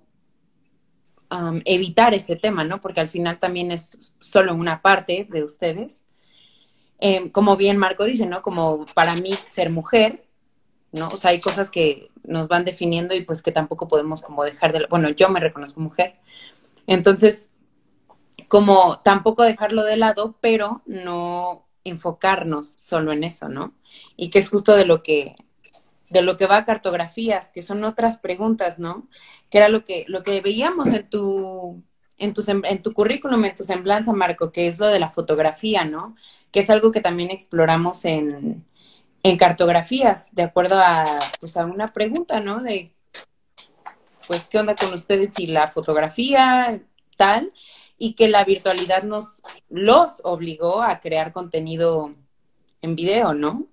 evitar 1.64 2.14
ese 2.14 2.36
tema, 2.36 2.64
¿no? 2.64 2.80
Porque 2.80 3.00
al 3.00 3.08
final 3.08 3.38
también 3.38 3.70
es 3.72 4.12
solo 4.20 4.54
una 4.54 4.82
parte 4.82 5.26
de 5.30 5.44
ustedes. 5.44 6.04
Em, 6.98 7.30
como 7.30 7.56
bien 7.56 7.78
Marco 7.78 8.04
dice, 8.04 8.26
¿no? 8.26 8.42
Como 8.42 8.86
para 8.94 9.14
mí 9.16 9.32
ser 9.32 9.70
mujer, 9.70 10.24
¿no? 10.92 11.08
O 11.08 11.16
sea, 11.16 11.30
hay 11.30 11.40
cosas 11.40 11.70
que 11.70 12.10
nos 12.24 12.48
van 12.48 12.64
definiendo 12.64 13.14
y 13.14 13.22
pues 13.22 13.42
que 13.42 13.52
tampoco 13.52 13.88
podemos 13.88 14.22
como 14.22 14.44
dejar 14.44 14.72
de... 14.72 14.86
Bueno, 14.88 15.10
yo 15.10 15.28
me 15.28 15.40
reconozco 15.40 15.80
mujer. 15.80 16.16
Entonces, 16.86 17.50
como 18.48 19.00
tampoco 19.00 19.42
dejarlo 19.42 19.84
de 19.84 19.96
lado, 19.96 20.36
pero 20.40 20.82
no 20.86 21.66
enfocarnos 21.84 22.68
solo 22.68 23.12
en 23.12 23.24
eso, 23.24 23.48
¿no? 23.48 23.74
y 24.16 24.30
que 24.30 24.38
es 24.38 24.48
justo 24.48 24.74
de 24.74 24.86
lo 24.86 25.02
que 25.02 25.36
de 26.12 26.22
lo 26.22 26.36
que 26.36 26.46
va 26.46 26.58
a 26.58 26.64
cartografías, 26.64 27.50
que 27.50 27.62
son 27.62 27.84
otras 27.84 28.18
preguntas, 28.18 28.78
¿no? 28.78 29.08
Que 29.50 29.58
era 29.58 29.68
lo 29.68 29.84
que 29.84 30.04
lo 30.08 30.22
que 30.22 30.40
veíamos 30.40 30.88
en 30.90 31.08
tu 31.08 31.82
en 32.18 32.34
tu, 32.34 32.44
en 32.46 32.82
tu 32.82 32.92
currículum, 32.92 33.44
en 33.44 33.56
tu 33.56 33.64
semblanza, 33.64 34.12
Marco, 34.12 34.52
que 34.52 34.68
es 34.68 34.78
lo 34.78 34.86
de 34.86 35.00
la 35.00 35.10
fotografía, 35.10 35.84
¿no? 35.84 36.14
Que 36.52 36.60
es 36.60 36.70
algo 36.70 36.92
que 36.92 37.00
también 37.00 37.30
exploramos 37.30 38.04
en, 38.04 38.64
en 39.24 39.36
cartografías, 39.38 40.28
de 40.32 40.42
acuerdo 40.44 40.76
a, 40.78 41.04
pues, 41.40 41.56
a 41.56 41.64
una 41.66 41.88
pregunta, 41.88 42.40
¿no? 42.40 42.62
De, 42.62 42.92
pues, 44.28 44.46
¿qué 44.46 44.58
onda 44.58 44.74
con 44.76 44.92
ustedes 44.94 45.38
y 45.40 45.48
la 45.48 45.68
fotografía, 45.68 46.80
tal? 47.16 47.52
Y 47.98 48.14
que 48.14 48.28
la 48.28 48.44
virtualidad 48.44 49.02
nos 49.02 49.42
los 49.68 50.20
obligó 50.24 50.82
a 50.82 51.00
crear 51.00 51.32
contenido 51.32 52.14
en 52.82 52.96
video, 52.96 53.34
¿no? 53.34 53.66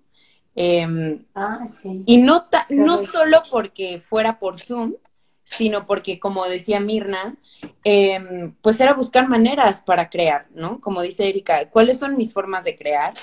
Em, 0.62 1.24
ah, 1.36 1.66
sí. 1.70 2.04
Y 2.06 2.18
no, 2.18 2.50
no 2.68 2.98
solo 2.98 3.42
porque 3.50 4.02
fuera 4.02 4.40
por 4.40 4.60
Zoom, 4.60 4.96
sino 5.42 5.88
porque, 5.88 6.20
como 6.20 6.44
decía 6.44 6.82
Mirna, 6.82 7.38
em, 7.86 8.54
pues 8.62 8.78
era 8.82 8.94
buscar 8.94 9.30
maneras 9.30 9.82
para 9.82 10.10
crear, 10.10 10.48
¿no? 10.54 10.82
Como 10.82 11.02
dice 11.02 11.30
Erika, 11.30 11.70
¿cuáles 11.70 11.98
son 11.98 12.18
mis 12.18 12.34
formas 12.34 12.66
de 12.66 12.76
crear? 12.76 13.14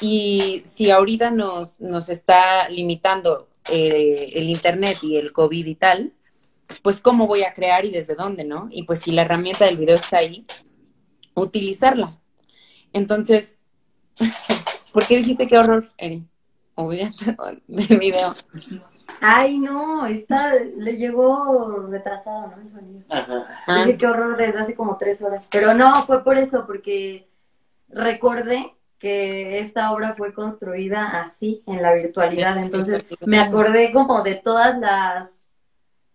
Y 0.00 0.62
si 0.64 0.90
ahorita 0.90 1.30
nos, 1.30 1.82
nos 1.82 2.08
está 2.08 2.66
limitando 2.70 3.50
eh, 3.70 4.30
el 4.32 4.48
Internet 4.48 5.00
y 5.02 5.18
el 5.18 5.32
COVID 5.32 5.66
y 5.66 5.74
tal, 5.74 6.14
pues 6.80 7.02
cómo 7.02 7.26
voy 7.26 7.42
a 7.42 7.52
crear 7.52 7.84
y 7.84 7.90
desde 7.90 8.14
dónde, 8.14 8.44
¿no? 8.44 8.68
Y 8.70 8.84
pues 8.84 9.00
si 9.00 9.12
la 9.12 9.20
herramienta 9.20 9.66
del 9.66 9.76
video 9.76 9.96
está 9.96 10.16
ahí, 10.16 10.46
utilizarla. 11.34 12.18
Entonces, 12.94 13.58
¿por 14.94 15.06
qué 15.06 15.18
dijiste 15.18 15.46
qué 15.46 15.58
horror, 15.58 15.92
Eri? 15.98 16.29
Del 16.88 17.98
video. 17.98 18.34
Ay, 19.20 19.58
no, 19.58 20.06
esta 20.06 20.54
le 20.54 20.96
llegó 20.96 21.86
retrasado, 21.90 22.48
¿no? 22.48 22.62
El 22.62 22.70
sonido. 22.70 23.04
Ajá. 23.08 23.46
Dije, 23.84 23.98
qué 23.98 24.06
horror 24.06 24.36
desde 24.36 24.60
hace 24.60 24.74
como 24.74 24.96
tres 24.96 25.20
horas. 25.22 25.48
Pero 25.50 25.74
no, 25.74 25.94
fue 26.04 26.22
por 26.22 26.38
eso, 26.38 26.66
porque 26.66 27.28
recordé 27.88 28.74
que 28.98 29.58
esta 29.58 29.92
obra 29.92 30.14
fue 30.16 30.34
construida 30.34 31.20
así, 31.20 31.62
en 31.66 31.82
la 31.82 31.92
virtualidad. 31.94 32.58
Entonces 32.58 33.06
me 33.24 33.40
acordé 33.40 33.92
como 33.92 34.22
de 34.22 34.36
todas 34.36 34.78
las 34.78 35.48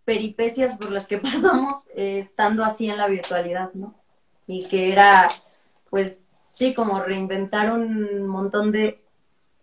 peripecias 0.05 0.78
por 0.78 0.91
las 0.91 1.07
que 1.07 1.18
pasamos 1.20 1.88
eh, 1.95 2.20
estando 2.20 2.63
así 2.63 2.89
en 2.89 2.97
la 2.97 3.07
virtualidad, 3.07 3.74
¿no? 3.74 3.95
Y 4.47 4.68
que 4.68 4.91
era, 4.91 5.28
pues, 5.89 6.22
sí, 6.51 6.74
como 6.76 7.01
reinventar 7.01 7.72
un 7.72 8.28
montón 8.28 8.72
de 8.72 9.03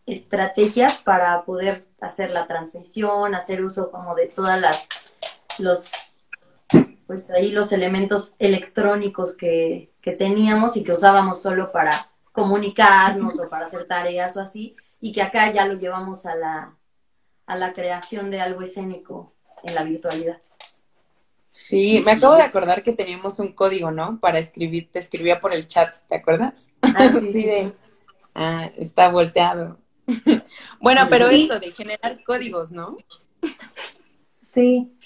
estrategias 0.06 0.98
para 0.98 1.44
poder 1.44 1.86
hacer 2.00 2.30
la 2.30 2.46
transmisión, 2.46 3.34
hacer 3.34 3.64
uso 3.64 3.90
como 3.90 4.14
de 4.14 4.26
todas 4.26 4.60
las 4.60 4.88
los 5.58 5.90
pues 7.06 7.30
ahí 7.30 7.50
los 7.50 7.72
elementos 7.72 8.34
electrónicos 8.38 9.36
que, 9.36 9.90
que 10.00 10.12
teníamos 10.12 10.76
y 10.76 10.84
que 10.84 10.92
usábamos 10.92 11.42
solo 11.42 11.70
para 11.70 11.90
comunicarnos 12.32 13.38
o 13.38 13.48
para 13.48 13.66
hacer 13.66 13.86
tareas 13.86 14.36
o 14.36 14.40
así, 14.40 14.76
y 15.00 15.12
que 15.12 15.22
acá 15.22 15.52
ya 15.52 15.66
lo 15.66 15.74
llevamos 15.74 16.24
a 16.24 16.34
la, 16.34 16.74
a 17.46 17.56
la 17.56 17.72
creación 17.74 18.30
de 18.30 18.40
algo 18.40 18.62
escénico 18.62 19.32
en 19.62 19.74
la 19.74 19.84
virtualidad. 19.84 20.38
Sí, 21.68 22.02
me 22.04 22.12
acabo 22.12 22.34
de 22.36 22.42
acordar 22.42 22.82
que 22.82 22.92
teníamos 22.92 23.38
un 23.38 23.52
código, 23.52 23.90
¿no? 23.90 24.18
Para 24.18 24.38
escribir, 24.38 24.90
te 24.90 24.98
escribía 24.98 25.40
por 25.40 25.52
el 25.52 25.66
chat, 25.66 25.94
¿te 26.08 26.16
acuerdas? 26.16 26.68
Ah, 26.80 27.10
sí, 27.18 27.28
sí, 27.32 27.44
de, 27.44 27.72
ah, 28.34 28.70
está 28.76 29.08
volteado. 29.08 29.78
bueno, 30.80 31.06
pero 31.08 31.28
eso 31.28 31.58
de 31.58 31.72
generar 31.72 32.22
códigos, 32.24 32.70
¿no? 32.70 32.96
Sí. 34.40 34.96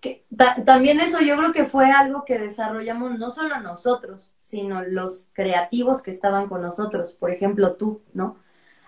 Que, 0.00 0.24
también 0.66 1.00
eso 1.00 1.20
yo 1.20 1.36
creo 1.36 1.52
que 1.52 1.64
fue 1.64 1.90
algo 1.90 2.24
que 2.24 2.38
desarrollamos 2.38 3.18
no 3.18 3.30
solo 3.30 3.60
nosotros, 3.60 4.34
sino 4.38 4.82
los 4.82 5.28
creativos 5.32 6.02
que 6.02 6.10
estaban 6.10 6.48
con 6.48 6.60
nosotros, 6.60 7.16
por 7.18 7.30
ejemplo 7.30 7.76
tú, 7.76 8.02
¿no? 8.12 8.36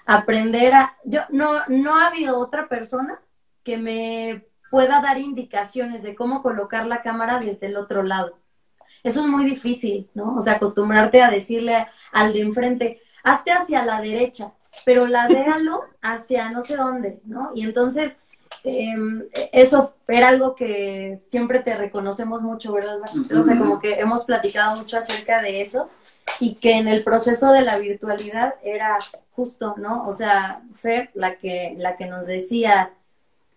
Aprender 0.04 0.74
a 0.74 0.96
yo 1.04 1.22
no 1.30 1.62
no 1.68 1.96
ha 1.98 2.08
habido 2.08 2.38
otra 2.38 2.68
persona 2.68 3.20
que 3.64 3.78
me 3.78 4.46
pueda 4.70 5.00
dar 5.00 5.18
indicaciones 5.18 6.02
de 6.02 6.14
cómo 6.14 6.42
colocar 6.42 6.86
la 6.86 7.02
cámara 7.02 7.38
desde 7.38 7.66
el 7.66 7.76
otro 7.76 8.02
lado. 8.02 8.38
Eso 9.02 9.20
es 9.20 9.26
muy 9.26 9.44
difícil, 9.44 10.10
¿no? 10.14 10.36
O 10.36 10.40
sea, 10.40 10.54
acostumbrarte 10.54 11.22
a 11.22 11.30
decirle 11.30 11.86
al 12.12 12.32
de 12.32 12.40
enfrente, 12.40 13.02
hazte 13.22 13.52
hacia 13.52 13.84
la 13.84 14.00
derecha, 14.00 14.52
pero 14.84 15.06
ladéalo 15.06 15.84
hacia 16.02 16.50
no 16.50 16.62
sé 16.62 16.76
dónde, 16.76 17.20
¿no? 17.24 17.50
Y 17.54 17.64
entonces, 17.64 18.18
em, 18.64 19.24
eso 19.52 19.94
era 20.08 20.28
algo 20.28 20.54
que 20.54 21.20
siempre 21.28 21.60
te 21.60 21.76
reconocemos 21.76 22.42
mucho, 22.42 22.72
¿verdad? 22.72 22.98
O 23.38 23.44
sea, 23.44 23.58
como 23.58 23.80
que 23.80 23.94
hemos 24.00 24.24
platicado 24.24 24.76
mucho 24.76 24.98
acerca 24.98 25.40
de 25.42 25.60
eso 25.60 25.88
y 26.40 26.54
que 26.54 26.72
en 26.72 26.88
el 26.88 27.02
proceso 27.02 27.52
de 27.52 27.62
la 27.62 27.78
virtualidad 27.78 28.54
era 28.62 28.98
justo, 29.32 29.74
¿no? 29.76 30.02
O 30.04 30.12
sea, 30.12 30.62
Fer, 30.74 31.10
la 31.14 31.36
que, 31.36 31.74
la 31.78 31.96
que 31.96 32.06
nos 32.06 32.26
decía 32.26 32.90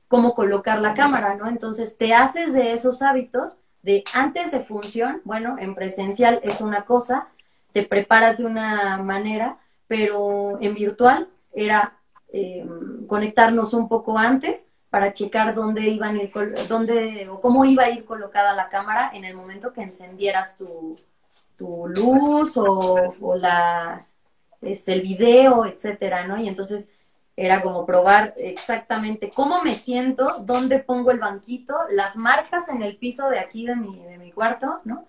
cómo 0.07 0.33
colocar 0.33 0.79
la 0.81 0.93
cámara, 0.93 1.35
¿no? 1.35 1.47
Entonces, 1.47 1.97
te 1.97 2.13
haces 2.13 2.53
de 2.53 2.73
esos 2.73 3.01
hábitos 3.01 3.59
de 3.81 4.03
antes 4.13 4.51
de 4.51 4.59
función, 4.59 5.21
bueno, 5.23 5.55
en 5.59 5.75
presencial 5.75 6.39
es 6.43 6.61
una 6.61 6.83
cosa, 6.83 7.27
te 7.71 7.83
preparas 7.83 8.37
de 8.39 8.45
una 8.45 8.97
manera, 8.97 9.57
pero 9.89 10.61
en 10.61 10.75
virtual 10.75 11.27
era 11.51 11.97
eh, 12.31 12.63
conectarnos 13.07 13.73
un 13.73 13.89
poco 13.89 14.19
antes 14.19 14.67
para 14.91 15.13
checar 15.13 15.55
dónde 15.55 15.89
iban 15.89 16.15
ir, 16.15 16.31
dónde 16.69 17.27
o 17.27 17.41
cómo 17.41 17.65
iba 17.65 17.85
a 17.85 17.89
ir 17.89 18.05
colocada 18.05 18.53
la 18.53 18.69
cámara 18.69 19.09
en 19.13 19.25
el 19.25 19.35
momento 19.35 19.73
que 19.73 19.81
encendieras 19.81 20.57
tu, 20.57 20.95
tu 21.57 21.87
luz 21.87 22.55
o, 22.55 23.15
o, 23.19 23.35
la 23.35 24.05
este 24.61 24.93
el 24.93 25.01
video, 25.01 25.65
etcétera, 25.65 26.27
¿no? 26.27 26.37
Y 26.37 26.47
entonces 26.47 26.91
era 27.35 27.63
como 27.63 27.85
probar 27.85 28.35
exactamente 28.37 29.31
cómo 29.33 29.63
me 29.63 29.73
siento, 29.73 30.35
dónde 30.41 30.79
pongo 30.79 31.09
el 31.09 31.19
banquito, 31.19 31.75
las 31.89 32.15
marcas 32.15 32.69
en 32.69 32.83
el 32.83 32.97
piso 32.97 33.29
de 33.29 33.39
aquí 33.39 33.65
de 33.65 33.75
mi, 33.75 34.03
de 34.03 34.19
mi 34.19 34.31
cuarto, 34.31 34.81
¿no? 34.83 35.07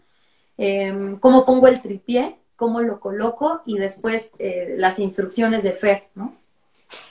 Em, 0.56 1.18
cómo 1.18 1.44
pongo 1.44 1.68
el 1.68 1.82
tripié 1.82 2.39
cómo 2.60 2.82
lo 2.82 3.00
coloco 3.00 3.62
y 3.64 3.78
después 3.78 4.32
eh, 4.38 4.74
las 4.76 4.98
instrucciones 4.98 5.62
de 5.62 5.72
Fer, 5.72 6.08
¿no? 6.14 6.36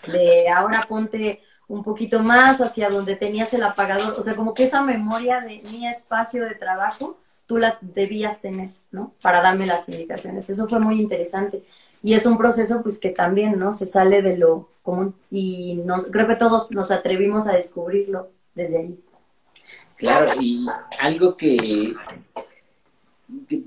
de 0.06 0.48
ahora 0.48 0.86
ponte 0.88 1.42
un 1.68 1.84
poquito 1.84 2.20
más 2.20 2.62
hacia 2.62 2.90
donde 2.90 3.16
tenías 3.16 3.52
el 3.56 3.64
apagador, 3.64 4.14
o 4.14 4.22
sea, 4.22 4.36
como 4.36 4.54
que 4.54 4.66
esa 4.66 4.84
memoria 4.84 5.40
de 5.40 5.64
mi 5.72 5.88
espacio 5.88 6.46
de 6.46 6.54
trabajo, 6.54 7.18
tú 7.48 7.58
la 7.58 7.80
debías 7.82 8.42
tener, 8.42 8.70
¿no? 8.92 9.14
Para 9.24 9.42
darme 9.42 9.66
las 9.66 9.90
indicaciones. 9.90 10.48
Eso 10.52 10.68
fue 10.68 10.80
muy 10.80 11.00
interesante. 11.00 11.64
Y 12.04 12.14
es 12.14 12.28
un 12.28 12.38
proceso, 12.38 12.84
pues, 12.84 13.00
que 13.00 13.10
también, 13.10 13.58
¿no? 13.58 13.74
Se 13.74 13.88
sale 13.88 14.22
de 14.22 14.38
lo 14.38 14.70
común 14.84 15.16
y 15.32 15.82
nos, 15.84 16.06
creo 16.12 16.28
que 16.28 16.36
todos 16.36 16.70
nos 16.72 16.92
atrevimos 16.92 17.48
a 17.48 17.54
descubrirlo 17.54 18.30
desde 18.54 18.78
ahí. 18.80 19.00
Claro, 19.96 20.32
y 20.40 20.68
algo 21.02 21.38
que, 21.38 21.94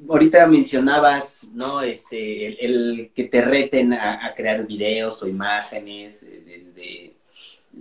ahorita 0.08 0.46
mencionabas, 0.46 1.48
¿no? 1.52 1.82
Este, 1.82 2.64
el, 2.64 3.10
que 3.14 3.24
te 3.24 3.42
reten 3.42 3.92
a, 3.92 4.32
crear 4.34 4.66
videos 4.66 5.22
o 5.22 5.28
imágenes 5.28 6.22
eh, 6.22 6.42
desde, 6.44 7.12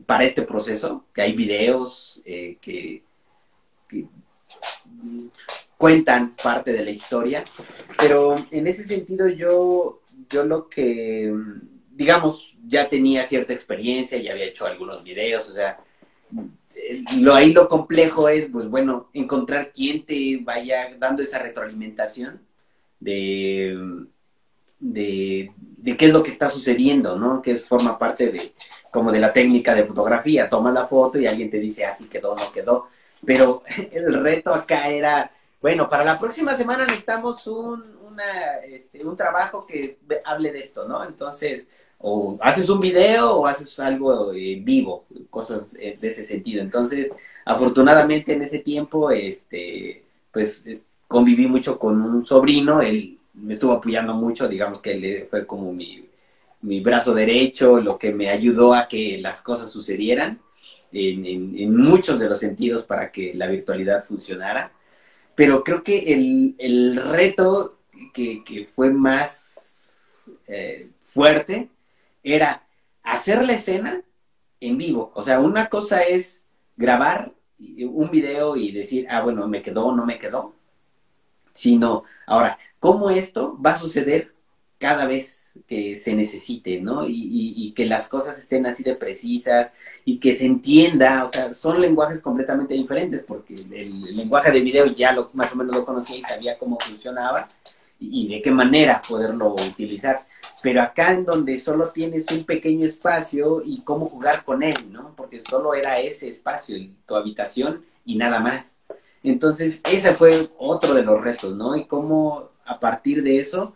para 0.05 0.23
este 0.23 0.43
proceso, 0.43 1.05
que 1.13 1.21
hay 1.21 1.33
videos 1.33 2.21
eh, 2.25 2.57
que, 2.61 3.03
cuentan 5.77 6.35
parte 6.41 6.71
de 6.71 6.85
la 6.85 6.91
historia, 6.91 7.43
pero 7.97 8.35
en 8.51 8.67
ese 8.67 8.83
sentido 8.83 9.27
yo, 9.27 10.01
yo 10.29 10.45
lo 10.45 10.69
que, 10.69 11.33
digamos, 11.89 12.55
ya 12.67 12.87
tenía 12.87 13.23
cierta 13.25 13.51
experiencia, 13.51 14.19
ya 14.19 14.31
había 14.31 14.45
hecho 14.45 14.65
algunos 14.65 15.03
videos, 15.03 15.49
o 15.49 15.53
sea, 15.53 15.79
lo 17.19 17.33
ahí 17.33 17.53
lo 17.53 17.67
complejo 17.67 18.29
es, 18.29 18.47
pues 18.47 18.67
bueno, 18.67 19.09
encontrar 19.13 19.71
quién 19.73 20.05
te 20.05 20.39
vaya 20.43 20.95
dando 20.97 21.21
esa 21.21 21.39
retroalimentación 21.39 22.41
de, 22.99 24.05
de, 24.79 25.51
qué 25.97 26.05
es 26.05 26.13
lo 26.13 26.23
que 26.23 26.29
está 26.29 26.49
sucediendo, 26.49 27.17
¿no? 27.17 27.41
Que 27.41 27.55
forma 27.55 27.97
parte 27.97 28.31
de, 28.31 28.53
como 28.91 29.11
de 29.11 29.19
la 29.19 29.33
técnica 29.33 29.75
de 29.75 29.85
fotografía. 29.85 30.49
Tomas 30.49 30.73
la 30.73 30.87
foto 30.87 31.19
y 31.19 31.27
alguien 31.27 31.49
te 31.49 31.59
dice, 31.59 31.85
así 31.85 32.05
ah, 32.07 32.09
quedó, 32.11 32.35
no 32.35 32.51
quedó. 32.51 32.87
Pero 33.25 33.63
el 33.91 34.21
reto 34.21 34.53
acá 34.53 34.89
era, 34.89 35.31
bueno, 35.61 35.89
para 35.89 36.03
la 36.03 36.19
próxima 36.19 36.55
semana 36.55 36.85
necesitamos 36.85 37.45
un, 37.47 37.97
una, 38.05 38.55
este, 38.65 39.05
un 39.05 39.15
trabajo 39.15 39.65
que 39.65 39.99
hable 40.25 40.51
de 40.51 40.59
esto, 40.59 40.87
¿no? 40.87 41.03
Entonces, 41.03 41.67
o 42.03 42.37
haces 42.41 42.69
un 42.69 42.79
video 42.79 43.37
o 43.37 43.47
haces 43.47 43.79
algo 43.79 44.31
vivo, 44.31 45.05
cosas 45.29 45.75
eh, 45.79 45.97
de 45.99 46.07
ese 46.07 46.25
sentido. 46.25 46.61
Entonces, 46.61 47.11
afortunadamente 47.45 48.33
en 48.33 48.41
ese 48.41 48.59
tiempo, 48.59 49.11
este, 49.11 50.03
pues 50.31 50.63
conviví 51.07 51.47
mucho 51.47 51.77
con 51.77 52.01
un 52.01 52.25
sobrino, 52.25 52.81
él 52.81 53.17
me 53.33 53.53
estuvo 53.53 53.73
apoyando 53.73 54.13
mucho, 54.13 54.47
digamos 54.47 54.81
que 54.81 54.93
él 54.93 55.27
fue 55.29 55.45
como 55.45 55.73
mi, 55.73 56.05
mi 56.61 56.79
brazo 56.81 57.13
derecho, 57.13 57.81
lo 57.81 57.97
que 57.97 58.13
me 58.13 58.29
ayudó 58.29 58.73
a 58.73 58.87
que 58.87 59.17
las 59.19 59.41
cosas 59.41 59.71
sucedieran 59.71 60.39
en, 60.91 61.25
en, 61.25 61.75
muchos 61.75 62.19
de 62.19 62.29
los 62.29 62.39
sentidos 62.39 62.83
para 62.83 63.11
que 63.11 63.33
la 63.33 63.47
virtualidad 63.47 64.05
funcionara. 64.05 64.71
Pero 65.35 65.63
creo 65.63 65.83
que 65.83 66.13
el, 66.13 66.55
el 66.59 66.95
reto 66.97 67.77
que, 68.13 68.43
que, 68.43 68.67
fue 68.75 68.91
más 68.91 70.29
eh, 70.47 70.89
fuerte 71.13 71.69
era 72.23 72.67
hacer 73.03 73.45
la 73.45 73.53
escena 73.53 74.01
en 74.59 74.77
vivo. 74.77 75.11
O 75.15 75.23
sea, 75.23 75.39
una 75.39 75.67
cosa 75.67 76.01
es 76.01 76.45
grabar 76.77 77.33
un 77.59 78.09
video 78.11 78.55
y 78.55 78.71
decir, 78.71 79.07
ah, 79.09 79.21
bueno, 79.21 79.47
me 79.47 79.61
quedó 79.61 79.87
o 79.87 79.95
no 79.95 80.05
me 80.05 80.19
quedó. 80.19 80.53
Sino, 81.53 82.03
ahora, 82.25 82.57
¿cómo 82.79 83.09
esto 83.09 83.57
va 83.63 83.71
a 83.71 83.77
suceder 83.77 84.33
cada 84.77 85.05
vez 85.05 85.51
que 85.67 85.95
se 85.95 86.15
necesite, 86.15 86.79
¿no? 86.81 87.05
Y, 87.07 87.73
que 87.75 87.85
las 87.85 88.07
cosas 88.07 88.37
estén 88.37 88.65
así 88.65 88.83
de 88.83 88.95
precisas 88.95 89.71
y 90.03 90.19
que 90.19 90.33
se 90.33 90.45
entienda, 90.45 91.23
o 91.23 91.29
sea, 91.29 91.53
son 91.53 91.79
lenguajes 91.79 92.19
completamente 92.19 92.73
diferentes 92.73 93.23
porque 93.23 93.53
el, 93.53 94.15
lenguaje 94.15 94.51
de 94.51 94.59
video 94.59 94.87
ya 94.87 95.13
lo, 95.13 95.29
más 95.33 95.53
o 95.53 95.55
menos 95.55 95.75
lo 95.75 95.85
conocía 95.85 96.17
y 96.17 96.23
sabía 96.23 96.57
cómo 96.57 96.77
funcionaba 96.79 97.47
y 97.99 98.27
de 98.27 98.41
qué 98.41 98.51
manera 98.51 99.01
poderlo 99.07 99.53
utilizar 99.53 100.19
pero 100.61 100.81
acá 100.81 101.11
en 101.13 101.25
donde 101.25 101.57
solo 101.57 101.89
tienes 101.89 102.25
un 102.31 102.43
pequeño 102.43 102.85
espacio 102.85 103.63
y 103.65 103.81
cómo 103.81 104.07
jugar 104.07 104.43
con 104.43 104.63
él, 104.63 104.91
¿no? 104.91 105.13
Porque 105.15 105.41
solo 105.41 105.73
era 105.73 105.99
ese 105.99 106.29
espacio, 106.29 106.77
tu 107.05 107.15
habitación 107.15 107.83
y 108.05 108.15
nada 108.15 108.39
más. 108.39 108.65
Entonces, 109.23 109.81
ese 109.91 110.15
fue 110.15 110.49
otro 110.57 110.93
de 110.93 111.03
los 111.03 111.21
retos, 111.21 111.55
¿no? 111.55 111.75
Y 111.75 111.85
cómo 111.85 112.49
a 112.65 112.79
partir 112.79 113.23
de 113.23 113.39
eso, 113.39 113.75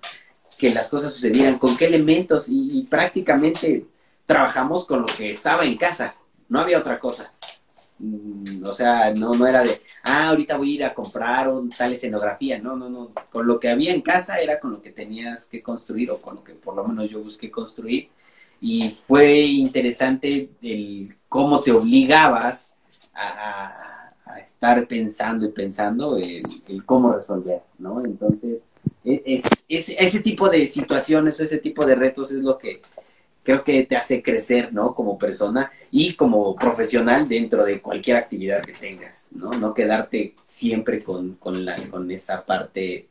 que 0.57 0.73
las 0.73 0.89
cosas 0.89 1.13
sucedieran, 1.13 1.57
con 1.57 1.75
qué 1.75 1.85
elementos 1.85 2.45
y 2.47 2.87
prácticamente 2.89 3.85
trabajamos 4.25 4.85
con 4.85 5.01
lo 5.01 5.05
que 5.05 5.31
estaba 5.31 5.65
en 5.65 5.77
casa, 5.77 6.15
no 6.49 6.59
había 6.59 6.79
otra 6.79 6.99
cosa. 6.99 7.34
Mm, 7.97 8.65
o 8.65 8.73
sea, 8.73 9.13
no, 9.13 9.33
no 9.33 9.47
era 9.47 9.63
de, 9.63 9.81
ah, 10.03 10.29
ahorita 10.29 10.57
voy 10.57 10.71
a 10.71 10.75
ir 10.75 10.83
a 10.83 10.93
comprar 10.93 11.49
un, 11.49 11.69
tal 11.69 11.93
escenografía. 11.93 12.59
No, 12.59 12.75
no, 12.75 12.89
no. 12.89 13.11
Con 13.31 13.47
lo 13.47 13.59
que 13.59 13.69
había 13.69 13.93
en 13.93 14.01
casa 14.01 14.39
era 14.39 14.59
con 14.59 14.71
lo 14.71 14.81
que 14.81 14.91
tenías 14.91 15.47
que 15.47 15.61
construir 15.61 16.11
o 16.11 16.21
con 16.21 16.35
lo 16.35 16.43
que 16.43 16.53
por 16.53 16.75
lo 16.75 16.83
menos 16.85 17.09
yo 17.09 17.21
busqué 17.21 17.49
construir. 17.51 18.09
Y 18.61 18.97
fue 19.07 19.41
interesante 19.41 20.49
el 20.61 21.15
cómo 21.29 21.61
te 21.61 21.71
obligabas 21.71 22.75
a, 23.13 23.91
estar 24.43 24.87
pensando 24.87 25.45
y 25.45 25.51
pensando 25.51 26.17
el, 26.17 26.85
cómo 26.85 27.13
resolver, 27.13 27.61
¿no? 27.77 28.03
Entonces, 28.03 28.59
e, 29.03 29.23
es, 29.25 29.95
ese 29.97 30.19
tipo 30.21 30.49
de 30.49 30.67
situaciones 30.67 31.39
o 31.39 31.43
ese 31.43 31.59
tipo 31.59 31.85
de 31.85 31.95
retos 31.95 32.31
es 32.31 32.43
lo 32.43 32.57
que 32.57 32.81
creo 33.45 33.63
que 33.63 33.83
te 33.83 33.95
hace 33.95 34.23
crecer, 34.23 34.73
¿no? 34.73 34.95
Como 34.95 35.19
persona 35.19 35.71
y 35.91 36.15
como 36.15 36.55
profesional 36.55 37.29
dentro 37.29 37.63
de 37.63 37.79
cualquier 37.79 38.17
actividad 38.17 38.63
que 38.63 38.73
tengas, 38.73 39.29
¿no? 39.31 39.51
No 39.51 39.73
quedarte 39.73 40.35
siempre 40.43 41.03
con, 41.03 41.35
con, 41.35 41.63
la, 41.63 41.75
con 41.89 42.09
esa 42.09 42.43
parte 42.43 43.07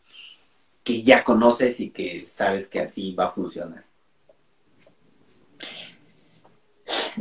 que 0.82 1.02
ya 1.02 1.22
conoces 1.22 1.78
y 1.80 1.90
que 1.90 2.18
sabes 2.18 2.68
que 2.68 2.80
así 2.80 3.12
va 3.14 3.26
a 3.26 3.30
funcionar. 3.30 3.84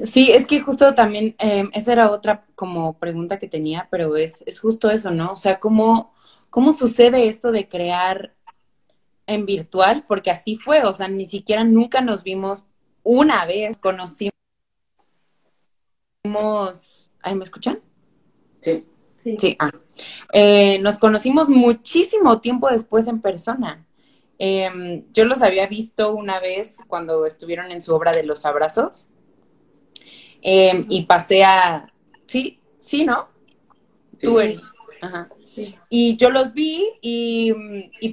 Sí, 0.04 0.32
es 0.32 0.48
que 0.48 0.60
justo 0.60 0.96
también, 0.96 1.36
em, 1.38 1.70
esa 1.74 1.94
era 1.94 2.10
otra 2.10 2.46
como 2.56 2.98
pregunta 2.98 3.38
que 3.38 3.48
tenía, 3.48 3.88
pero 3.92 4.18
es, 4.18 4.44
es 4.48 4.60
justo 4.60 4.90
eso, 4.90 5.12
¿no? 5.12 5.34
O 5.34 5.36
sea, 5.36 5.60
¿cómo, 5.60 6.14
¿cómo 6.50 6.72
sucede 6.72 7.28
esto 7.28 7.52
de 7.52 7.68
crear 7.70 8.34
en 9.28 9.46
virtual? 9.46 10.04
Porque 10.08 10.32
así 10.32 10.58
fue, 10.58 10.84
o 10.84 10.94
sea, 10.94 11.08
ni 11.08 11.28
siquiera 11.28 11.64
nunca 11.64 12.02
nos 12.02 12.24
vimos 12.24 12.66
una 13.04 13.46
vez 13.46 13.78
conocimos, 13.78 14.32
¿ay, 17.22 17.36
me 17.36 17.44
escuchan? 17.44 17.82
Sí. 18.62 18.86
Sí. 19.18 19.38
sí 19.40 19.56
ah. 19.60 19.72
Eh, 20.34 20.80
nos 20.80 20.98
conocimos 20.98 21.50
muchísimo 21.50 22.42
tiempo 22.42 22.70
después 22.70 23.08
en 23.08 23.22
persona. 23.22 23.86
Em, 24.40 25.06
yo 25.14 25.26
los 25.26 25.42
había 25.42 25.68
visto 25.68 26.14
una 26.14 26.40
vez 26.40 26.80
cuando 26.88 27.26
estuvieron 27.26 27.72
en 27.72 27.82
su 27.82 27.94
obra 27.96 28.12
de 28.12 28.24
los 28.24 28.46
abrazos. 28.46 29.08
Em, 30.42 30.86
y 30.90 31.06
pasé 31.06 31.44
a. 31.44 31.94
Sí, 32.28 32.60
sí, 32.80 33.06
¿no? 33.06 33.30
Tú, 34.20 34.40
Ajá. 35.02 35.30
Y 35.90 36.16
yo 36.18 36.30
los 36.30 36.54
vi 36.54 36.84
y, 37.02 37.54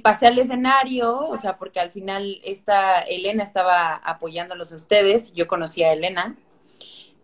pasé 0.03 0.27
al 0.27 0.39
escenario, 0.39 1.17
o 1.17 1.37
sea, 1.37 1.57
porque 1.57 1.79
al 1.79 1.91
final 1.91 2.39
esta 2.43 3.01
Elena 3.01 3.43
estaba 3.43 3.95
apoyándolos 3.95 4.71
a 4.71 4.75
ustedes, 4.75 5.33
yo 5.33 5.47
conocí 5.47 5.83
a 5.83 5.93
Elena, 5.93 6.35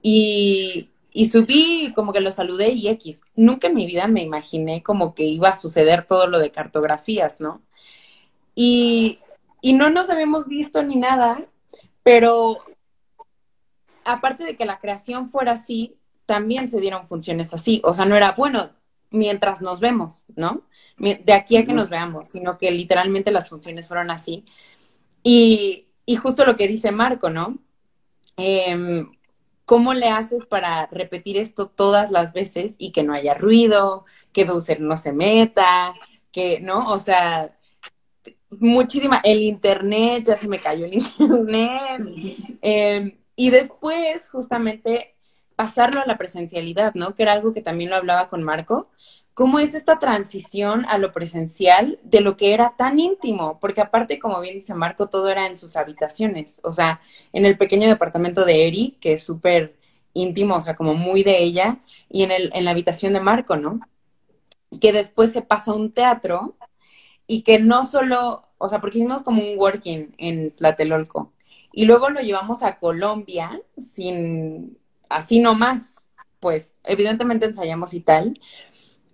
y, 0.01 0.89
subí, 1.30 1.91
como 1.95 2.13
que 2.13 2.22
los 2.22 2.36
saludé 2.36 2.70
y 2.70 2.88
X. 2.89 3.22
Nunca 3.36 3.68
en 3.68 3.76
mi 3.76 3.86
vida 3.86 4.07
me 4.07 4.22
imaginé 4.22 4.84
como 4.84 5.13
que 5.13 5.24
iba 5.24 5.49
a 5.49 5.55
suceder 5.55 6.05
todo 6.05 6.28
lo 6.28 6.39
de 6.39 6.51
cartografías, 6.51 7.39
¿no? 7.39 7.61
Y, 8.55 9.20
y 9.61 9.74
no 9.74 9.89
nos 9.89 10.09
habíamos 10.09 10.47
visto 10.47 10.82
ni 10.84 10.95
nada, 10.95 11.39
pero 12.03 12.63
aparte 14.05 14.43
de 14.43 14.55
que 14.55 14.65
la 14.65 14.80
creación 14.80 15.30
fuera 15.30 15.53
así, 15.53 15.97
también 16.26 16.70
se 16.70 16.80
dieron 16.80 17.07
funciones 17.07 17.53
así. 17.53 17.82
O 17.84 17.93
sea, 17.93 18.05
no 18.05 18.15
era, 18.15 18.34
bueno, 18.34 18.72
mientras 19.12 19.62
nos 19.62 19.80
vemos, 19.80 20.26
¿no? 20.36 20.64
De 20.97 21.34
aquí 21.34 21.58
a 21.58 21.66
que 21.66 21.74
nos 21.74 21.89
veamos, 21.89 22.30
sino 22.30 22.58
que 22.58 22.72
literalmente 22.72 23.32
las 23.32 23.49
funciones 23.49 23.88
fueron 23.88 24.12
así. 24.12 24.45
Y, 25.24 25.88
y 26.05 26.16
justo 26.16 26.45
lo 26.45 26.55
que 26.55 26.68
dice 26.68 26.91
Marco, 26.91 27.30
¿no? 27.30 27.58
Em, 28.38 29.12
¿Cómo 29.66 29.93
le 29.93 30.08
haces 30.08 30.45
para 30.45 30.88
repetir 30.88 31.38
esto 31.38 31.68
todas 31.68 32.10
las 32.12 32.32
veces 32.32 32.76
y 32.78 32.93
que 32.93 33.03
no 33.03 33.14
haya 33.14 33.34
ruido, 33.34 34.05
que 34.32 34.45
Deuser 34.45 34.80
no 34.80 34.95
se 34.95 35.12
meta, 35.12 35.93
que, 36.32 36.62
¿no? 36.62 36.89
O 36.93 36.99
sea, 36.99 37.58
muchísima, 38.49 39.20
el 39.24 39.41
internet, 39.43 40.24
ya 40.26 40.38
se 40.38 40.47
me 40.47 40.62
cayó 40.62 40.86
el 40.86 40.93
internet. 41.20 42.01
Em, 42.62 43.18
y 43.36 43.49
después, 43.49 44.30
justamente, 44.30 45.16
pasarlo 45.58 46.01
a 46.01 46.05
la 46.05 46.18
presencialidad, 46.18 46.93
¿no? 46.93 47.16
Que 47.16 47.24
era 47.24 47.34
algo 47.34 47.51
que 47.51 47.62
también 47.62 47.89
lo 47.89 47.97
hablaba 47.97 48.30
con 48.30 48.43
Marco, 48.43 48.89
cómo 49.34 49.60
es 49.60 49.74
esta 49.74 49.99
transición 49.99 50.86
a 50.88 50.97
lo 50.99 51.12
presencial 51.12 51.99
de 52.03 52.22
lo 52.22 52.38
que 52.38 52.53
era 52.53 52.76
tan 52.78 52.99
íntimo, 52.99 53.60
porque 53.60 53.82
aparte, 53.82 54.20
como 54.20 54.39
bien 54.39 54.55
dice 54.55 54.74
Marco, 54.76 55.10
todo 55.10 55.30
era 55.30 55.47
en 55.47 55.58
sus 55.58 55.76
habitaciones, 55.76 56.62
o 56.64 56.74
sea, 56.74 57.01
en 57.34 57.45
el 57.45 57.58
pequeño 57.58 57.88
departamento 57.88 58.45
de 58.45 58.68
Eri, 58.68 58.97
que 59.01 59.14
es 59.14 59.24
súper 59.24 59.76
íntimo, 60.14 60.55
o 60.55 60.62
sea, 60.62 60.76
como 60.76 60.93
muy 60.93 61.24
de 61.24 61.41
ella, 61.43 61.80
y 62.10 62.24
en, 62.24 62.32
el, 62.32 62.51
en 62.53 62.66
la 62.66 62.72
habitación 62.72 63.14
de 63.14 63.20
Marco, 63.20 63.55
¿no? 63.58 63.80
Que 64.82 64.91
después 64.93 65.32
se 65.34 65.41
pasa 65.41 65.72
a 65.72 65.76
un 65.76 65.91
teatro 65.91 66.55
y 67.28 67.43
que 67.43 67.60
no 67.60 67.86
solo, 67.86 68.43
o 68.58 68.70
sea, 68.70 68.80
porque 68.82 68.99
hicimos 68.99 69.24
como 69.24 69.41
un 69.41 69.58
working 69.58 70.16
en 70.18 70.51
Tlatelolco, 70.51 71.34
y 71.72 71.86
luego 71.86 72.10
lo 72.10 72.22
llevamos 72.22 72.64
a 72.64 72.80
Colombia 72.80 73.62
sin, 73.78 74.78
así 75.10 75.39
nomás, 75.39 76.10
pues 76.39 76.78
evidentemente 76.84 77.45
ensayamos 77.45 77.93
y 77.93 78.01
tal, 78.01 78.39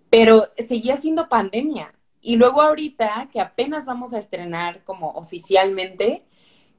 pero 0.09 0.47
seguía 0.67 0.97
siendo 0.97 1.29
pandemia. 1.29 1.93
Y 2.21 2.37
luego 2.37 2.61
ahorita, 2.61 3.29
que 3.31 3.41
apenas 3.41 3.85
vamos 3.85 4.13
a 4.13 4.19
estrenar 4.19 4.83
como 4.83 5.11
oficialmente, 5.11 6.23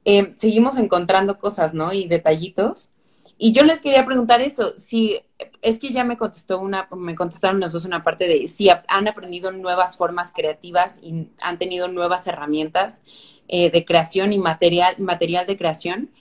eh, 0.05 0.33
seguimos 0.37 0.77
encontrando 0.77 1.37
cosas, 1.39 1.73
¿no? 1.73 1.93
Y 1.93 2.07
detallitos. 2.07 2.91
Y 3.37 3.51
yo 3.51 3.63
les 3.63 3.79
quería 3.79 4.05
preguntar 4.05 4.41
eso, 4.41 4.73
si 4.77 5.19
es 5.61 5.77
que 5.79 5.91
ya 5.91 6.03
me 6.03 6.17
contestó 6.17 6.59
una, 6.59 6.87
me 6.95 7.15
contestaron 7.15 7.59
los 7.59 7.73
dos 7.73 7.85
una 7.85 8.03
parte 8.03 8.27
de 8.27 8.47
si 8.47 8.69
han 8.69 9.07
aprendido 9.07 9.51
nuevas 9.51 9.97
formas 9.97 10.31
creativas 10.31 10.99
y 11.03 11.27
han 11.41 11.57
tenido 11.57 11.89
nuevas 11.89 12.27
herramientas 12.27 13.03
eh, 13.47 13.69
de 13.71 13.83
creación 13.83 14.31
y 14.31 14.39
material, 14.39 14.95
material 14.99 15.45
de 15.45 15.57
creación, 15.57 16.11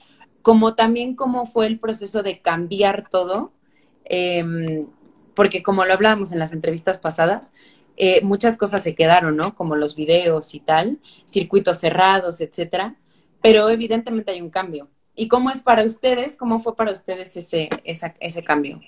como 0.44 0.74
también 0.74 1.16
cómo 1.16 1.46
fue 1.46 1.66
el 1.66 1.80
proceso 1.80 2.22
de 2.22 2.42
cambiar 2.42 3.08
todo, 3.08 3.50
em, 4.04 4.86
porque 5.34 5.62
como 5.62 5.86
lo 5.86 5.94
hablábamos 5.94 6.32
en 6.32 6.38
las 6.38 6.52
entrevistas 6.52 6.98
pasadas, 6.98 7.54
eh, 7.96 8.20
muchas 8.20 8.58
cosas 8.58 8.82
se 8.82 8.94
quedaron, 8.94 9.38
¿no? 9.38 9.54
Como 9.54 9.74
los 9.74 9.96
videos 9.96 10.54
y 10.54 10.60
tal, 10.60 10.98
circuitos 11.24 11.78
cerrados, 11.78 12.42
etcétera, 12.42 12.96
pero 13.40 13.70
evidentemente 13.70 14.32
hay 14.32 14.42
un 14.42 14.50
cambio. 14.50 14.88
¿Y 15.14 15.28
cómo 15.28 15.48
es 15.48 15.62
para 15.62 15.82
ustedes? 15.82 16.36
¿Cómo 16.36 16.60
fue 16.60 16.76
para 16.76 16.92
ustedes 16.92 17.34
ese, 17.38 17.70
ese 17.82 18.44
cambio? 18.44 18.82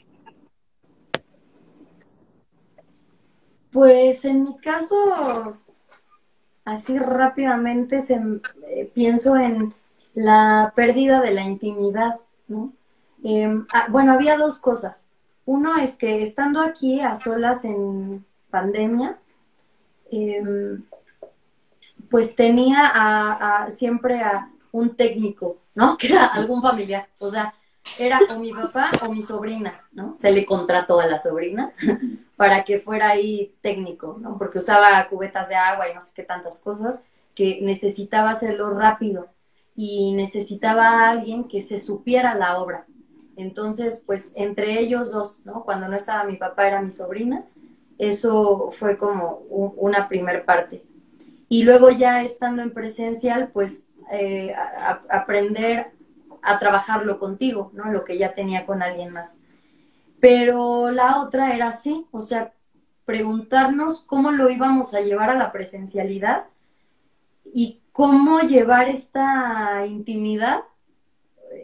Pues 3.70 4.26
en 4.26 4.44
mi 4.44 4.58
caso, 4.58 5.56
así 6.66 6.98
rápidamente 6.98 8.02
se, 8.02 8.20
eh, 8.68 8.90
pienso 8.92 9.38
en 9.38 9.72
la 10.16 10.72
pérdida 10.74 11.20
de 11.20 11.30
la 11.30 11.42
intimidad, 11.42 12.16
¿no? 12.48 12.72
Em, 13.22 13.66
ah, 13.72 13.86
bueno, 13.90 14.12
había 14.14 14.38
dos 14.38 14.58
cosas. 14.58 15.08
Uno 15.44 15.76
es 15.76 15.98
que 15.98 16.22
estando 16.22 16.60
aquí 16.60 17.00
a 17.00 17.14
solas 17.14 17.66
en 17.66 18.24
pandemia, 18.50 19.18
em, 20.10 20.82
pues 22.10 22.34
tenía 22.34 22.90
a, 22.94 23.70
siempre 23.70 24.20
a 24.22 24.48
un 24.72 24.96
técnico, 24.96 25.58
¿no? 25.74 25.96
Que 25.98 26.08
era 26.08 26.26
algún 26.26 26.62
familiar. 26.62 27.08
O 27.18 27.28
sea, 27.28 27.52
era 27.98 28.18
o 28.30 28.38
mi 28.38 28.52
papá 28.52 28.90
o 29.02 29.12
mi 29.12 29.22
sobrina, 29.22 29.78
¿no? 29.92 30.14
Se 30.16 30.32
le 30.32 30.46
contrató 30.46 30.98
a 30.98 31.06
la 31.06 31.18
sobrina 31.18 31.72
para 32.36 32.64
que 32.64 32.78
fuera 32.78 33.10
ahí 33.10 33.54
técnico, 33.60 34.16
¿no? 34.18 34.38
Porque 34.38 34.60
usaba 34.60 35.06
cubetas 35.08 35.50
de 35.50 35.56
agua 35.56 35.90
y 35.90 35.94
no 35.94 36.00
sé 36.00 36.12
qué 36.14 36.22
tantas 36.22 36.60
cosas, 36.60 37.04
que 37.34 37.60
necesitaba 37.60 38.30
hacerlo 38.30 38.70
rápido 38.70 39.28
y 39.76 40.14
necesitaba 40.14 40.88
a 40.88 41.10
alguien 41.10 41.44
que 41.44 41.60
se 41.60 41.78
supiera 41.78 42.34
la 42.34 42.58
obra. 42.58 42.86
Entonces, 43.36 44.02
pues 44.06 44.32
entre 44.34 44.80
ellos 44.80 45.12
dos, 45.12 45.44
¿no? 45.44 45.64
Cuando 45.64 45.88
no 45.88 45.96
estaba 45.96 46.24
mi 46.24 46.36
papá 46.36 46.66
era 46.66 46.80
mi 46.80 46.90
sobrina, 46.90 47.44
eso 47.98 48.70
fue 48.72 48.96
como 48.98 49.42
una 49.50 50.08
primer 50.08 50.44
parte. 50.44 50.82
Y 51.48 51.62
luego 51.62 51.90
ya 51.90 52.22
estando 52.22 52.62
en 52.62 52.72
presencial, 52.72 53.48
pues 53.52 53.84
eh, 54.10 54.54
aprender 55.10 55.92
a 56.42 56.58
trabajarlo 56.58 57.18
contigo, 57.18 57.70
¿no? 57.74 57.92
Lo 57.92 58.04
que 58.04 58.18
ya 58.18 58.34
tenía 58.34 58.64
con 58.64 58.82
alguien 58.82 59.12
más. 59.12 59.36
Pero 60.20 60.90
la 60.90 61.20
otra 61.20 61.54
era 61.54 61.68
así, 61.68 62.06
o 62.10 62.22
sea, 62.22 62.52
preguntarnos 63.04 64.00
cómo 64.00 64.30
lo 64.30 64.48
íbamos 64.50 64.94
a 64.94 65.00
llevar 65.00 65.30
a 65.30 65.36
la 65.36 65.52
presencialidad 65.52 66.44
y 67.52 67.80
cómo 67.96 68.40
llevar 68.40 68.90
esta 68.90 69.86
intimidad, 69.86 70.64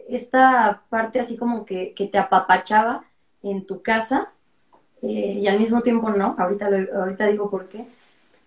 esta 0.09 0.81
parte 0.89 1.19
así 1.19 1.37
como 1.37 1.63
que, 1.63 1.93
te 1.95 2.17
apapachaba 2.17 3.05
en 3.43 3.67
tu 3.67 3.83
casa 3.83 4.31
eh, 5.03 5.39
y 5.41 5.47
al 5.47 5.59
mismo 5.59 5.81
tiempo 5.81 6.09
no, 6.09 6.35
ahorita, 6.39 6.69
ahorita 6.95 7.27
digo 7.27 7.51
por 7.51 7.69
qué, 7.69 7.87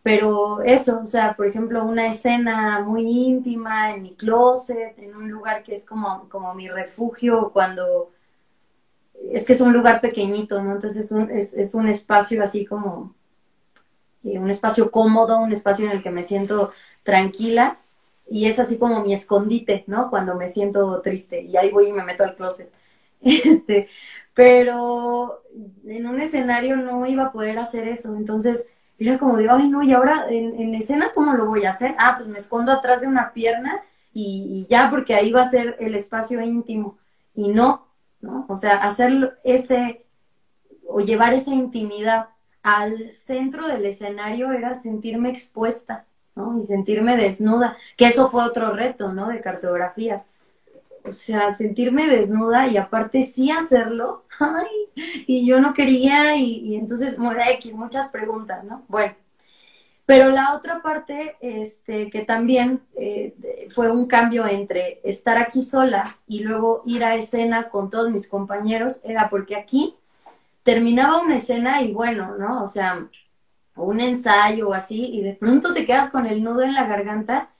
pero 0.03 0.62
eso, 0.62 1.01
o 1.01 1.07
sea, 1.07 1.37
por 1.37 1.47
ejemplo, 1.47 1.84
una 1.84 2.09
escena 2.09 2.80
muy 2.80 3.03
íntima 3.03 3.93
en 3.93 4.03
mi 4.03 4.14
closet, 4.16 4.99
en 4.99 5.14
un 5.14 5.30
lugar 5.30 5.62
que 5.62 5.74
es 5.76 5.87
como, 5.87 6.28
como 6.28 6.55
mi 6.55 6.68
refugio 6.68 7.53
cuando 7.53 8.11
es 9.30 9.47
que 9.47 9.53
es 9.53 9.61
un 9.61 9.72
lugar 9.72 10.01
pequeñito, 10.01 10.61
¿no? 10.62 10.72
Entonces 10.72 11.05
es 11.05 11.12
un, 11.12 11.30
es, 11.30 11.74
un 11.74 11.89
espacio 11.89 12.43
así 12.43 12.66
como, 12.66 13.14
eh, 14.24 14.39
un 14.39 14.51
espacio 14.51 14.91
cómodo, 14.91 15.39
un 15.39 15.53
espacio 15.53 15.87
en 15.87 15.93
el 15.93 16.03
que 16.03 16.11
me 16.11 16.24
siento 16.24 16.72
tranquila 17.07 17.78
y 18.28 18.46
es 18.46 18.59
así 18.59 18.76
como 18.78 19.02
mi 19.02 19.14
escondite, 19.14 19.84
¿no? 19.86 20.11
Cuando 20.11 20.34
me 20.34 20.48
siento 20.48 21.00
triste 21.00 21.40
y 21.42 21.57
ahí 21.57 21.70
voy 21.70 21.88
y 21.88 21.92
me 21.92 22.04
meto 22.04 22.24
al 22.24 22.36
closet. 22.36 22.70
Este, 23.22 23.88
pero 24.34 25.42
en 25.86 26.07
un 26.07 26.20
escenario 26.20 26.76
no 26.76 27.07
iba 27.07 27.26
a 27.26 27.32
poder 27.32 27.59
hacer 27.59 27.88
eso, 27.88 28.14
entonces 28.14 28.68
era 28.98 29.18
como 29.18 29.36
de, 29.38 29.48
ay, 29.48 29.68
no, 29.68 29.82
y 29.82 29.92
ahora 29.92 30.26
en, 30.28 30.74
escena, 30.74 31.12
¿cómo 31.14 31.32
lo 31.34 31.46
voy 31.46 31.64
a 31.64 31.70
hacer? 31.70 31.94
Ah, 31.98 32.14
pues 32.16 32.28
me 32.28 32.38
escondo 32.38 32.72
atrás 32.72 33.00
de 33.00 33.09
una 33.09 33.32
pierna 33.32 33.80
y, 34.12 34.66
ya, 34.68 34.90
porque 34.90 35.14
ahí 35.14 35.32
va 35.32 35.42
a 35.42 35.46
ser 35.50 35.76
el 35.80 35.94
espacio 35.94 36.40
íntimo. 36.40 36.98
Y 37.34 37.48
no, 37.48 37.86
¿no? 38.20 38.46
O 38.48 38.57
sea, 38.57 38.82
hacer 38.82 39.38
ese, 39.44 40.04
o 40.88 41.00
llevar 41.00 41.34
esa 41.34 41.52
intimidad 41.52 42.28
al 42.62 43.11
centro 43.12 43.68
del 43.68 43.84
escenario 43.86 44.52
era 44.52 44.74
sentirme 44.74 45.30
expuesta, 45.30 46.07
¿no? 46.37 46.59
Y 46.59 46.62
sentirme 46.62 47.16
desnuda, 47.16 47.76
que 47.97 48.07
eso 48.07 48.30
fue 48.30 48.45
otro 48.45 48.72
reto, 48.72 49.12
¿no? 49.12 49.28
De 49.28 49.41
cartografías 49.41 50.28
o 51.07 51.12
sea, 51.12 51.55
sentirme 51.55 52.09
desnuda 52.09 52.68
y 52.68 52.76
aparte 52.76 53.22
sí 53.22 53.51
hacerlo, 53.51 54.24
ay, 54.39 54.66
y 55.26 55.47
yo 55.47 55.61
no 55.61 55.74
quería 55.74 56.37
y, 56.37 56.74
entonces, 56.76 57.18
muchas 57.18 58.09
preguntas, 58.11 58.64
¿no? 58.64 58.82
Bueno, 58.89 59.14
pero 60.05 60.30
la 60.30 60.55
otra 60.55 60.82
parte, 60.82 61.37
este, 61.41 62.11
que 62.11 62.24
también 62.24 62.80
eh, 62.97 63.34
fue 63.70 63.91
un 63.91 64.07
cambio 64.07 64.47
entre 64.47 65.01
estar 65.05 65.37
aquí 65.37 65.62
sola 65.62 66.18
y 66.28 66.41
luego 66.41 66.82
ir 66.87 67.05
a 67.05 67.16
escena 67.16 67.68
con 67.70 67.91
todos 67.91 68.11
mis 68.11 68.28
compañeros, 68.28 69.01
era 69.05 69.28
porque 69.28 69.57
aquí 69.57 69.95
terminaba 70.62 71.20
una 71.20 71.37
escena 71.37 71.82
y 71.82 71.93
bueno, 71.93 72.37
¿no? 72.37 72.62
O 72.64 72.68
sea, 72.68 73.09
un 73.85 74.01
ensayo 74.01 74.70
o 74.70 74.74
así, 74.74 75.07
y 75.12 75.22
de 75.22 75.35
pronto 75.35 75.72
te 75.72 75.85
quedas 75.85 76.11
con 76.11 76.27
el 76.27 76.43
nudo 76.43 76.62
en 76.62 76.74
la 76.74 76.87
garganta 76.87 77.51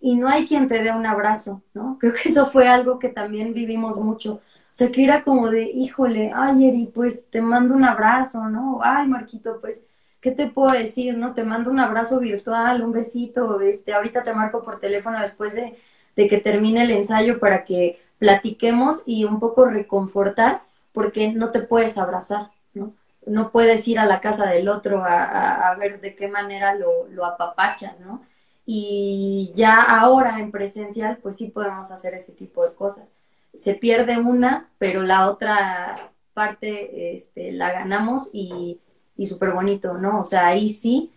y 0.00 0.14
no 0.14 0.28
hay 0.28 0.46
quien 0.46 0.68
te 0.68 0.82
dé 0.82 0.92
un 0.92 1.06
abrazo, 1.06 1.62
¿no? 1.74 1.96
Creo 2.00 2.14
que 2.14 2.28
eso 2.28 2.46
fue 2.46 2.68
algo 2.68 2.98
que 2.98 3.08
también 3.08 3.54
vivimos 3.54 3.96
mucho. 3.98 4.34
O 4.34 4.78
sea, 4.78 4.92
que 4.92 5.04
era 5.04 5.22
como 5.24 5.48
de, 5.50 5.64
híjole, 5.64 6.32
ay, 6.34 6.68
Eri, 6.68 6.86
pues 6.94 7.30
te 7.30 7.40
mando 7.40 7.74
un 7.74 7.84
abrazo, 7.84 8.48
¿no? 8.48 8.80
Ay, 8.82 9.08
Marquito, 9.08 9.58
pues, 9.60 9.86
¿qué 10.20 10.32
te 10.32 10.48
puedo 10.48 10.72
decir, 10.72 11.16
no? 11.16 11.32
Te 11.32 11.44
mando 11.44 11.70
un 11.70 11.80
abrazo 11.80 12.20
virtual, 12.20 12.82
un 12.82 12.92
besito, 12.92 13.60
este, 13.60 13.94
ahorita 13.94 14.22
te 14.22 14.34
marco 14.34 14.62
por 14.62 14.78
teléfono 14.78 15.18
después 15.20 15.54
de, 15.54 15.76
que 16.14 16.38
termine 16.38 16.82
el 16.82 16.90
ensayo 16.90 17.38
para 17.38 17.64
que 17.64 18.00
platiquemos 18.18 19.02
y 19.06 19.24
un 19.24 19.40
poco 19.40 19.66
reconfortar, 19.66 20.62
porque 20.92 21.32
no 21.32 21.50
te 21.50 21.60
puedes 21.60 21.98
abrazar, 21.98 22.50
¿no? 22.74 22.92
No 23.26 23.50
puedes 23.52 23.86
ir 23.88 23.98
a 23.98 24.06
la 24.06 24.20
casa 24.20 24.46
del 24.50 24.68
otro 24.68 25.04
a, 25.04 25.70
a 25.70 25.74
ver 25.76 26.00
de 26.00 26.14
qué 26.14 26.28
manera 26.28 26.74
lo, 26.74 27.06
lo 27.08 27.24
apapachas, 27.26 28.00
¿no? 28.00 28.22
y 28.66 29.52
ya 29.54 29.80
ahora 29.80 30.40
en 30.40 30.50
presencial 30.50 31.18
pues 31.22 31.36
sí 31.36 31.48
podemos 31.48 31.90
hacer 31.92 32.14
ese 32.14 32.32
tipo 32.32 32.66
de 32.66 32.74
cosas. 32.74 33.08
Se 33.54 33.74
pierde 33.74 34.18
una, 34.18 34.68
pero 34.78 35.02
la 35.02 35.30
otra 35.30 36.10
parte 36.34 37.16
este, 37.16 37.52
la 37.52 37.70
ganamos 37.72 38.28
y, 38.32 38.80
y 39.16 39.26
súper 39.26 39.52
bonito, 39.52 39.94
¿no? 39.94 40.20
O 40.20 40.24
sea, 40.24 40.48
ahí 40.48 40.70
sí 40.70 41.12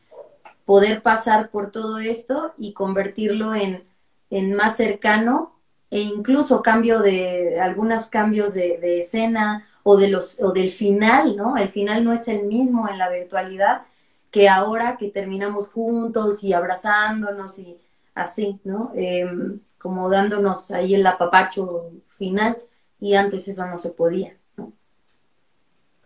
poder 0.66 1.01
pasar 1.01 1.49
por 1.49 1.72
todo 1.72 1.97
esto 1.99 2.53
y 2.57 2.74
convertirlo 2.74 3.55
en, 3.55 3.84
en 4.30 4.53
más 4.53 4.78
cercano 4.78 5.55
e 5.89 6.01
incluso 6.01 6.62
cambio 6.62 6.99
de 6.99 7.60
algunos 7.60 8.07
cambios 8.07 8.53
de, 8.53 8.78
de, 8.78 8.99
escena 8.99 9.68
o 9.84 9.97
de 9.97 10.09
los 10.09 10.39
o 10.41 10.51
del 10.51 10.69
final, 10.69 11.36
¿no? 11.36 11.57
El 11.57 11.69
final 11.69 12.03
no 12.03 12.13
es 12.13 12.27
el 12.27 12.43
mismo 12.43 12.88
en 12.89 12.97
la 12.97 13.09
virtualidad 13.09 13.84
que 14.32 14.47
ahora 14.47 14.97
que 14.97 15.09
terminamos 15.09 15.69
juntos 15.69 16.43
y 16.43 16.53
abrazándonos 16.53 17.57
y 17.59 17.77
así, 18.13 18.59
¿no? 18.63 18.91
Em, 18.95 19.59
como 19.77 20.09
dándonos 20.09 20.71
ahí 20.71 20.95
el 20.95 21.07
apapacho 21.07 21.91
final 22.17 22.57
y 22.99 23.15
antes 23.15 23.47
eso 23.47 23.65
no 23.65 23.77
se 23.77 23.91
podía, 23.91 24.36
¿no? 24.57 24.73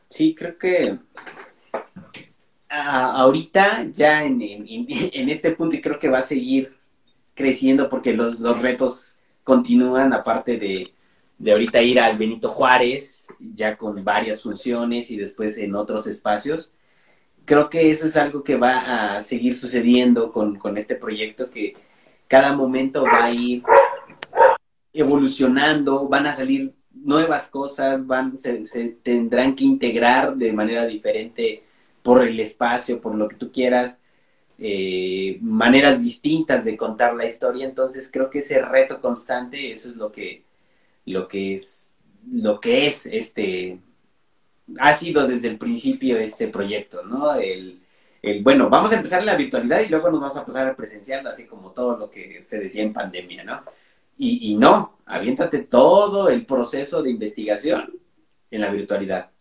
Sí, 0.07 0.35
creo 0.35 0.57
que 0.57 0.99
ahorita 2.69 3.85
ya 3.91 4.23
en, 4.23 4.41
este 5.29 5.51
punto 5.51 5.75
y 5.75 5.81
creo 5.81 5.99
que 5.99 6.09
va 6.09 6.19
a 6.19 6.23
seguir 6.23 6.75
creciendo 7.35 7.89
porque 7.89 8.13
los, 8.13 8.39
retos 8.61 9.19
continúan, 9.43 10.13
aparte 10.13 10.57
de, 10.57 10.92
de 11.43 11.51
ahorita 11.51 11.81
ir 11.81 11.99
al 11.99 12.17
Benito 12.17 12.47
Juárez, 12.47 13.27
ya 13.37 13.75
con 13.75 14.01
varias 14.01 14.41
funciones 14.41 15.11
y 15.11 15.17
después 15.17 15.57
en 15.57 15.75
otros 15.75 16.07
espacios. 16.07 16.71
Creo 17.43 17.69
que 17.69 17.91
eso 17.91 18.07
es 18.07 18.15
algo 18.15 18.45
que 18.45 18.55
va 18.55 19.17
a 19.17 19.21
seguir 19.23 19.53
sucediendo 19.53 20.31
con, 20.31 20.55
con 20.55 20.77
este 20.77 20.95
proyecto, 20.95 21.49
que 21.49 21.75
cada 22.29 22.55
momento 22.55 23.03
va 23.03 23.25
a 23.25 23.31
ir 23.33 23.61
evolucionando, 24.93 26.07
van 26.07 26.27
a 26.27 26.33
salir 26.33 26.73
nuevas 26.93 27.51
cosas, 27.51 28.07
van, 28.07 28.39
se, 28.39 28.97
tendrán 29.03 29.53
que 29.53 29.65
integrar 29.65 30.37
de 30.37 30.53
manera 30.53 30.85
diferente 30.85 31.63
por 32.03 32.25
el 32.25 32.39
espacio, 32.39 33.01
por 33.01 33.15
lo 33.15 33.27
que 33.27 33.35
tú 33.35 33.51
quieras, 33.51 33.99
eh, 34.59 35.39
maneras 35.41 36.01
distintas 36.01 36.63
de 36.63 36.77
contar 36.77 37.15
la 37.15 37.25
historia. 37.25 37.65
Entonces 37.65 38.09
creo 38.09 38.29
que 38.29 38.39
ese 38.39 38.61
reto 38.61 39.01
constante, 39.01 39.73
eso 39.73 39.89
es 39.89 39.97
lo 39.97 40.09
que, 40.09 40.45
lo 41.05 41.27
que 41.27 41.53
es, 41.55 41.93
lo 42.31 42.59
que 42.59 42.87
es 42.87 43.05
este, 43.05 43.79
ha 44.79 44.93
sido 44.93 45.27
desde 45.27 45.49
el 45.49 45.57
principio 45.57 46.17
este 46.17 46.47
proyecto, 46.47 47.03
¿no? 47.03 47.35
El, 47.35 47.81
el, 48.21 48.43
bueno, 48.43 48.69
vamos 48.69 48.91
a 48.93 48.95
empezar 48.95 49.19
en 49.19 49.25
la 49.25 49.35
virtualidad 49.35 49.81
y 49.81 49.89
luego 49.89 50.09
nos 50.09 50.21
vamos 50.21 50.37
a 50.37 50.45
pasar 50.45 50.67
a 50.67 50.75
presenciar, 50.75 51.25
así 51.27 51.45
como 51.45 51.71
todo 51.71 51.97
lo 51.97 52.09
que 52.09 52.41
se 52.41 52.59
decía 52.59 52.83
en 52.83 52.93
pandemia, 52.93 53.43
¿no? 53.43 53.63
Y, 54.17 54.51
y 54.51 54.57
no, 54.57 54.97
aviéntate 55.05 55.59
todo 55.59 56.29
el 56.29 56.45
proceso 56.45 57.01
de 57.03 57.09
investigación 57.09 57.99
en 58.51 58.61
la 58.61 58.71
virtualidad 58.71 59.31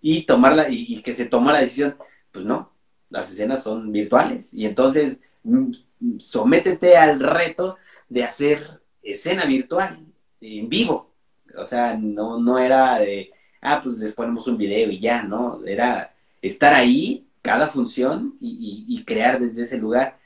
y 0.00 0.22
tomarla 0.22 0.68
y, 0.68 1.02
que 1.02 1.12
se 1.12 1.26
toma 1.26 1.52
la 1.52 1.60
decisión, 1.60 1.96
pues 2.30 2.44
no, 2.44 2.72
las 3.10 3.30
escenas 3.30 3.62
son 3.62 3.90
virtuales 3.92 4.52
y 4.52 4.66
entonces 4.66 5.20
mm, 5.42 5.72
sométete 6.18 6.96
al 6.96 7.20
reto 7.20 7.76
de 8.08 8.24
hacer 8.24 8.82
escena 9.02 9.46
virtual 9.46 10.05
en 10.46 10.68
vivo. 10.68 11.12
O 11.56 11.64
sea, 11.64 11.96
no, 11.96 12.38
no 12.40 12.58
era 12.58 12.98
de, 12.98 13.32
ah, 13.62 13.80
pues 13.82 13.96
les 13.98 14.12
ponemos 14.12 14.46
un 14.46 14.58
video 14.58 14.90
y 14.90 15.00
ya, 15.00 15.22
¿no? 15.22 15.64
Era 15.64 16.14
estar 16.42 16.74
ahí, 16.74 17.26
cada 17.42 17.68
función, 17.68 18.36
y, 18.40 19.04
crear 19.06 19.40
desde 19.40 19.62
ese 19.62 19.78
lugar. 19.78 20.18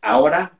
Ahora 0.00 0.58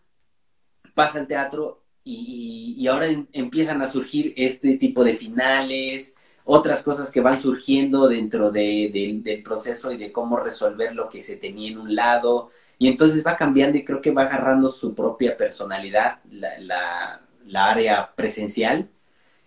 pasa 0.95 1.20
el 1.20 1.26
teatro 1.26 1.82
y, 2.05 2.76
y, 2.78 2.86
ahora 2.88 3.07
empiezan 3.32 3.82
a 3.82 3.86
surgir 3.86 4.34
este 4.36 4.76
tipo 4.78 5.05
de 5.05 5.16
finales, 5.16 6.14
otras 6.45 6.82
cosas 6.82 7.11
que 7.11 7.20
van 7.20 7.38
surgiendo 7.38 8.09
dentro 8.09 8.51
de, 8.51 9.22
del 9.22 9.43
proceso 9.43 9.93
y 9.93 9.97
de 9.97 10.12
cómo 10.12 10.36
resolver 10.38 10.95
lo 10.95 11.09
que 11.09 11.22
se 11.22 11.36
tenía 11.36 11.70
en 11.70 11.78
un 11.78 11.95
lado. 11.95 12.51
Y 12.78 12.88
entonces 12.88 13.24
va 13.26 13.36
cambiando 13.36 13.78
y 13.78 13.84
creo 13.84 14.01
que 14.01 14.11
va 14.11 14.22
agarrando 14.22 14.70
su 14.70 14.95
propia 14.95 15.36
personalidad, 15.36 16.20
la, 16.30 16.59
la, 16.61 17.20
área 17.57 18.14
presencial. 18.14 18.88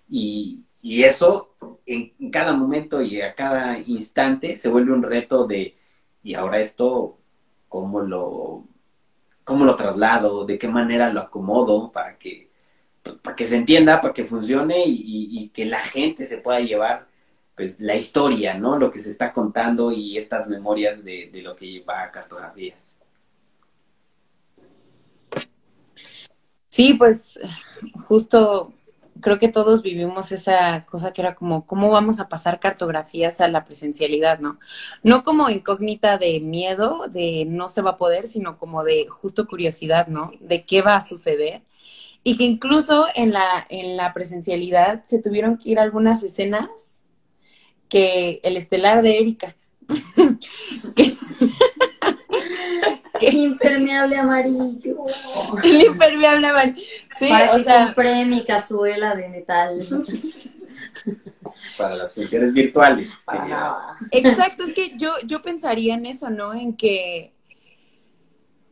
Y, 0.09 0.63
y 0.81 1.03
eso 1.03 1.55
en, 1.85 2.13
cada 2.31 2.53
momento 2.53 3.01
y 3.01 3.21
a 3.21 3.35
cada 3.35 3.79
instante 3.79 4.55
se 4.55 4.69
vuelve 4.69 4.93
un 4.93 5.03
reto 5.03 5.47
de, 5.47 5.77
y 6.23 6.35
ahora 6.35 6.59
esto, 6.59 7.19
¿cómo 7.69 8.01
lo, 8.01 8.65
cómo 9.43 9.65
lo 9.65 9.75
traslado? 9.75 10.45
¿De 10.45 10.57
qué 10.57 10.67
manera 10.67 11.11
lo 11.11 11.21
acomodo 11.21 11.91
para 11.91 12.17
que 12.17 12.53
para 13.21 13.35
que 13.35 13.45
se 13.45 13.57
entienda, 13.57 14.01
para 14.01 14.13
que 14.13 14.25
funcione 14.25 14.83
y, 14.85 15.49
que 15.53 15.65
la 15.65 15.79
gente 15.79 16.25
se 16.25 16.37
pueda 16.37 16.61
llevar 16.61 17.07
pues 17.55 17.79
la 17.79 17.95
historia, 17.95 18.55
¿no? 18.55 18.79
Lo 18.79 18.89
que 18.89 18.99
se 18.99 19.11
está 19.11 19.31
contando 19.31 19.91
y 19.91 20.17
estas 20.17 20.47
memorias 20.47 21.03
de, 21.03 21.29
lo 21.43 21.55
que 21.55 21.67
lleva 21.67 22.03
a 22.03 22.11
cartografías. 22.11 22.92
Sí, 26.73 26.95
pues 26.95 27.39
justo 28.07 28.73
creo 29.21 29.37
que 29.37 29.47
todos 29.47 29.83
vivimos 29.83 30.31
esa 30.31 30.87
cosa 30.89 31.13
que 31.13 31.21
era 31.21 31.35
como, 31.35 31.67
¿cómo 31.67 31.91
vamos 31.91 32.19
a 32.19 32.29
pasar 32.29 32.59
cartografías 32.59 33.41
a 33.41 33.47
la 33.47 33.63
presencialidad, 33.63 34.39
no? 34.39 34.57
No 35.03 35.21
como 35.21 35.51
incógnita 35.51 36.17
de 36.17 36.39
miedo, 36.39 37.07
de 37.09 37.45
no 37.47 37.69
se 37.69 37.83
va 37.83 37.91
a 37.91 37.97
poder, 37.97 38.25
sino 38.25 38.57
como 38.57 38.83
de 38.83 39.05
justo 39.07 39.45
curiosidad, 39.45 40.07
¿no? 40.07 40.31
De 40.39 40.65
qué 40.65 40.81
va 40.81 40.95
a 40.95 41.05
suceder 41.05 41.61
y 42.23 42.37
que 42.37 42.45
incluso 42.45 43.05
en 43.13 43.33
la, 43.33 43.67
en 43.69 43.95
la 43.95 44.11
presencialidad 44.11 45.03
se 45.03 45.21
tuvieron 45.21 45.59
que 45.59 45.69
ir 45.69 45.79
algunas 45.79 46.23
escenas 46.23 47.01
que 47.87 48.41
el 48.43 48.57
estelar 48.57 49.03
de 49.03 49.19
Erika. 49.19 49.55
El 53.27 53.35
impermeable 53.51 54.17
amarillo. 54.17 55.05
El 55.63 55.81
impermeable 55.81 56.47
amarillo. 56.47 56.83
Sí, 57.17 57.29
o 57.51 57.59
sea, 57.59 57.85
compré 57.87 58.25
mi 58.25 58.45
cazuela 58.45 59.15
de 59.15 59.29
metal. 59.29 59.85
Para 61.77 61.95
las 61.95 62.13
funciones 62.13 62.53
virtuales. 62.53 63.25
Exacto, 64.11 64.63
es 64.63 64.73
que 64.73 64.95
yo, 64.97 65.13
yo 65.25 65.41
pensaría 65.41 65.95
en 65.95 66.05
eso, 66.05 66.29
¿no? 66.29 66.53
En 66.53 66.75
que, 66.75 67.33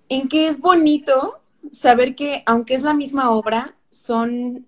en 0.09 0.27
que 0.27 0.47
es 0.47 0.59
bonito 0.59 1.41
saber 1.71 2.15
que 2.15 2.43
aunque 2.45 2.75
es 2.75 2.81
la 2.83 2.93
misma 2.93 3.31
obra, 3.31 3.75
son 3.89 4.67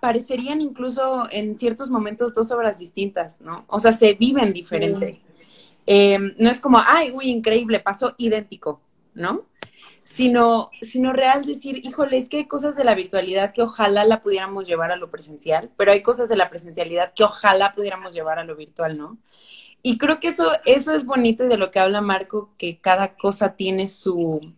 parecerían 0.00 0.60
incluso 0.60 1.28
en 1.32 1.56
ciertos 1.56 1.90
momentos 1.90 2.32
dos 2.32 2.52
obras 2.52 2.78
distintas, 2.78 3.40
¿no? 3.40 3.64
O 3.66 3.80
sea, 3.80 3.92
se 3.92 4.14
viven 4.14 4.52
diferente. 4.52 5.20
Em, 5.86 6.34
no 6.38 6.50
es 6.50 6.60
como, 6.60 6.78
ay, 6.84 7.12
uy, 7.12 7.26
increíble, 7.26 7.80
pasó 7.80 8.14
idéntico, 8.18 8.80
¿no? 9.14 9.46
Sino, 10.02 10.70
sino 10.82 11.12
real 11.12 11.44
decir, 11.44 11.80
híjole, 11.84 12.18
es 12.18 12.28
que 12.28 12.38
hay 12.38 12.46
cosas 12.46 12.76
de 12.76 12.84
la 12.84 12.94
virtualidad 12.94 13.52
que 13.52 13.62
ojalá 13.62 14.04
la 14.04 14.22
pudiéramos 14.22 14.66
llevar 14.66 14.92
a 14.92 14.96
lo 14.96 15.10
presencial, 15.10 15.70
pero 15.76 15.92
hay 15.92 16.02
cosas 16.02 16.28
de 16.28 16.36
la 16.36 16.50
presencialidad 16.50 17.14
que 17.14 17.24
ojalá 17.24 17.72
pudiéramos 17.72 18.12
llevar 18.12 18.38
a 18.38 18.44
lo 18.44 18.56
virtual, 18.56 18.98
¿no? 18.98 19.18
Y 19.82 19.98
creo 19.98 20.20
que 20.20 20.28
eso, 20.28 20.52
eso 20.64 20.94
es 20.94 21.04
bonito 21.04 21.44
y 21.44 21.48
de 21.48 21.58
lo 21.58 21.70
que 21.70 21.80
habla 21.80 22.00
Marco, 22.00 22.54
que 22.56 22.80
cada 22.80 23.16
cosa 23.16 23.54
tiene 23.56 23.86
su, 23.86 24.54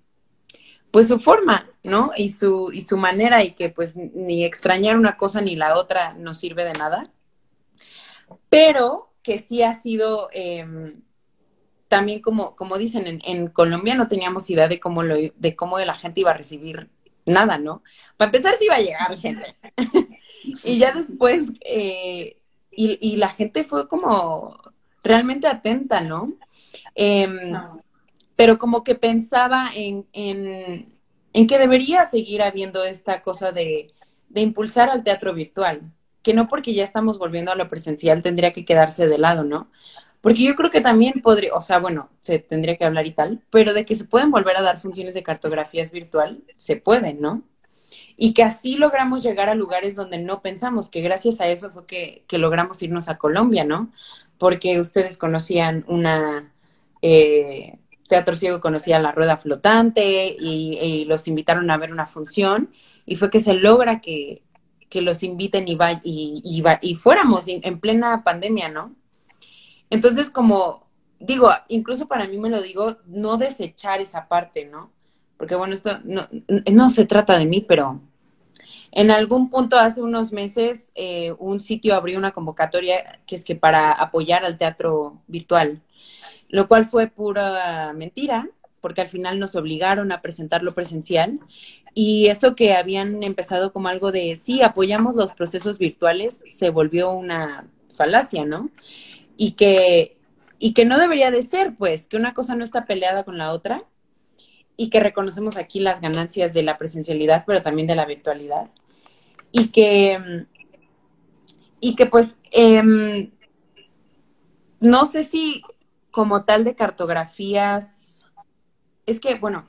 pues 0.93 1.09
su 1.09 1.19
forma, 1.19 1.69
¿no? 1.83 2.13
Y 2.17 2.31
su, 2.31 2.71
y 2.73 2.83
su 2.83 2.97
manera 2.97 3.43
y 3.45 3.53
que 3.53 3.69
pues 3.71 3.97
ni 3.97 4.45
extrañar 4.45 4.97
una 4.97 5.17
cosa 5.17 5.41
ni 5.41 5.57
la 5.57 5.77
otra 5.77 6.15
nos 6.15 6.39
sirve 6.39 6.65
de 6.65 6.73
nada. 6.75 7.11
Pero 8.49 9.13
que 9.23 9.41
sí 9.41 9.63
ha 9.63 9.75
sido 9.75 10.29
em, 10.33 11.03
también 11.89 12.21
como, 12.21 12.57
como 12.57 12.79
dicen, 12.79 13.07
en, 13.07 13.21
en, 13.25 13.49
Colombia 13.49 13.95
no 13.95 14.09
teníamos 14.09 14.51
idea 14.51 14.69
de 14.69 14.81
cómo, 14.81 15.03
lo, 15.03 15.15
de 15.15 15.57
cómo 15.57 15.79
la 15.79 15.95
gente 15.95 16.21
iba 16.21 16.33
a 16.33 16.37
recibir 16.37 16.89
nada, 17.25 17.59
¿no? 17.59 17.83
Para 18.17 18.29
empezar 18.29 18.55
sí 18.59 18.65
iba 18.65 18.77
a 18.77 18.81
llegar 18.81 19.19
gente. 19.19 19.57
y 20.65 20.79
ya 20.79 20.93
después, 20.93 21.53
eh, 21.61 22.39
y, 22.71 22.99
y, 23.01 23.17
la 23.17 23.29
gente 23.29 23.65
fue 23.65 23.89
como 23.89 24.59
realmente 25.03 25.47
atenta, 25.47 26.01
¿no? 26.01 26.33
Em, 26.95 27.53
pero 28.35 28.59
como 28.59 28.85
que 28.85 28.95
pensaba 28.95 29.71
en, 29.75 30.07
en, 30.13 30.93
en 31.33 31.47
que 31.47 31.59
debería 31.59 32.05
seguir 32.05 32.43
habiendo 32.43 32.85
esta 32.85 33.23
cosa 33.23 33.53
de, 33.53 33.93
de, 34.29 34.41
impulsar 34.41 34.91
al 34.91 35.05
teatro 35.05 35.33
virtual, 35.35 35.93
que 36.23 36.35
no 36.35 36.49
porque 36.49 36.75
ya 36.75 36.85
estamos 36.85 37.19
volviendo 37.19 37.53
a 37.53 37.57
lo 37.57 37.69
presencial 37.69 38.23
tendría 38.23 38.53
que 38.53 38.65
quedarse 38.65 39.07
de 39.07 39.19
lado, 39.19 39.45
¿no? 39.45 39.71
Porque 40.21 40.43
yo 40.43 40.55
creo 40.55 40.71
que 40.71 40.81
también 40.81 41.21
podría, 41.23 41.55
o 41.55 41.61
sea, 41.61 41.79
bueno, 41.79 42.11
se 42.21 42.39
tendría 42.39 42.77
que 42.77 42.85
hablar 42.85 43.07
y 43.07 43.13
tal, 43.13 43.43
pero 43.51 43.75
de 43.75 43.85
que 43.85 43.95
se 43.95 44.05
pueden 44.05 44.31
volver 44.31 44.57
a 44.57 44.63
dar 44.63 44.79
funciones 44.79 45.15
de 45.15 45.23
cartografías 45.23 45.91
virtual, 45.91 46.43
se 46.57 46.77
pueden, 46.77 47.21
¿no? 47.21 47.43
Y 48.17 48.33
que 48.35 48.43
así 48.43 48.77
logramos 48.77 49.23
llegar 49.23 49.49
a 49.49 49.55
lugares 49.55 49.95
donde 49.95 50.19
no 50.19 50.43
pensamos, 50.43 50.89
que 50.89 51.03
gracias 51.03 51.41
a 51.41 51.49
eso 51.49 51.71
fue 51.71 51.87
que, 51.87 52.25
que 52.27 52.39
logramos 52.39 52.83
irnos 52.83 53.09
a 53.09 53.19
Colombia, 53.19 53.65
¿no? 53.65 53.93
Porque 54.39 54.81
ustedes 54.81 55.19
conocían 55.19 55.85
una, 55.87 56.53
eh, 57.03 57.79
Teatro 58.09 58.37
Ciego 58.37 58.61
conocía 58.61 58.99
la 58.99 59.13
rueda 59.13 59.37
flotante 59.37 60.35
y, 60.39 61.05
los 61.07 61.29
invitaron 61.29 61.71
a 61.71 61.77
ver 61.77 61.93
una 61.93 62.07
función 62.07 62.71
y 63.05 63.17
fue 63.17 63.31
que 63.31 63.41
se 63.41 63.55
logra 63.55 64.01
que, 64.01 64.43
los 64.93 65.23
inviten 65.23 65.69
y, 65.69 65.75
va, 65.75 66.01
y, 66.03 66.65
y 66.81 66.95
fuéramos 66.95 67.45
en 67.49 67.81
plena 67.81 68.25
pandemia, 68.25 68.71
¿no? 68.71 68.96
Entonces, 69.91 70.31
como 70.31 70.87
digo, 71.19 71.51
incluso 71.69 72.07
para 72.07 72.27
mí 72.27 72.39
me 72.39 72.51
lo 72.51 72.61
digo, 72.63 72.97
no 73.07 73.37
desechar 73.37 74.01
esa 74.01 74.29
parte, 74.29 74.67
¿no? 74.67 74.91
Porque 75.37 75.55
bueno, 75.55 75.75
esto 75.75 75.99
no, 76.05 76.29
no 76.73 76.91
se 76.91 77.07
trata 77.07 77.39
de 77.39 77.47
mí, 77.47 77.65
pero 77.67 78.01
en 78.93 79.11
algún 79.11 79.51
punto 79.51 79.77
hace 79.79 80.03
unos 80.03 80.33
meses 80.33 80.91
eh, 80.95 81.35
un 81.39 81.61
sitio 81.61 81.95
abrió 81.95 82.19
una 82.19 82.33
convocatoria 82.33 83.21
que 83.27 83.37
es 83.37 83.45
que 83.45 83.55
para 83.55 83.93
apoyar 83.93 84.45
al 84.45 84.57
teatro 84.57 85.21
virtual 85.27 85.83
lo 86.49 86.69
cual 86.69 86.85
fue 86.85 87.09
pura 87.09 87.93
mentira, 87.95 88.49
porque 88.81 89.01
al 89.01 89.09
final 89.09 89.39
nos 89.39 89.57
obligaron 89.57 90.13
a 90.13 90.23
presentarlo 90.23 90.75
presencial. 90.75 91.41
Y 91.95 92.27
eso 92.27 92.55
que 92.55 92.75
habían 92.75 93.23
empezado 93.23 93.73
como 93.73 93.89
algo 93.89 94.13
de, 94.13 94.37
sí, 94.37 94.63
apoyamos 94.63 95.15
los 95.17 95.33
procesos 95.33 95.79
virtuales, 95.79 96.43
se 96.45 96.71
volvió 96.71 97.11
una 97.13 97.69
falacia, 97.97 98.45
¿no? 98.45 98.71
Y 99.37 99.53
que 99.53 100.17
y 100.59 100.73
que 100.73 100.85
no 100.85 100.99
debería 100.99 101.31
de 101.31 101.43
ser, 101.43 101.77
pues, 101.77 102.07
que 102.07 102.17
una 102.17 102.35
cosa 102.35 102.55
no 102.55 102.65
está 102.65 102.87
peleada 102.87 103.25
con 103.25 103.39
la 103.39 103.53
otra 103.53 103.85
y 104.77 104.91
que 104.91 105.01
reconocemos 105.01 105.57
aquí 105.57 105.81
las 105.81 106.01
ganancias 106.01 106.55
de 106.55 106.63
la 106.63 106.79
presencialidad, 106.79 107.45
pero 107.47 107.63
también 107.63 107.87
de 107.87 107.95
la 107.95 108.07
virtualidad. 108.07 108.71
Y 109.53 109.69
que, 109.69 110.47
y 111.81 111.95
que 111.95 112.07
pues, 112.07 112.37
em, 112.53 113.31
no 114.81 115.05
sé 115.05 115.23
si 115.23 115.63
como 116.11 116.45
tal 116.45 116.65
de 116.65 116.75
cartografías, 116.75 118.25
es 119.05 119.21
que, 119.21 119.35
bueno, 119.37 119.69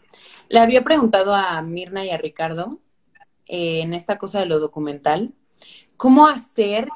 le 0.49 0.59
había 0.59 0.83
preguntado 0.83 1.35
a 1.35 1.61
Mirna 1.61 2.05
y 2.05 2.11
a 2.11 2.17
Ricardo 2.17 2.79
eh, 3.47 3.81
en 3.81 3.93
esta 3.93 4.17
cosa 4.17 4.39
de 4.39 4.45
lo 4.45 4.59
documental, 4.59 5.33
¿cómo 5.97 6.27
hacer 6.27 6.87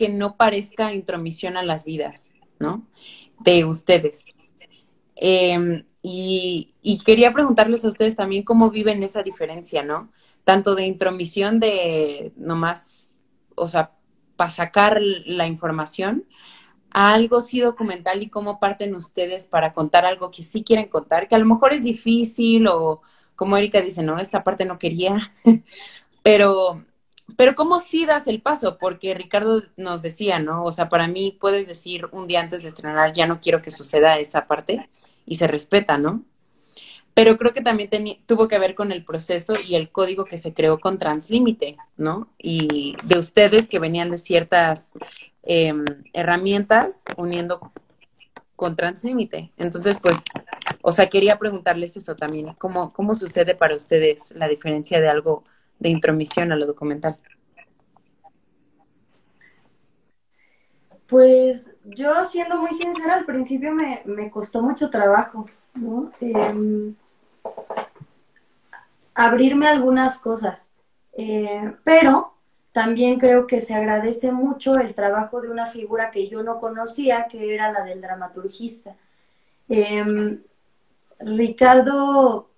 que 0.00 0.08
no 0.08 0.34
parezca 0.38 0.94
intromisión 0.94 1.58
a 1.58 1.62
las 1.62 1.84
vidas, 1.84 2.32
¿no? 2.58 2.86
De 3.38 3.66
ustedes. 3.66 4.24
Em, 5.14 5.84
y, 6.00 6.72
quería 7.04 7.34
preguntarles 7.34 7.84
a 7.84 7.88
ustedes 7.88 8.16
también 8.16 8.42
cómo 8.42 8.70
viven 8.70 9.02
esa 9.02 9.22
diferencia, 9.22 9.82
¿no? 9.82 10.10
Tanto 10.42 10.74
de 10.74 10.86
intromisión 10.86 11.60
de 11.60 12.32
nomás, 12.36 13.14
o 13.56 13.68
sea, 13.68 13.92
para 14.36 14.50
sacar 14.50 15.02
la 15.02 15.46
información, 15.46 16.24
a 16.90 17.12
algo 17.12 17.42
sí 17.42 17.60
documental 17.60 18.22
y 18.22 18.30
cómo 18.30 18.58
parten 18.58 18.94
ustedes 18.94 19.48
para 19.48 19.74
contar 19.74 20.06
algo 20.06 20.30
que 20.30 20.42
sí 20.42 20.64
quieren 20.64 20.88
contar, 20.88 21.28
que 21.28 21.34
a 21.34 21.38
lo 21.38 21.44
mejor 21.44 21.74
es 21.74 21.84
difícil 21.84 22.66
o 22.68 23.02
como 23.36 23.58
Erika 23.58 23.82
dice, 23.82 24.02
no, 24.02 24.18
esta 24.18 24.44
parte 24.44 24.64
no 24.64 24.78
quería, 24.78 25.34
pero, 26.22 26.86
pero 27.36 27.54
¿cómo 27.54 27.80
sí 27.80 28.06
das 28.06 28.26
el 28.26 28.40
paso? 28.40 28.78
Porque 28.78 29.14
Ricardo 29.14 29.62
nos 29.76 30.02
decía, 30.02 30.38
¿no? 30.38 30.64
O 30.64 30.72
sea, 30.72 30.88
para 30.88 31.08
mí 31.08 31.36
puedes 31.40 31.66
decir 31.66 32.06
un 32.12 32.26
día 32.26 32.40
antes 32.40 32.62
de 32.62 32.68
estrenar, 32.68 33.12
ya 33.12 33.26
no 33.26 33.40
quiero 33.40 33.62
que 33.62 33.70
suceda 33.70 34.18
esa 34.18 34.46
parte 34.46 34.88
y 35.26 35.36
se 35.36 35.46
respeta, 35.46 35.98
¿no? 35.98 36.24
Pero 37.14 37.36
creo 37.36 37.52
que 37.52 37.60
también 37.60 37.90
tuvo 38.26 38.48
que 38.48 38.58
ver 38.58 38.74
con 38.74 38.92
el 38.92 39.04
proceso 39.04 39.54
y 39.66 39.74
el 39.74 39.90
código 39.90 40.24
que 40.24 40.38
se 40.38 40.54
creó 40.54 40.78
con 40.78 40.98
Translímite, 40.98 41.76
¿no? 41.96 42.28
Y 42.38 42.96
de 43.04 43.18
ustedes 43.18 43.68
que 43.68 43.78
venían 43.78 44.10
de 44.10 44.18
ciertas 44.18 44.92
em, 45.42 45.84
herramientas 46.12 47.02
uniendo 47.16 47.72
con 48.56 48.76
Translímite. 48.76 49.50
Entonces, 49.56 49.98
pues, 50.00 50.16
o 50.82 50.92
sea, 50.92 51.10
quería 51.10 51.38
preguntarles 51.38 51.96
eso 51.96 52.14
también. 52.14 52.54
¿Cómo, 52.58 52.92
¿Cómo 52.92 53.14
sucede 53.14 53.54
para 53.54 53.74
ustedes 53.74 54.32
la 54.36 54.48
diferencia 54.48 55.00
de 55.00 55.08
algo 55.08 55.44
de 55.80 55.88
intromisión 55.88 56.52
a 56.52 56.56
lo 56.56 56.66
documental? 56.66 57.16
Pues 61.08 61.76
yo, 61.84 62.24
siendo 62.24 62.60
muy 62.60 62.70
sincera, 62.70 63.16
al 63.16 63.24
principio 63.24 63.72
me, 63.72 64.30
costó 64.30 64.62
mucho 64.62 64.90
trabajo. 64.90 65.46
Em, 66.20 66.94
abrirme 69.14 69.66
algunas 69.66 70.20
cosas. 70.20 70.70
Eh, 71.14 71.74
pero 71.82 72.34
también 72.72 73.18
creo 73.18 73.48
que 73.48 73.60
se 73.60 73.74
agradece 73.74 74.30
mucho 74.30 74.78
el 74.78 74.94
trabajo 74.94 75.40
de 75.40 75.50
una 75.50 75.66
figura 75.66 76.12
que 76.12 76.28
yo 76.28 76.44
no 76.44 76.60
conocía, 76.60 77.26
que 77.26 77.54
era 77.54 77.72
la 77.72 77.82
del 77.82 78.00
dramaturgista. 78.00 78.94
Em, 79.68 80.40
Ricardo 81.18 82.49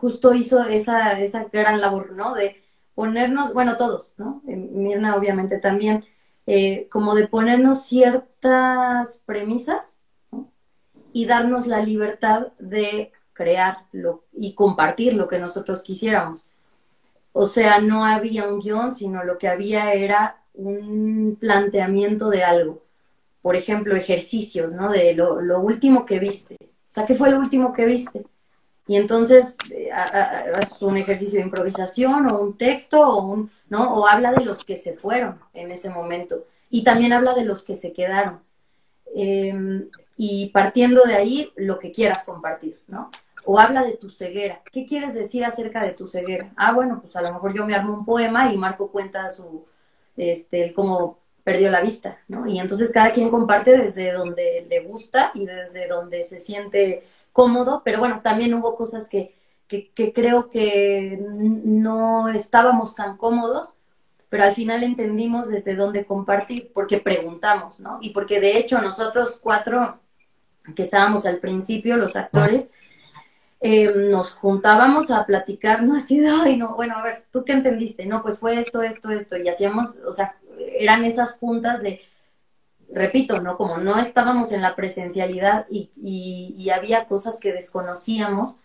justo 0.00 0.34
hizo 0.34 0.64
esa, 0.64 1.18
esa 1.20 1.44
gran 1.52 1.80
labor, 1.80 2.12
¿no? 2.12 2.34
De 2.34 2.62
ponernos, 2.94 3.54
bueno, 3.54 3.76
todos, 3.76 4.14
¿no? 4.18 4.42
Eh, 4.48 4.56
Mirna 4.56 5.16
obviamente 5.16 5.58
también, 5.58 6.04
eh, 6.46 6.88
como 6.90 7.14
de 7.14 7.28
ponernos 7.28 7.82
ciertas 7.84 9.22
premisas 9.26 10.02
y 11.12 11.26
darnos 11.26 11.66
la 11.66 11.82
libertad 11.82 12.48
de 12.58 13.12
crearlo 13.32 14.24
y 14.32 14.54
compartir 14.54 15.14
lo 15.14 15.28
que 15.28 15.38
nosotros 15.38 15.82
quisiéramos. 15.82 16.48
O 17.32 17.46
sea, 17.46 17.80
no 17.80 18.04
había 18.04 18.48
un 18.48 18.60
guion, 18.60 18.92
sino 18.92 19.24
lo 19.24 19.38
que 19.38 19.48
había 19.48 19.94
era 19.94 20.42
un 20.54 21.36
planteamiento 21.40 22.28
de 22.30 22.44
algo. 22.44 22.82
Por 23.42 23.56
ejemplo, 23.56 23.96
ejercicios, 23.96 24.72
¿no? 24.72 24.90
De 24.90 25.14
lo, 25.14 25.40
lo 25.40 25.60
último 25.60 26.06
que 26.06 26.18
viste. 26.18 26.56
O 26.60 26.94
sea, 26.94 27.06
¿qué 27.06 27.14
fue 27.14 27.30
lo 27.30 27.38
último 27.38 27.72
que 27.72 27.86
viste? 27.86 28.26
Y 28.92 28.96
entonces 28.96 29.56
eh, 29.70 29.90
haz 29.90 30.82
un 30.82 30.98
ejercicio 30.98 31.38
de 31.38 31.46
improvisación 31.46 32.26
o 32.30 32.38
un 32.38 32.58
texto 32.58 33.00
o 33.00 33.24
un, 33.24 33.50
¿no? 33.70 33.94
O 33.94 34.06
habla 34.06 34.32
de 34.32 34.44
los 34.44 34.64
que 34.64 34.76
se 34.76 34.92
fueron 34.92 35.40
en 35.54 35.70
ese 35.70 35.88
momento. 35.88 36.44
Y 36.68 36.84
también 36.84 37.14
habla 37.14 37.32
de 37.32 37.46
los 37.46 37.64
que 37.64 37.74
se 37.74 37.94
quedaron. 37.94 38.40
Em, 39.14 39.88
y 40.18 40.50
partiendo 40.50 41.04
de 41.04 41.14
ahí, 41.14 41.52
lo 41.56 41.78
que 41.78 41.90
quieras 41.90 42.24
compartir, 42.24 42.80
¿no? 42.86 43.10
o 43.46 43.58
habla 43.58 43.82
de 43.82 43.96
tu 43.96 44.10
ceguera. 44.10 44.60
¿Qué 44.70 44.84
quieres 44.84 45.14
decir 45.14 45.42
acerca 45.42 45.82
de 45.82 45.92
tu 45.92 46.06
ceguera? 46.06 46.52
Ah, 46.54 46.72
bueno, 46.72 47.00
pues 47.00 47.16
a 47.16 47.22
lo 47.22 47.32
mejor 47.32 47.54
yo 47.54 47.66
me 47.66 47.74
armo 47.74 47.94
un 47.94 48.04
poema 48.04 48.52
y 48.52 48.58
Marco 48.58 48.92
cuenta 48.92 49.30
su, 49.30 49.64
este, 50.18 50.74
cómo 50.74 51.18
perdió 51.42 51.70
la 51.70 51.80
vista, 51.80 52.18
¿no? 52.28 52.46
Y 52.46 52.60
entonces 52.60 52.92
cada 52.92 53.12
quien 53.12 53.30
comparte 53.30 53.76
desde 53.76 54.12
donde 54.12 54.66
le 54.68 54.80
gusta 54.80 55.30
y 55.34 55.46
desde 55.46 55.88
donde 55.88 56.24
se 56.24 56.40
siente 56.40 57.04
cómodo, 57.32 57.82
pero 57.84 57.98
bueno, 57.98 58.20
también 58.22 58.54
hubo 58.54 58.76
cosas 58.76 59.08
que, 59.08 59.34
que, 59.68 60.12
creo 60.12 60.50
que 60.50 61.18
no 61.20 62.28
estábamos 62.28 62.94
tan 62.94 63.16
cómodos, 63.16 63.78
pero 64.28 64.44
al 64.44 64.54
final 64.54 64.82
entendimos 64.82 65.48
desde 65.48 65.74
dónde 65.74 66.04
compartir, 66.04 66.70
porque 66.74 66.98
preguntamos, 66.98 67.80
¿no? 67.80 67.98
Y 68.00 68.10
porque 68.10 68.40
de 68.40 68.58
hecho 68.58 68.80
nosotros 68.80 69.38
cuatro 69.42 69.98
que 70.76 70.82
estábamos 70.82 71.26
al 71.26 71.38
principio, 71.38 71.96
los 71.96 72.16
actores, 72.16 72.70
eh, 73.60 73.92
nos 74.10 74.32
juntábamos 74.32 75.10
a 75.10 75.24
platicar, 75.24 75.82
no 75.82 75.96
así 75.96 76.24
ay, 76.26 76.56
no, 76.56 76.74
bueno, 76.74 76.96
a 76.96 77.02
ver, 77.02 77.24
¿tú 77.30 77.44
qué 77.44 77.52
entendiste? 77.52 78.06
No, 78.06 78.22
pues 78.22 78.38
fue 78.38 78.58
esto, 78.58 78.82
esto, 78.82 79.10
esto, 79.10 79.36
y 79.36 79.48
hacíamos, 79.48 79.94
o 80.06 80.12
sea, 80.12 80.36
eran 80.78 81.04
esas 81.04 81.38
juntas 81.38 81.82
de, 81.82 82.00
repito, 82.92 83.40
¿no? 83.40 83.56
Como 83.56 83.78
no 83.78 83.98
estábamos 83.98 84.52
en 84.52 84.62
la 84.62 84.76
presencialidad 84.76 85.66
y, 85.70 85.90
y, 85.96 86.70
había 86.70 87.06
cosas 87.06 87.38
que 87.40 87.52
desconocíamos, 87.52 88.60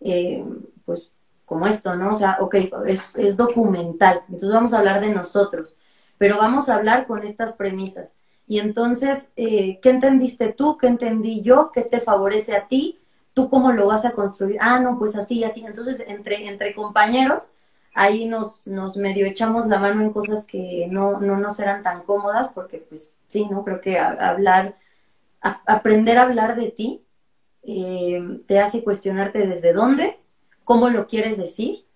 eh, 0.00 0.44
pues 0.84 1.10
como 1.44 1.66
esto, 1.66 1.94
¿no? 1.94 2.12
O 2.12 2.16
sea, 2.16 2.38
ok, 2.40 2.56
es, 2.86 3.16
es 3.16 3.36
documental, 3.36 4.22
entonces 4.28 4.52
vamos 4.52 4.74
a 4.74 4.78
hablar 4.78 5.00
de 5.00 5.10
nosotros, 5.14 5.76
pero 6.18 6.36
vamos 6.38 6.68
a 6.68 6.74
hablar 6.74 7.06
con 7.06 7.22
estas 7.22 7.54
premisas. 7.54 8.14
Y 8.46 8.60
entonces, 8.60 9.32
eh, 9.36 9.78
¿qué 9.80 9.90
entendiste 9.90 10.52
tú? 10.52 10.78
¿Qué 10.78 10.86
entendí 10.86 11.42
yo? 11.42 11.70
¿Qué 11.72 11.82
te 11.82 12.00
favorece 12.00 12.56
a 12.56 12.66
ti? 12.66 12.98
¿tú 13.38 13.48
cómo 13.48 13.70
lo 13.70 13.86
vas 13.86 14.04
a 14.04 14.10
construir? 14.10 14.56
Ah, 14.60 14.80
no, 14.80 14.98
pues 14.98 15.14
así, 15.14 15.44
así. 15.44 15.64
Entonces, 15.64 16.04
entre, 16.08 16.48
entre 16.48 16.74
compañeros, 16.74 17.52
ahí 17.98 18.26
nos, 18.26 18.66
nos 18.68 18.96
medio 18.96 19.26
echamos 19.26 19.66
la 19.66 19.80
mano 19.80 20.02
en 20.02 20.12
cosas 20.12 20.46
que 20.46 20.86
no, 20.88 21.20
no 21.20 21.36
nos 21.36 21.58
eran 21.58 21.82
tan 21.82 22.02
cómodas, 22.04 22.48
porque 22.50 22.78
pues 22.78 23.18
sí, 23.26 23.46
¿no? 23.50 23.64
Creo 23.64 23.80
que 23.80 23.98
hablar, 23.98 24.76
aprender 25.40 26.16
a 26.18 26.22
hablar 26.22 26.54
de 26.56 26.70
ti 26.70 27.02
eh, 27.64 28.40
te 28.46 28.60
hace 28.60 28.84
cuestionarte 28.84 29.46
desde 29.48 29.72
dónde, 29.72 30.16
cómo 30.64 30.90
lo 30.90 31.08
quieres 31.08 31.38
decir. 31.38 31.86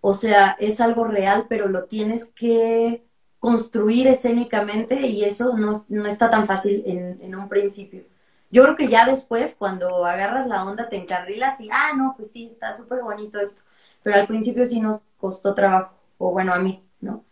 O 0.00 0.14
sea, 0.14 0.56
es 0.58 0.80
algo 0.80 1.04
real, 1.04 1.46
pero 1.48 1.68
lo 1.68 1.84
tienes 1.84 2.32
que 2.32 3.04
construir 3.38 4.08
escénicamente 4.08 5.06
y 5.06 5.24
eso 5.24 5.56
no, 5.56 5.84
no 5.88 6.06
está 6.06 6.30
tan 6.30 6.46
fácil 6.46 6.82
en, 6.86 7.20
en 7.22 7.34
un 7.36 7.48
principio. 7.48 8.02
Yo 8.50 8.64
creo 8.64 8.76
que 8.76 8.88
ya 8.88 9.06
después, 9.06 9.54
cuando 9.56 10.04
agarras 10.04 10.48
la 10.48 10.64
onda, 10.64 10.88
te 10.88 10.96
encarrilas 10.96 11.60
y, 11.60 11.68
ah, 11.70 11.92
no, 11.96 12.14
pues 12.16 12.32
sí, 12.32 12.46
está 12.46 12.74
súper 12.74 13.02
bonito 13.02 13.38
esto. 13.40 13.62
Pero 14.02 14.16
al 14.16 14.26
principio 14.26 14.66
sí 14.66 14.80
nos 14.80 15.00
costó 15.24 15.54
trabajo, 15.54 15.94
o 16.18 16.32
bueno, 16.32 16.52
a 16.52 16.58
mí, 16.58 16.82
¿no? 17.00 17.24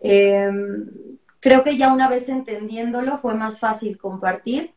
Em, 0.00 0.86
creo 1.40 1.62
que 1.62 1.78
ya 1.78 1.90
una 1.90 2.06
vez 2.06 2.28
entendiéndolo 2.28 3.20
fue 3.20 3.34
más 3.34 3.58
fácil 3.58 3.96
compartir, 3.96 4.74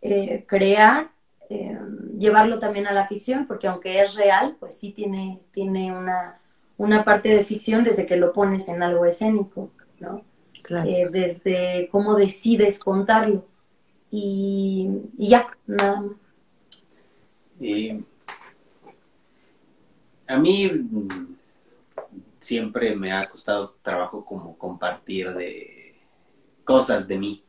eh, 0.00 0.46
crear, 0.46 1.10
em, 1.50 2.18
llevarlo 2.18 2.58
también 2.58 2.86
a 2.86 2.94
la 2.94 3.06
ficción, 3.06 3.46
porque 3.46 3.66
aunque 3.66 4.00
es 4.00 4.14
real, 4.14 4.56
pues 4.58 4.78
sí 4.78 4.92
tiene, 4.92 5.40
tiene 5.52 5.92
una, 5.92 6.40
una 6.78 7.04
parte 7.04 7.28
de 7.28 7.44
ficción 7.44 7.84
desde 7.84 8.06
que 8.06 8.16
lo 8.16 8.32
pones 8.32 8.66
en 8.68 8.82
algo 8.82 9.04
escénico, 9.04 9.70
¿no? 10.00 10.22
Eh, 10.86 11.04
desde 11.12 11.90
cómo 11.92 12.14
decides 12.14 12.78
contarlo 12.78 13.44
y, 14.10 14.88
ya, 15.18 15.46
nada 15.66 16.00
más. 16.00 16.16
a 20.26 20.38
mí 20.38 20.70
siempre 22.44 22.94
me 22.94 23.12
ha 23.12 23.24
costado 23.24 23.76
trabajo 23.82 24.24
como 24.24 24.58
compartir 24.58 25.32
de 25.34 25.96
cosas 26.64 27.08
de 27.08 27.18
mí 27.18 27.44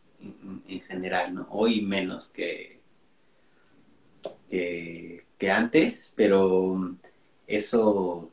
en, 0.68 0.82
general, 0.82 1.34
¿no? 1.34 1.48
Hoy 1.52 1.82
menos 1.82 2.30
que, 2.30 2.80
que, 4.50 5.52
antes, 5.52 6.14
pero 6.16 6.96
eso, 7.46 8.32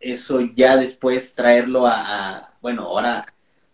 eso 0.00 0.40
ya 0.54 0.76
después 0.76 1.34
traerlo 1.34 1.86
a, 1.86 2.54
bueno, 2.60 2.82
ahora 2.82 3.24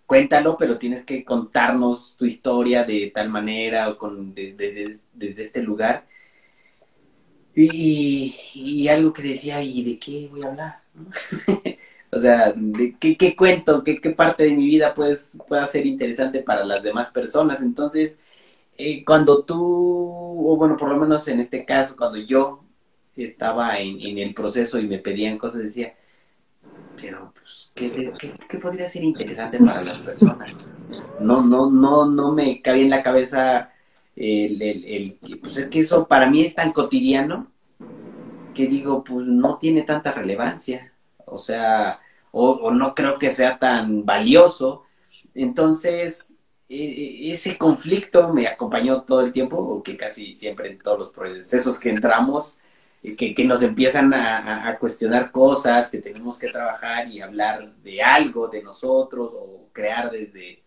cuéntalo, 0.06 0.56
pero 0.58 0.78
tienes 0.78 1.04
que 1.04 1.24
contarnos 1.24 2.16
tu 2.18 2.26
historia 2.26 2.84
de 2.84 3.10
tal 3.14 3.30
manera 3.30 3.88
o 3.88 3.98
con, 3.98 4.34
desde 4.34 5.02
este 5.42 5.62
lugar. 5.62 6.06
Y, 7.54 8.88
algo 8.88 9.12
que 9.12 9.22
decía, 9.22 9.62
¿y 9.62 9.82
de 9.82 9.98
qué 9.98 10.28
voy 10.30 10.42
a 10.42 10.48
hablar? 10.48 10.82
o 12.12 12.18
sea, 12.18 12.52
¿de 12.56 12.96
qué, 12.98 13.36
cuento? 13.36 13.84
¿Qué, 13.84 13.98
parte 14.16 14.44
de 14.44 14.52
mi 14.52 14.66
vida 14.66 14.92
pues, 14.94 15.38
pueda 15.46 15.64
ser 15.66 15.86
interesante 15.86 16.42
para 16.42 16.64
las 16.64 16.82
demás 16.82 17.10
personas? 17.10 17.62
Entonces, 17.62 18.16
eh, 18.76 19.04
cuando 19.04 19.44
tú, 19.44 19.56
o 19.56 20.56
bueno, 20.56 20.76
por 20.76 20.88
lo 20.88 20.96
menos 20.96 21.28
en 21.28 21.38
este 21.40 21.64
caso, 21.64 21.96
cuando 21.96 22.18
yo 22.18 22.64
estaba 23.16 23.78
en, 23.78 24.18
el 24.18 24.34
proceso 24.34 24.78
y 24.78 24.88
me 24.88 24.98
pedían 24.98 25.38
cosas, 25.38 25.62
decía, 25.62 25.94
pero 27.00 27.32
pues, 27.34 27.70
¿qué, 27.74 28.12
qué, 28.48 28.58
podría 28.58 28.88
ser 28.88 29.04
interesante 29.04 29.58
para 29.58 29.82
las 29.82 29.98
personas? 30.00 30.50
No, 31.20 31.42
no, 31.42 31.70
no, 31.70 32.06
no 32.06 32.32
me 32.32 32.60
cabía 32.60 32.82
en 32.82 32.90
la 32.90 33.02
cabeza 33.02 33.72
el, 34.16 34.60
el, 34.60 34.84
el, 34.84 35.38
pues 35.40 35.58
es 35.58 35.68
que 35.68 35.80
eso 35.80 36.08
para 36.08 36.28
mí 36.28 36.42
es 36.42 36.54
tan 36.54 36.72
cotidiano 36.72 37.52
que 38.54 38.66
digo, 38.66 39.04
pues 39.04 39.26
no 39.26 39.58
tiene 39.58 39.82
tanta 39.82 40.12
relevancia, 40.12 40.89
o 41.30 41.38
sea, 41.38 42.00
o, 42.32 42.70
no 42.70 42.94
creo 42.94 43.18
que 43.18 43.30
sea 43.30 43.58
tan 43.58 44.04
valioso. 44.04 44.84
Entonces, 45.34 46.38
e, 46.68 46.76
e, 47.28 47.30
ese 47.32 47.58
conflicto 47.58 48.32
me 48.32 48.46
acompañó 48.46 49.02
todo 49.02 49.22
el 49.22 49.32
tiempo, 49.32 49.82
que 49.82 49.96
casi 49.96 50.34
siempre 50.34 50.70
en 50.70 50.78
todos 50.78 50.98
los 50.98 51.10
procesos 51.10 51.78
que 51.78 51.90
entramos, 51.90 52.58
que, 53.02 53.34
que 53.34 53.44
nos 53.44 53.62
empiezan 53.62 54.12
a, 54.14 54.76
cuestionar 54.78 55.30
cosas, 55.32 55.88
que 55.90 55.98
tenemos 55.98 56.38
que 56.38 56.48
trabajar 56.48 57.08
y 57.08 57.20
hablar 57.20 57.74
de 57.76 58.02
algo 58.02 58.48
de 58.48 58.62
nosotros 58.62 59.32
o 59.34 59.68
crear 59.72 60.10
desde, 60.10 60.62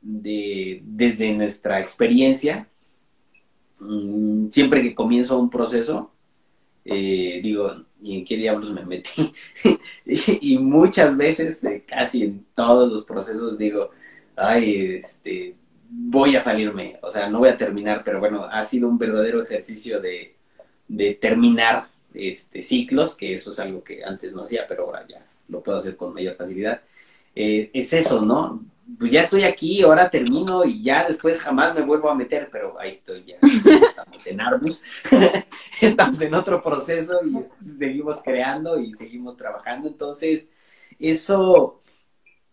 desde 0.00 1.32
nuestra 1.34 1.80
experiencia. 1.80 2.68
Mm, 3.78 4.48
siempre 4.48 4.82
que 4.82 4.94
comienzo 4.94 5.38
un 5.38 5.50
proceso, 5.50 6.10
eh, 6.84 7.40
digo, 7.42 7.85
¿y 8.06 8.18
en 8.18 8.24
qué 8.24 8.36
diablos 8.36 8.70
me 8.70 8.84
metí? 8.84 9.34
y, 10.40 10.58
muchas 10.58 11.16
veces, 11.16 11.62
eh, 11.64 11.84
casi 11.86 12.22
en 12.22 12.46
todos 12.54 12.90
los 12.90 13.04
procesos, 13.04 13.58
digo, 13.58 13.90
ay, 14.36 14.96
este, 15.00 15.56
voy 15.90 16.36
a 16.36 16.40
salirme, 16.40 16.98
o 17.02 17.10
sea, 17.10 17.28
no 17.28 17.40
voy 17.40 17.48
a 17.48 17.56
terminar, 17.56 18.02
pero 18.04 18.20
bueno, 18.20 18.44
ha 18.44 18.64
sido 18.64 18.88
un 18.88 18.96
verdadero 18.96 19.42
ejercicio 19.42 20.00
de, 20.00 20.36
de 20.86 21.14
terminar 21.14 21.88
este, 22.14 22.62
ciclos, 22.62 23.16
que 23.16 23.32
eso 23.32 23.50
es 23.50 23.58
algo 23.58 23.82
que 23.82 24.04
antes 24.04 24.32
no 24.32 24.44
hacía, 24.44 24.66
pero 24.68 24.84
ahora 24.84 25.04
ya 25.08 25.26
lo 25.48 25.60
puedo 25.60 25.78
hacer 25.78 25.96
con 25.96 26.14
mayor 26.14 26.36
facilidad. 26.36 26.80
Eh, 27.34 27.70
es 27.74 27.92
eso, 27.92 28.24
¿no? 28.24 28.64
Pues 28.98 29.10
ya 29.10 29.22
estoy 29.22 29.42
aquí, 29.42 29.82
ahora 29.82 30.08
termino 30.10 30.64
y 30.64 30.82
ya 30.82 31.06
después 31.06 31.40
jamás 31.40 31.74
me 31.74 31.82
vuelvo 31.82 32.08
a 32.08 32.14
meter, 32.14 32.48
pero 32.50 32.78
ahí 32.78 32.90
estoy 32.90 33.24
ya. 33.24 33.36
Estamos 33.42 34.26
en 34.26 34.40
Arbus, 34.40 34.84
estamos 35.80 36.20
en 36.20 36.34
otro 36.34 36.62
proceso 36.62 37.20
y 37.24 37.78
seguimos 37.78 38.22
creando 38.22 38.78
y 38.78 38.94
seguimos 38.94 39.36
trabajando. 39.36 39.88
Entonces, 39.88 40.46
eso 40.98 41.82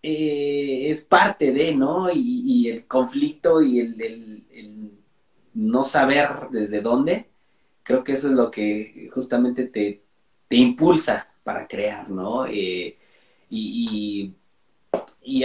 eh, 0.02 0.90
es 0.90 1.02
parte 1.04 1.52
de, 1.52 1.76
¿no? 1.76 2.10
Y, 2.12 2.70
el 2.70 2.88
conflicto 2.88 3.62
y 3.62 3.80
el 3.80 4.98
no 5.54 5.84
saber 5.84 6.30
desde 6.52 6.82
dónde 6.82 7.28
creo 7.84 8.04
que 8.04 8.14
eso 8.14 8.28
es 8.30 8.34
lo 8.34 8.50
que 8.50 9.10
justamente 9.14 9.66
te, 9.66 10.02
impulsa 10.50 11.28
para 11.44 11.68
crear, 11.68 12.10
¿no? 12.10 12.46
Eh, 12.46 12.98
y, 13.50 14.36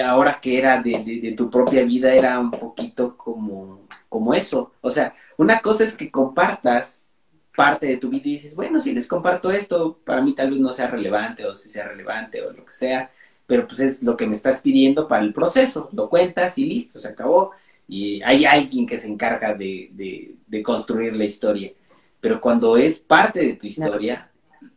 ahora 0.03 0.41
que 0.41 0.59
era 0.59 0.83
de, 0.83 1.35
tu 1.37 1.51
propia 1.51 1.85
vida, 1.85 2.15
era 2.15 2.39
un 2.39 2.51
poquito 2.51 3.17
como, 3.17 3.87
como 4.09 4.35
eso. 4.35 4.73
O 4.81 4.91
sea, 4.91 5.15
una 5.37 5.61
cosa 5.61 5.85
es 5.85 5.95
que 5.97 6.11
compartas 6.11 7.09
parte 7.57 7.87
de 7.87 7.97
tu 7.97 8.11
vida 8.11 8.23
y 8.27 8.33
dices, 8.33 8.55
bueno, 8.55 8.81
si 8.81 8.93
les 8.93 9.07
comparto 9.07 9.51
esto, 9.51 9.99
para 10.05 10.23
mí 10.23 10.35
tal 10.35 10.51
vez 10.51 10.61
no 10.61 10.73
sea 10.73 10.89
relevante 10.89 11.45
o 11.45 11.55
si 11.55 11.69
sea 11.69 11.89
relevante 11.89 12.43
o 12.43 12.53
lo 12.53 12.65
que 12.65 12.73
sea, 12.73 13.11
pero 13.47 13.67
pues 13.67 13.81
es 13.81 14.03
lo 14.03 14.17
que 14.17 14.27
me 14.27 14.35
estás 14.35 14.61
pidiendo 14.61 15.09
para 15.09 15.25
el 15.25 15.33
proceso, 15.33 15.89
lo 15.93 16.09
cuentas 16.09 16.59
y 16.59 16.67
listo, 16.67 16.99
se 16.99 17.09
acabó. 17.09 17.53
Y 17.89 18.23
hay 18.23 18.45
alguien 18.45 18.87
que 18.87 18.99
se 18.99 19.09
encarga 19.09 19.55
de, 19.55 20.37
de 20.47 20.63
construir 20.63 21.17
la 21.17 21.25
historia. 21.25 21.73
Pero 22.21 22.41
cuando 22.41 22.77
es 22.77 22.99
parte 22.99 23.41
de 23.41 23.55
tu 23.55 23.67
historia, 23.67 24.31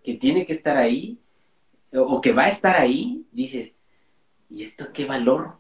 que 0.04 0.14
tiene 0.16 0.46
que 0.46 0.54
estar 0.54 0.78
ahí, 0.78 1.18
o 1.94 2.22
que 2.22 2.34
va 2.34 2.44
a 2.44 2.50
estar 2.50 2.80
ahí, 2.80 3.26
dices, 3.32 3.76
¿y 4.52 4.64
esto 4.64 4.92
qué 4.94 5.06
valor 5.06 5.58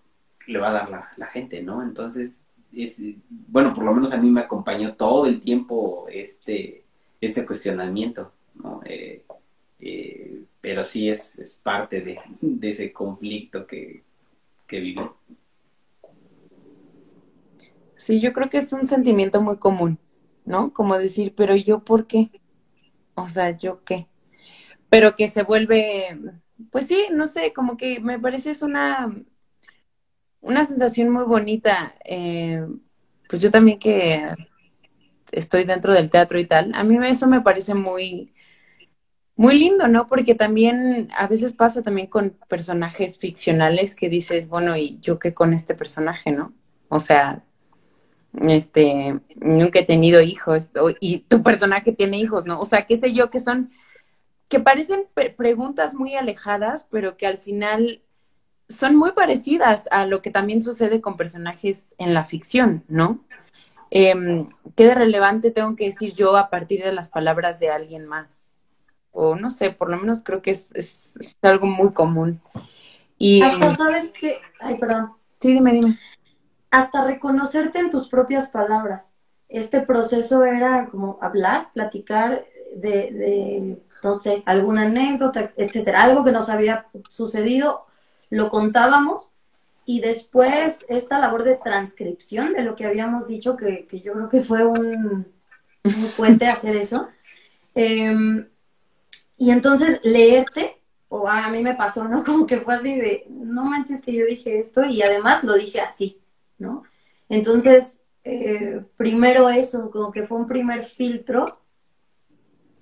le 0.47 0.59
va 0.59 0.69
a 0.69 0.73
dar 0.73 1.11
la, 1.17 1.27
gente, 1.27 1.61
no? 1.61 1.81
Entonces, 1.81 2.43
es, 2.73 3.01
bueno, 3.29 3.73
por 3.73 3.83
lo 3.83 3.93
menos 3.93 4.13
a 4.13 4.17
mí 4.17 4.29
me 4.29 4.41
acompañó 4.41 4.95
todo 4.95 5.25
el 5.25 5.39
tiempo 5.39 6.07
este, 6.09 6.83
este 7.19 7.45
cuestionamiento, 7.45 8.31
¿no? 8.55 8.81
Eh, 8.85 9.23
eh, 9.79 10.43
pero 10.59 10.83
sí 10.83 11.09
es, 11.09 11.39
es 11.39 11.55
parte 11.55 12.01
de, 12.01 12.19
ese 12.61 12.91
conflicto 12.91 13.65
que, 13.65 14.03
que. 14.67 14.95
Sí, 17.95 18.19
yo 18.19 18.33
creo 18.33 18.49
que 18.49 18.57
es 18.57 18.73
un 18.73 18.87
sentimiento 18.87 19.41
muy 19.41 19.57
común. 19.57 19.97
¿no? 20.45 20.73
Como 20.73 20.97
decir, 20.97 21.33
pero 21.35 21.55
yo 21.55 21.83
por 21.83 22.07
qué? 22.07 22.29
O 23.15 23.29
sea, 23.29 23.57
yo 23.57 23.79
qué. 23.81 24.07
Pero 24.89 25.15
que 25.15 25.29
se 25.29 25.43
vuelve, 25.43 26.19
pues 26.72 26.88
sí, 26.88 27.05
no 27.12 27.28
sé, 27.28 27.53
como 27.53 27.78
que 27.78 27.99
me 27.99 28.20
parece 28.20 28.51
es 28.51 28.62
una, 28.62 29.14
una 30.41 30.66
sensación 30.66 31.09
muy 31.09 31.24
bonita. 31.26 31.95
Eh, 32.05 32.66
pues 33.30 33.41
yo 33.41 33.49
también 33.51 33.80
que 33.80 34.36
estoy 35.32 35.64
dentro 35.64 35.93
del 35.93 36.09
teatro 36.09 36.39
y 36.39 36.45
tal, 36.45 36.72
a 36.76 36.84
mí 36.84 36.97
eso 37.07 37.28
me 37.28 37.41
parece 37.41 37.74
muy, 37.74 38.34
muy 39.36 39.57
lindo, 39.57 39.88
¿no? 39.88 40.07
Porque 40.07 40.36
también 40.36 41.09
a 41.18 41.28
veces 41.28 41.53
pasa 41.53 41.82
también 41.82 42.07
con 42.07 42.38
personajes 42.47 43.18
ficcionales 43.18 43.95
que 43.95 44.09
dices, 44.09 44.47
bueno, 44.47 44.76
¿y 44.76 44.99
yo 44.99 45.20
qué 45.20 45.34
con 45.34 45.53
este 45.53 45.74
personaje, 45.76 46.32
no? 46.32 46.53
O 46.89 46.99
sea, 46.99 47.43
este, 48.34 49.20
nunca 49.39 49.80
he 49.80 49.86
tenido 49.86 50.22
hijos, 50.22 50.70
y 50.99 51.20
tu 51.20 51.43
personaje 51.43 51.91
tiene 51.91 52.20
hijos, 52.20 52.45
¿no? 52.45 52.59
O 52.59 52.66
sea, 52.66 52.86
qué 52.86 52.97
sé 52.97 53.14
yo, 53.14 53.30
que 53.30 53.39
son, 53.39 53.72
que 54.52 54.60
parecen 54.60 55.08
preguntas 55.36 55.95
muy 55.95 56.16
alejadas, 56.16 56.86
pero 56.91 57.18
que 57.18 57.26
al 57.26 57.39
final 57.39 58.04
son 58.70 58.95
muy 58.95 59.14
parecidas 59.14 59.88
a 59.89 60.06
lo 60.06 60.22
que 60.22 60.30
también 60.30 60.62
sucede 60.62 61.02
con 61.02 61.18
personajes 61.18 61.95
en 61.97 62.14
la 62.14 62.24
ficción, 62.24 62.84
¿no? 62.88 63.24
Eh, 63.89 64.45
¿Qué 64.76 64.86
de 64.86 64.93
relevante 64.93 65.49
tengo 65.49 65.76
que 65.76 65.86
decir 65.86 66.14
yo 66.14 66.38
a 66.38 66.49
partir 66.49 66.84
de 66.84 66.93
las 66.93 67.10
palabras 67.10 67.60
de 67.60 67.70
alguien 67.70 68.06
más? 68.06 68.52
O 69.12 69.36
no 69.36 69.49
sé, 69.49 69.72
por 69.72 69.89
lo 69.89 69.97
menos 69.97 70.22
creo 70.22 70.41
que 70.41 70.52
es, 70.52 70.74
es, 70.76 71.38
algo 71.41 71.66
muy 71.66 71.91
común. 71.91 72.39
Y, 73.18 73.41
Hasta 73.41 73.76
sabes 73.76 74.14
que, 74.14 74.39
ay, 74.60 74.78
perdón. 74.78 75.14
Sí, 75.39 75.54
dime, 75.54 75.74
dime 75.74 75.97
hasta 76.72 77.06
reconocerte 77.06 77.80
en 77.80 77.89
tus 77.89 78.08
propias 78.08 78.49
palabras. 78.49 79.14
Este 79.49 79.82
proceso 79.82 80.45
era 80.45 80.88
como 80.89 81.20
hablar, 81.22 81.70
platicar 81.74 82.45
de, 82.76 83.12
de 83.12 83.82
sé, 84.16 84.43
alguna 84.45 84.84
anécdota, 84.84 85.43
etcétera, 85.58 86.04
algo 86.04 86.24
que 86.24 86.32
nos 86.32 86.49
había 86.49 86.88
sucedido, 87.10 87.86
lo 88.30 88.49
contábamos 88.49 89.32
y 89.86 89.99
después 89.99 90.86
esta 90.89 91.20
labor 91.20 91.43
de 91.43 91.58
transcripción 91.58 92.54
de 92.54 92.64
lo 92.64 92.76
que 92.76 92.86
habíamos 92.86 93.28
dicho, 93.28 93.58
que, 93.58 93.88
yo 94.04 94.14
creo 94.14 94.30
que 94.30 94.41
fue 94.41 94.66
un, 94.66 95.26
un 95.84 96.08
puente 96.16 96.47
hacer 96.47 96.76
eso. 96.76 97.10
Em, 97.76 98.47
y 99.38 99.52
entonces 99.52 99.99
leerte, 100.04 100.78
o 101.10 101.28
a 101.28 101.49
mí 101.49 101.62
me 101.62 101.76
pasó, 101.76 102.08
¿no? 102.08 102.24
Como 102.26 102.45
que 102.45 102.62
fue 102.62 102.76
así 102.76 102.95
de, 102.95 103.26
no 103.30 103.66
manches 103.66 104.02
que 104.02 104.14
yo 104.14 104.26
dije 104.26 104.60
esto 104.60 104.86
y 104.86 105.02
además 105.02 105.43
lo 105.43 105.56
dije 105.56 105.82
así. 105.82 106.22
¿no? 106.62 106.84
Entonces, 107.28 108.04
eh, 108.24 108.82
primero 108.95 109.49
eso, 109.49 109.91
como 109.91 110.12
que 110.12 110.28
fue 110.28 110.38
un 110.38 110.47
primer 110.47 110.82
filtro, 110.84 111.60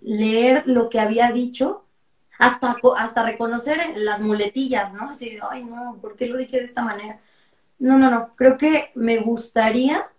leer 0.01 0.63
lo 0.67 0.89
que 0.89 0.99
había 0.99 1.31
dicho, 1.31 1.85
hasta, 2.37 2.77
hasta 2.97 3.23
reconocer 3.23 3.77
las 3.97 4.21
muletillas, 4.21 4.93
¿no? 4.93 5.09
Así 5.09 5.31
de, 5.31 5.39
ay, 5.49 5.63
no, 5.65 5.97
¿por 6.01 6.15
qué 6.15 6.27
lo 6.27 6.37
dije 6.37 6.57
de 6.57 6.63
esta 6.63 6.83
manera? 6.83 7.19
No, 7.79 7.97
no, 7.97 8.09
no, 8.11 8.35
creo 8.35 8.57
que 8.57 8.91
me 8.95 9.17
gustaría 9.19 10.09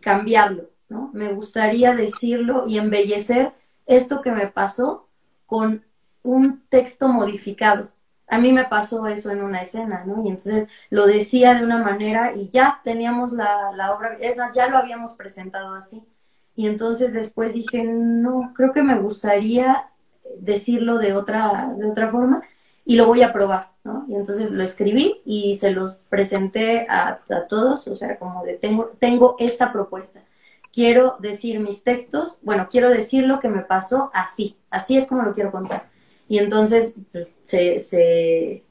cambiarlo, 0.00 0.70
¿no? 0.88 1.10
Me 1.12 1.32
gustaría 1.32 1.94
decirlo 1.94 2.64
y 2.66 2.78
embellecer 2.78 3.52
esto 3.86 4.22
que 4.22 4.32
me 4.32 4.46
pasó 4.48 5.08
con 5.46 5.84
un 6.22 6.62
texto 6.68 7.08
modificado 7.08 7.90
a 8.28 8.38
mí 8.38 8.52
me 8.52 8.66
pasó 8.66 9.06
eso 9.06 9.30
en 9.30 9.42
una 9.42 9.62
escena, 9.62 10.04
¿no? 10.04 10.22
Y 10.22 10.28
entonces 10.28 10.68
lo 10.90 11.06
decía 11.06 11.54
de 11.54 11.64
una 11.64 11.78
manera 11.78 12.34
y 12.36 12.50
ya 12.50 12.80
teníamos 12.84 13.32
la, 13.32 13.72
la 13.72 13.94
obra, 13.94 14.16
es 14.20 14.36
más, 14.36 14.54
ya 14.54 14.68
lo 14.68 14.76
habíamos 14.76 15.12
presentado 15.12 15.74
así. 15.74 16.02
Y 16.58 16.66
entonces 16.66 17.14
después 17.14 17.54
dije, 17.54 17.84
no, 17.84 18.52
creo 18.56 18.72
que 18.72 18.82
me 18.82 18.98
gustaría 18.98 19.90
decirlo 20.40 20.98
de 20.98 21.12
otra, 21.12 21.72
de 21.78 21.86
otra 21.88 22.10
forma. 22.10 22.42
y 22.84 22.96
lo 22.96 23.06
voy 23.06 23.22
a 23.22 23.32
probar, 23.32 23.70
¿no? 23.84 24.04
Y 24.08 24.16
entonces 24.16 24.50
lo 24.50 24.64
escribí 24.64 25.22
y 25.24 25.54
se 25.54 25.70
los 25.70 25.96
presenté 26.08 26.84
a, 26.88 27.20
a 27.30 27.46
todos, 27.48 27.86
o 27.86 27.94
sea, 27.94 28.18
como 28.18 28.42
de 28.44 28.54
tengo, 28.54 28.90
tengo 28.98 29.36
esta 29.38 29.72
propuesta. 29.72 30.20
Quiero 30.72 31.16
decir 31.20 31.60
mis 31.60 31.84
textos, 31.84 32.40
bueno, 32.42 32.66
quiero 32.68 32.90
decir 32.90 33.24
lo 33.24 33.38
que 33.38 33.48
me 33.48 33.62
pasó 33.62 34.10
así, 34.12 34.56
así 34.70 34.96
es 34.96 35.06
como 35.06 35.22
lo 35.22 35.34
quiero 35.34 35.52
contar. 35.52 35.88
Y 36.28 36.38
entonces 36.38 36.96
pues, 37.12 37.28
se, 37.42 37.78
se, 37.78 38.64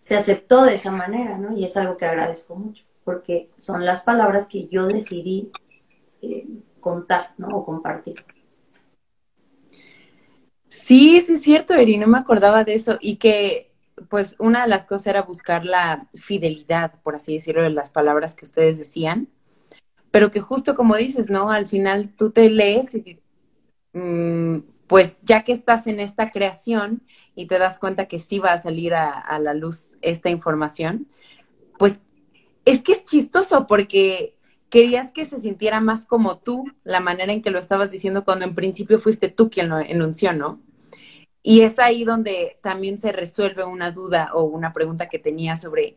se 0.00 0.16
aceptó 0.16 0.62
de 0.64 0.74
esa 0.74 0.90
manera, 0.90 1.36
¿no? 1.36 1.54
Y 1.54 1.64
es 1.64 1.76
algo 1.76 1.98
que 1.98 2.06
agradezco 2.06 2.54
mucho, 2.56 2.84
porque 3.04 3.50
son 3.56 3.84
las 3.84 4.02
palabras 4.04 4.48
que 4.48 4.68
yo 4.68 4.86
decidí 4.86 5.50
eh, 6.22 6.46
contar, 6.80 7.34
¿no? 7.38 7.48
O 7.48 7.64
compartir. 7.64 8.24
Sí, 10.68 11.20
sí 11.20 11.34
es 11.34 11.42
cierto, 11.42 11.74
Eri, 11.74 11.98
no 11.98 12.06
me 12.06 12.18
acordaba 12.18 12.64
de 12.64 12.74
eso. 12.74 12.98
Y 13.00 13.16
que, 13.16 13.72
pues, 14.08 14.36
una 14.38 14.62
de 14.62 14.68
las 14.68 14.84
cosas 14.84 15.08
era 15.08 15.22
buscar 15.22 15.64
la 15.64 16.08
fidelidad, 16.14 17.00
por 17.02 17.16
así 17.16 17.34
decirlo, 17.34 17.62
de 17.62 17.70
las 17.70 17.90
palabras 17.90 18.34
que 18.34 18.44
ustedes 18.44 18.78
decían. 18.78 19.28
Pero 20.10 20.30
que 20.30 20.40
justo 20.40 20.74
como 20.74 20.96
dices, 20.96 21.30
¿no? 21.30 21.50
Al 21.50 21.66
final 21.66 22.10
tú 22.16 22.30
te 22.30 22.50
lees 22.50 22.94
y, 22.94 23.20
mm, 23.92 24.58
pues, 24.86 25.18
ya 25.22 25.44
que 25.44 25.52
estás 25.52 25.86
en 25.86 26.00
esta 26.00 26.30
creación 26.30 27.02
y 27.34 27.46
te 27.46 27.58
das 27.58 27.78
cuenta 27.78 28.06
que 28.08 28.18
sí 28.18 28.38
va 28.38 28.52
a 28.52 28.58
salir 28.58 28.94
a, 28.94 29.12
a 29.12 29.38
la 29.38 29.54
luz 29.54 29.96
esta 30.02 30.30
información, 30.30 31.08
pues, 31.78 32.00
es 32.64 32.82
que 32.82 32.92
es 32.92 33.04
chistoso 33.04 33.66
porque 33.66 34.36
querías 34.70 35.12
que 35.12 35.24
se 35.24 35.38
sintiera 35.40 35.80
más 35.80 36.06
como 36.06 36.38
tú, 36.38 36.64
la 36.84 37.00
manera 37.00 37.32
en 37.32 37.42
que 37.42 37.50
lo 37.50 37.58
estabas 37.58 37.90
diciendo 37.90 38.24
cuando 38.24 38.44
en 38.44 38.54
principio 38.54 38.98
fuiste 39.00 39.28
tú 39.28 39.50
quien 39.50 39.68
lo 39.68 39.78
enunció, 39.78 40.32
¿no? 40.32 40.60
Y 41.42 41.62
es 41.62 41.78
ahí 41.78 42.04
donde 42.04 42.58
también 42.62 42.98
se 42.98 43.12
resuelve 43.12 43.64
una 43.64 43.90
duda 43.90 44.30
o 44.34 44.44
una 44.44 44.72
pregunta 44.72 45.08
que 45.08 45.18
tenía 45.18 45.56
sobre 45.56 45.96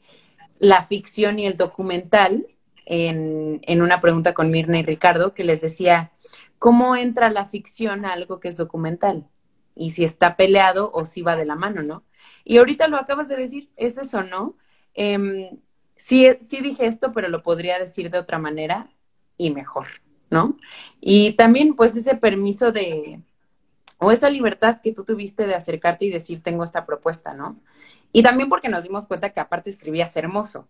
la 0.60 0.84
ficción 0.84 1.40
y 1.40 1.46
el 1.46 1.58
documental 1.58 2.48
en, 2.86 3.60
en 3.64 3.82
una 3.82 4.00
pregunta 4.00 4.34
con 4.34 4.52
Mirna 4.52 4.80
y 4.80 4.84
Ricardo, 4.84 5.34
que 5.34 5.44
les 5.44 5.62
decía, 5.62 6.12
¿cómo 6.60 6.96
entra 6.96 7.30
la 7.30 7.46
ficción 7.46 8.06
a 8.06 8.14
algo 8.14 8.40
que 8.40 8.50
es 8.50 8.58
documental? 8.58 9.28
Y 9.76 9.92
si 9.92 10.04
está 10.04 10.36
peleado 10.36 10.92
o 10.94 11.06
si 11.06 11.22
va 11.22 11.36
de 11.36 11.46
la 11.46 11.56
mano, 11.56 11.84
¿no? 11.84 12.04
Y 12.44 12.58
ahorita 12.58 12.88
lo 12.88 12.98
acabas 12.98 13.28
de 13.28 13.38
decir, 13.38 13.70
es 13.76 13.98
eso, 13.98 14.24
¿no? 14.24 14.58
Eh, 14.96 15.58
sí, 16.04 16.28
sí 16.42 16.62
dije 16.62 16.86
esto, 16.86 17.14
pero 17.14 17.30
lo 17.30 17.42
podría 17.44 17.80
decir 17.80 18.12
de 18.12 18.20
otra 18.20 18.38
manera 18.38 18.90
y 19.38 19.52
mejor, 19.52 19.88
¿no? 20.30 20.58
Y 21.00 21.34
también, 21.34 21.76
pues, 21.76 21.96
ese 21.96 22.16
permiso 22.16 22.74
de, 22.74 23.22
o 24.00 24.12
esa 24.12 24.30
libertad 24.30 24.82
que 24.84 24.94
tú 24.94 25.06
tuviste 25.06 25.48
de 25.48 25.56
acercarte 25.56 26.06
y 26.06 26.10
decir, 26.10 26.44
tengo 26.44 26.66
esta 26.66 26.86
propuesta, 26.86 27.34
¿no? 27.34 27.58
Y 28.12 28.22
también 28.22 28.50
porque 28.50 28.68
nos 28.68 28.84
dimos 28.84 29.08
cuenta 29.08 29.30
que 29.30 29.40
aparte 29.40 29.70
escribías 29.70 30.16
hermoso. 30.18 30.68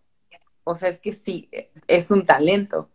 O 0.64 0.76
sea, 0.76 0.88
es 0.90 1.00
que 1.00 1.12
sí, 1.12 1.50
es 1.88 2.12
un 2.12 2.26
talento 2.26 2.90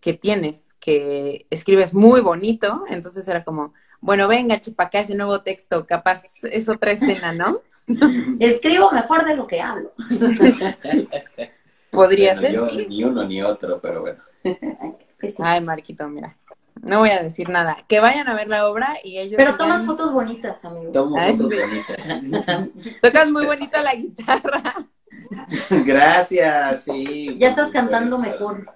que 0.00 0.14
tienes, 0.14 0.74
que 0.74 1.46
escribes 1.50 1.92
muy 1.92 2.20
bonito, 2.20 2.84
entonces 2.88 3.26
era 3.28 3.42
como, 3.42 3.74
bueno, 4.00 4.28
venga, 4.28 4.60
chupacá, 4.60 5.00
ese 5.00 5.16
nuevo 5.16 5.42
texto, 5.42 5.86
capaz 5.86 6.22
es 6.44 6.68
otra 6.68 6.92
escena, 6.92 7.32
¿no? 7.32 7.60
Escribo 8.38 8.92
mejor 8.92 9.24
de 9.26 9.36
lo 9.36 9.46
que 9.48 9.60
hablo. 9.60 9.92
Podría 11.90 12.34
Bueno, 12.34 12.40
ser, 12.40 12.52
yo 12.54 12.68
sí. 12.68 12.86
Ni 12.88 13.04
uno 13.04 13.24
ni 13.24 13.42
otro, 13.42 13.80
pero 13.80 14.00
bueno. 14.02 14.22
Pues. 15.20 15.38
Ay, 15.38 15.60
Marquito, 15.60 16.08
mira. 16.08 16.34
No 16.80 17.00
voy 17.00 17.10
a 17.10 17.22
decir 17.22 17.50
nada. 17.50 17.84
Que 17.88 18.00
vayan 18.00 18.26
a 18.28 18.34
ver 18.34 18.48
la 18.48 18.66
obra 18.70 18.96
y 19.04 19.18
ellos. 19.18 19.34
Pero 19.36 19.58
tomas 19.58 19.84
fotos 19.84 20.14
bonitas, 20.14 20.64
amigo. 20.64 20.92
Tomo 20.92 21.18
Ay, 21.18 21.36
fotos 21.36 21.52
sí. 21.54 21.60
bonitas. 21.60 22.68
Tocas 23.02 23.30
muy 23.30 23.44
bonita 23.44 23.82
la 23.82 23.94
guitarra. 23.96 24.86
Gracias, 25.84 26.84
sí. 26.84 27.36
Ya 27.38 27.48
estás 27.48 27.68
cantando 27.68 28.16
supuesto. 28.16 28.48
mejor. 28.48 28.70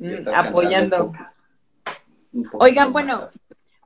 Estás 0.00 0.34
Mm, 0.34 0.48
Apoyando. 0.48 0.96
cantando 0.96 1.04
un 1.04 1.12
poco- 1.12 1.30
un 2.32 2.42
poquito 2.44 2.58
Oigan, 2.64 2.92
bueno, 2.92 3.14
más. 3.16 3.28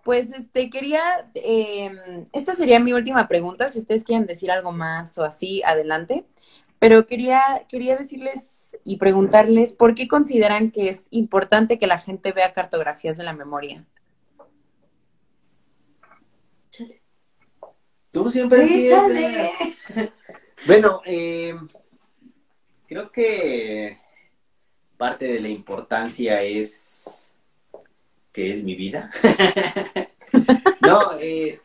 Pues 0.03 0.33
este 0.33 0.69
quería, 0.69 1.01
eh, 1.35 2.25
esta 2.33 2.53
sería 2.53 2.79
mi 2.79 2.93
última 2.93 3.27
pregunta, 3.27 3.69
si 3.69 3.79
ustedes 3.79 4.05
quieren 4.05 4.27
decir 4.27 4.51
algo 4.51 4.71
más 4.71 5.17
o 5.17 5.25
así, 5.25 5.63
adelante. 5.65 6.27
Pero 6.85 7.07
quería, 7.07 7.41
quería 7.71 7.97
decirles 7.97 8.79
y 8.85 8.99
preguntarles 8.99 9.73
por 9.73 9.95
qué 9.95 10.07
consideran 10.07 10.71
que 10.71 10.91
es 10.91 11.07
importante 11.13 11.79
que 11.79 11.87
la 11.87 11.99
gente 11.99 12.33
vea 12.33 12.53
cartografías 12.53 13.17
de 13.17 13.25
la 13.25 13.33
memoria. 13.33 13.87
Tú 18.11 18.31
siempre 18.31 18.65
empiezas. 18.65 19.11
Bueno, 20.67 21.01
eh, 21.07 21.55
creo 22.87 23.11
que 23.11 23.99
parte 24.99 25.25
de 25.25 25.41
la 25.41 25.49
importancia 25.49 26.43
es 26.43 27.35
que 28.31 28.51
es 28.51 28.63
mi 28.63 28.75
vida. 28.75 29.11
no, 30.83 31.19
eh, 31.19 31.61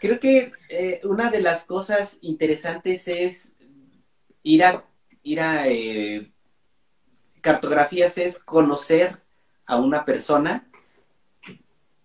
creo 0.00 0.18
que 0.18 0.50
eh, 0.68 1.00
una 1.04 1.30
de 1.30 1.42
las 1.42 1.64
cosas 1.64 2.18
interesantes 2.22 3.06
es 3.06 3.54
ir 4.42 4.64
a 4.64 4.84
ir 5.22 5.40
a 5.40 5.68
eh, 5.68 6.30
cartografías 7.40 8.18
es 8.18 8.38
conocer 8.38 9.18
a 9.66 9.76
una 9.76 10.04
persona 10.04 10.66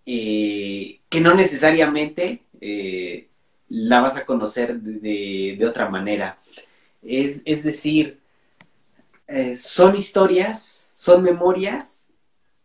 eh, 0.06 1.00
que 1.08 1.20
no 1.20 1.34
necesariamente 1.34 2.42
eh, 2.60 3.28
la 3.68 4.00
vas 4.00 4.16
a 4.16 4.26
conocer 4.26 4.80
de, 4.80 5.56
de- 5.58 5.66
otra 5.66 5.88
manera. 5.88 6.38
Es, 7.02 7.42
es 7.44 7.64
decir, 7.64 8.20
son 9.56 9.96
historias, 9.96 10.60
son 10.62 11.22
memorias 11.22 12.10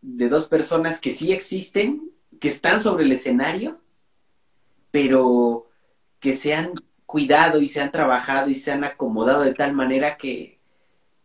de 0.02 0.30
dos 0.30 0.48
personas 0.48 1.00
que 1.00 1.14
sí 1.14 1.32
existen, 1.32 2.12
que 2.40 2.48
están 2.50 2.82
sobre 2.82 3.06
el 3.06 3.12
escenario, 3.12 3.80
pero 4.92 5.68
que 6.20 6.34
se 6.34 6.54
han 6.54 6.74
cuidado 7.10 7.60
y 7.60 7.68
se 7.68 7.82
han 7.82 7.92
trabajado 7.92 8.52
y 8.52 8.56
se 8.56 8.72
han 8.72 8.84
acomodado 8.84 9.42
de 9.42 9.56
tal 9.56 9.74
manera 9.74 10.16
que, 10.16 10.60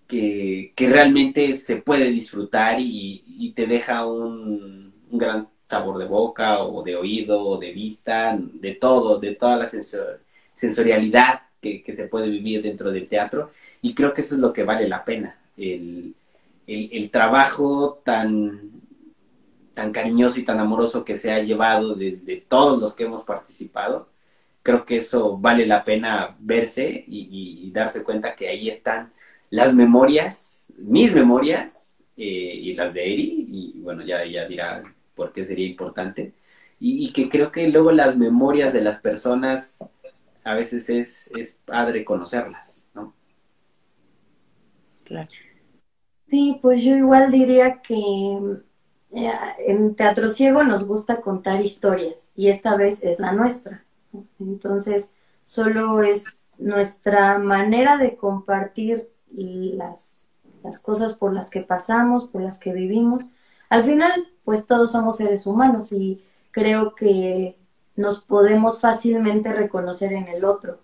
que, 0.09 0.73
realmente 0.79 1.53
se 1.53 1.77
puede 1.77 2.11
disfrutar 2.11 2.79
y, 2.81 3.53
te 3.55 3.67
deja 3.67 4.07
un, 4.07 4.95
gran 5.11 5.47
sabor 5.67 5.99
de 5.99 6.07
boca 6.07 6.63
o 6.63 6.83
de 6.83 6.97
oído 6.97 7.39
o 7.39 7.59
de 7.59 7.73
vista, 7.73 8.35
de 8.41 8.75
todo, 8.77 9.19
de 9.21 9.35
toda 9.35 9.57
la 9.57 9.69
sensor- 9.69 10.21
sensorialidad 10.55 11.43
que, 11.61 11.83
que 11.83 11.95
se 11.95 12.09
puede 12.09 12.31
vivir 12.31 12.63
dentro 12.63 12.91
del 12.91 13.07
teatro. 13.07 13.51
Y 13.83 13.93
creo 13.93 14.15
que 14.15 14.23
eso 14.23 14.37
es 14.37 14.41
lo 14.41 14.55
que 14.55 14.65
vale 14.65 14.89
la 14.89 15.05
pena, 15.05 15.37
el, 15.59 16.15
el, 16.67 16.89
el 16.93 17.11
trabajo 17.11 18.01
tan, 18.03 18.71
tan 19.75 19.93
cariñoso 19.93 20.41
y 20.41 20.45
tan 20.45 20.61
amoroso 20.61 21.05
que 21.05 21.19
se 21.19 21.31
ha 21.31 21.41
llevado 21.41 21.95
desde 21.95 22.39
todos 22.39 22.81
los 22.81 22.95
que 22.95 23.05
hemos 23.05 23.23
participado. 23.23 24.14
Creo 24.65 24.87
que 24.87 24.99
eso 24.99 25.39
vale 25.39 25.67
la 25.67 25.85
pena 25.85 26.37
verse 26.41 27.05
y, 27.09 27.21
y- 27.31 27.69
y 27.69 27.73
darse 27.73 28.05
cuenta 28.05 28.37
que 28.37 28.49
ahí 28.49 28.69
están 28.71 29.13
las 29.51 29.75
memorias, 29.75 30.67
mis 30.79 31.15
memorias 31.15 31.97
eh, 32.19 32.25
y 32.25 32.75
las 32.75 32.95
de 32.95 33.03
Eri, 33.15 33.47
y 33.51 33.81
bueno, 33.83 34.05
ya 34.05 34.25
ella 34.25 34.47
dirá 34.49 34.85
por 35.17 35.33
qué 35.33 35.45
sería 35.45 35.69
importante, 35.69 36.35
y, 36.81 37.07
y 37.09 37.13
que 37.15 37.29
creo 37.31 37.53
que 37.53 37.69
luego 37.69 37.93
las 37.93 38.17
memorias 38.19 38.73
de 38.75 38.83
las 38.83 38.99
personas 39.01 39.89
a 40.45 40.55
veces 40.55 40.91
es, 40.91 41.31
es 41.37 41.61
padre 41.67 42.05
conocerlas, 42.05 42.89
¿no? 42.95 43.15
Claro. 45.05 45.35
Sí, 46.27 46.59
pues 46.63 46.83
yo 46.83 46.97
igual 46.97 47.31
diría 47.31 47.81
que 47.83 47.95
eh, 49.13 49.33
en 49.67 49.95
Teatro 49.95 50.29
Ciego 50.31 50.65
nos 50.65 50.87
gusta 50.87 51.21
contar 51.21 51.61
historias 51.65 52.33
y 52.35 52.49
esta 52.49 52.77
vez 52.77 53.05
es 53.05 53.21
la 53.21 53.33
nuestra. 53.33 53.85
Entonces, 54.41 55.15
solo 55.45 56.03
es 56.03 56.45
nuestra 56.59 57.39
manera 57.39 57.99
de 57.99 58.17
compartir 58.17 59.09
las, 59.33 60.27
cosas 60.83 61.15
por 61.15 61.33
las 61.33 61.51
que 61.51 61.61
pasamos, 61.63 62.29
por 62.29 62.43
las 62.43 62.59
que 62.59 62.73
vivimos. 62.73 63.25
Al 63.69 63.85
final, 63.85 64.29
pues 64.45 64.67
todos 64.67 64.93
somos 64.93 65.17
seres 65.17 65.47
humanos 65.47 65.93
y 65.93 66.23
creo 66.51 66.95
que 66.95 67.57
nos 67.97 68.21
podemos 68.23 68.81
fácilmente 68.81 69.53
reconocer 69.53 70.13
en 70.13 70.29
el 70.29 70.45
otro. 70.45 70.81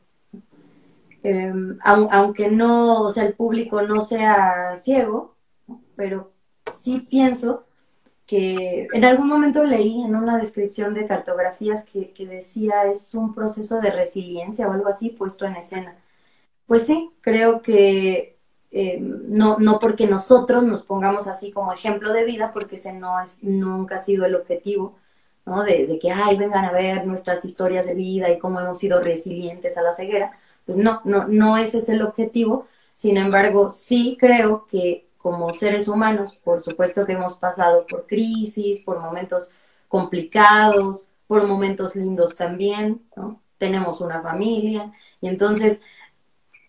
Au- 1.84 2.08
aunque 2.10 2.50
no, 2.50 3.02
o 3.02 3.10
sea, 3.10 3.24
el 3.26 3.34
público 3.34 3.82
no 3.82 4.00
sea 4.00 4.76
ciego, 4.76 5.34
pero 5.96 6.32
sí 6.72 7.06
pienso 7.10 7.66
que 8.30 8.86
en 8.92 9.04
algún 9.04 9.28
momento 9.28 9.64
leí 9.64 10.02
en 10.04 10.14
una 10.14 10.38
descripción 10.38 10.94
de 10.94 11.06
cartografías 11.06 11.84
que, 11.84 12.12
que 12.12 12.26
decía 12.26 12.84
es 12.84 13.14
un 13.16 13.34
proceso 13.34 13.80
de 13.80 13.90
resiliencia 13.90 14.68
o 14.68 14.72
algo 14.72 14.88
así 14.88 15.10
puesto 15.10 15.46
en 15.46 15.56
escena. 15.56 15.96
Pues 16.66 16.86
sí, 16.86 17.10
creo 17.22 17.62
que 17.62 18.38
eh, 18.70 18.98
no, 19.00 19.58
no 19.58 19.78
porque 19.80 20.06
nosotros 20.06 20.62
nos 20.62 20.82
pongamos 20.84 21.26
así 21.26 21.52
como 21.52 21.72
ejemplo 21.72 22.12
de 22.12 22.24
vida, 22.24 22.52
porque 22.52 22.76
ese 22.76 22.92
no 22.94 23.20
es, 23.20 23.42
nunca 23.44 23.96
ha 23.96 24.00
sido 24.00 24.24
el 24.26 24.36
objetivo, 24.36 24.96
¿no? 25.46 25.64
De, 25.64 25.86
de 25.86 25.98
que, 25.98 26.12
ay, 26.12 26.36
vengan 26.36 26.64
a 26.64 26.72
ver 26.72 27.06
nuestras 27.06 27.44
historias 27.44 27.86
de 27.86 27.94
vida 27.94 28.30
y 28.30 28.38
cómo 28.38 28.60
hemos 28.60 28.78
sido 28.78 29.02
resilientes 29.02 29.76
a 29.78 29.82
la 29.82 29.92
ceguera, 29.92 30.32
Pues 30.66 30.78
no, 30.78 31.00
no, 31.04 31.26
no 31.28 31.58
ese 31.58 31.78
es 31.78 31.88
el 31.88 32.02
objetivo. 32.02 32.66
Sin 32.94 33.16
embargo, 33.16 33.70
sí 33.70 34.16
creo 34.20 34.66
que 34.68 35.09
como 35.22 35.52
seres 35.52 35.88
humanos, 35.88 36.38
por 36.42 36.60
supuesto 36.60 37.04
que 37.04 37.12
hemos 37.12 37.36
pasado 37.36 37.86
por 37.86 38.06
crisis, 38.06 38.80
por 38.80 39.00
momentos 39.00 39.54
complicados, 39.88 41.08
por 41.26 41.46
momentos 41.46 41.96
lindos 41.96 42.36
también, 42.36 43.02
¿no? 43.16 43.40
Tenemos 43.58 44.00
una 44.00 44.22
familia 44.22 44.92
y 45.20 45.28
entonces 45.28 45.82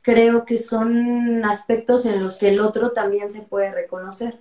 creo 0.02 0.45
que 0.45 0.57
son 0.57 1.45
aspectos 1.45 2.06
en 2.06 2.22
los 2.22 2.38
que 2.38 2.49
el 2.49 2.60
otro 2.60 2.91
también 2.91 3.30
se 3.30 3.41
puede 3.41 3.72
reconocer. 3.72 4.40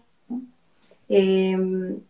Em, 1.09 2.01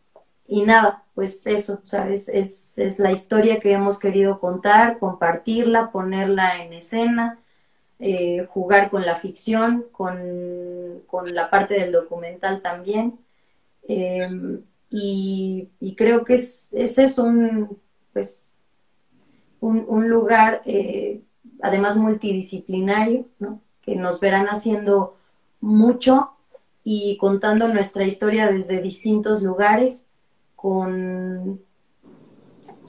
y 0.46 0.62
nada, 0.62 1.04
pues 1.14 1.46
eso, 1.46 1.80
es, 2.08 2.98
la 2.98 3.12
historia 3.12 3.60
que 3.60 3.72
hemos 3.72 3.98
querido 3.98 4.40
contar, 4.40 4.98
compartirla, 4.98 5.90
ponerla 5.90 6.62
en 6.64 6.72
escena, 6.72 7.38
eh, 8.00 8.46
jugar 8.48 8.90
con 8.90 9.04
la 9.04 9.16
ficción, 9.16 9.84
con, 9.92 11.02
con, 11.06 11.34
la 11.34 11.50
parte 11.50 11.74
del 11.74 11.92
documental 11.92 12.62
también. 12.62 13.18
Em, 13.86 14.62
y, 14.90 15.68
creo 15.96 16.24
que 16.24 16.34
es, 16.34 16.72
es 16.72 16.98
eso, 16.98 17.24
un, 17.24 17.78
pues, 18.12 18.50
un, 19.60 19.84
un 19.86 20.08
lugar 20.08 20.62
eh, 20.64 21.20
además 21.62 21.96
multidisciplinario, 21.96 23.26
¿no? 23.38 23.60
que 23.82 23.96
nos 23.96 24.20
verán 24.20 24.46
haciendo 24.46 25.16
mucho 25.60 26.30
y 26.84 27.16
contando 27.18 27.68
nuestra 27.68 28.04
historia 28.04 28.50
desde 28.50 28.82
distintos 28.82 29.42
lugares, 29.42 30.08
con 30.56 31.60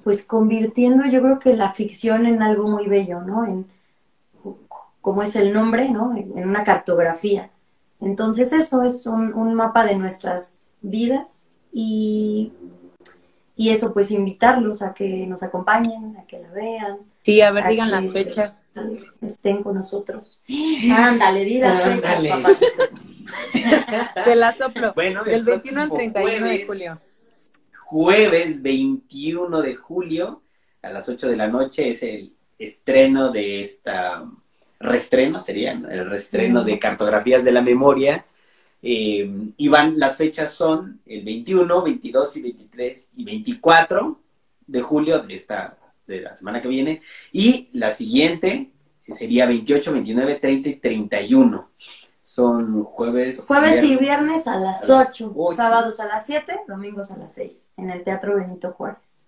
pues 0.04 0.26
convirtiendo 0.26 1.06
yo 1.06 1.22
creo 1.22 1.40
que 1.40 1.56
la 1.56 1.74
ficción 1.74 2.26
en 2.26 2.42
algo 2.42 2.68
muy 2.68 2.88
bello, 2.88 3.22
¿no? 3.22 3.46
Como 5.02 5.24
es 5.24 5.36
el 5.36 5.54
nombre, 5.54 5.90
¿no? 5.90 6.16
En 6.16 6.48
una 6.48 6.64
cartografía. 6.64 7.50
Entonces 8.00 8.54
eso 8.54 8.84
es 8.84 9.06
un, 9.06 9.34
un 9.34 9.54
mapa 9.54 9.86
de 9.86 9.96
nuestras 9.96 10.70
vidas 10.82 11.56
y, 11.72 12.52
y, 13.56 13.70
eso 13.70 13.94
pues 13.94 14.12
invitarlos 14.12 14.82
a 14.82 14.94
que 14.94 15.28
nos 15.28 15.44
acompañen, 15.44 16.18
a 16.18 16.26
que 16.26 16.40
la 16.40 16.50
vean, 16.52 16.98
Sí, 17.24 17.40
a 17.42 17.52
ver, 17.52 17.68
digan 17.68 17.92
las 17.92 18.12
fechas. 18.12 18.74
Estén 19.22 19.62
con 19.62 19.76
nosotros. 19.76 20.42
Ándale, 20.92 21.46
di 21.46 21.60
las 21.60 21.84
fechas, 21.84 22.24
papá. 22.24 22.50
Te 24.26 24.36
la 24.36 24.52
soplo. 24.54 24.94
Bueno, 24.94 25.24
Del 25.24 25.44
21 25.44 25.82
al 25.82 25.90
31 25.92 26.48
de 26.48 26.66
julio. 26.66 27.00
Jueves 27.80 28.62
21 28.62 29.62
de 29.62 29.76
julio 29.76 30.42
a 30.82 30.90
las 30.90 31.08
8 31.10 31.30
de 31.30 31.38
la 31.38 31.48
noche 31.48 31.90
es 31.90 32.02
el 32.04 32.34
estreno 32.58 33.32
de 33.32 33.62
esta 33.62 34.26
restreno, 34.82 35.42
sería 35.42 35.72
el 35.72 36.10
restreno 36.10 36.64
de 36.64 36.80
cartografías 36.80 37.44
de 37.44 37.52
la 37.52 37.62
memoria. 37.62 38.26
Eh, 38.84 39.30
y 39.58 39.68
van, 39.68 40.00
las 40.00 40.18
fechas 40.18 40.54
son 40.54 41.02
el 41.06 41.24
21, 41.24 41.84
22 41.84 42.38
y 42.38 42.42
23 42.42 43.10
y 43.16 43.26
24 43.26 44.20
de 44.68 44.82
julio 44.82 45.20
de 45.20 45.34
esta 45.34 45.78
de 46.08 46.22
la 46.22 46.36
semana 46.36 46.62
que 46.62 46.68
viene. 46.68 47.02
Y 47.32 47.70
la 47.74 47.92
siguiente 47.92 48.72
sería 49.14 49.46
28, 49.46 49.94
29, 49.94 50.36
30 50.36 50.70
y 50.70 50.76
31. 50.76 51.70
Son 52.24 52.84
jueves. 52.84 53.46
Jueves 53.48 53.84
y 53.84 53.98
viernes 53.98 54.48
a 54.48 54.58
las, 54.58 54.90
8, 54.90 55.34
sábados 55.56 56.00
a 56.00 56.06
las 56.06 56.26
7, 56.26 56.62
domingos 56.68 57.12
a 57.12 57.18
las 57.18 57.34
6, 57.34 57.72
en 57.78 57.90
el 57.90 58.04
Teatro 58.04 58.36
Benito 58.36 58.72
Juárez. 58.72 59.28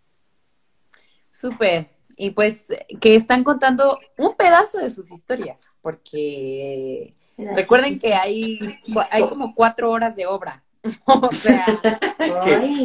Súper. 1.31 1.92
Y 2.17 2.31
pues 2.31 2.67
que 3.01 3.15
están 3.15 3.43
contando 3.43 3.99
un 4.17 4.35
pedazo 4.35 4.79
de 4.79 4.89
sus 4.89 5.11
historias, 5.11 5.75
porque 5.81 7.13
recuerden 7.37 7.99
que 7.99 8.13
hay, 8.13 8.59
hay 9.09 9.27
como 9.27 9.55
cuatro 9.55 9.91
horas 9.91 10.15
de 10.15 10.27
obra. 10.27 10.63
o 11.05 11.31
sea, 11.31 11.65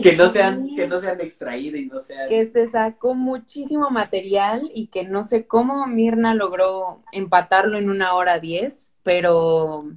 que, 0.03 0.15
no 0.17 0.29
sean, 0.29 0.69
que 0.77 0.87
no 0.87 1.01
sean 1.01 1.21
extraídas 1.21 1.81
y 1.81 1.87
no 1.87 2.01
sean... 2.01 2.29
Que 2.29 2.47
se 2.47 2.69
sacó 2.69 3.15
muchísimo 3.15 3.91
material 3.91 4.71
y 4.73 4.87
que 4.87 5.03
no 5.03 5.25
sé 5.25 5.49
cómo 5.49 5.85
Mirna 5.87 6.33
logró 6.33 7.03
empatarlo 7.11 7.77
en 7.77 7.91
una 7.91 8.15
hora 8.15 8.39
diez, 8.39 8.93
pero, 9.03 9.91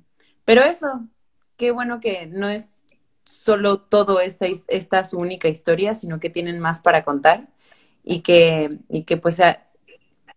pero 0.46 0.64
eso, 0.64 1.06
qué 1.58 1.70
bueno 1.70 2.00
que 2.00 2.26
no 2.26 2.50
es 2.50 2.84
solo 3.24 3.82
todo 3.82 4.20
esta, 4.20 4.48
esta 4.68 5.04
su 5.04 5.20
única 5.20 5.48
historia, 5.48 5.94
sino 5.94 6.20
que 6.20 6.32
tienen 6.32 6.60
más 6.60 6.82
para 6.82 7.04
contar 7.04 7.50
y 8.04 8.22
que, 8.22 8.80
y 8.90 9.04
que 9.04 9.18
pues 9.18 9.42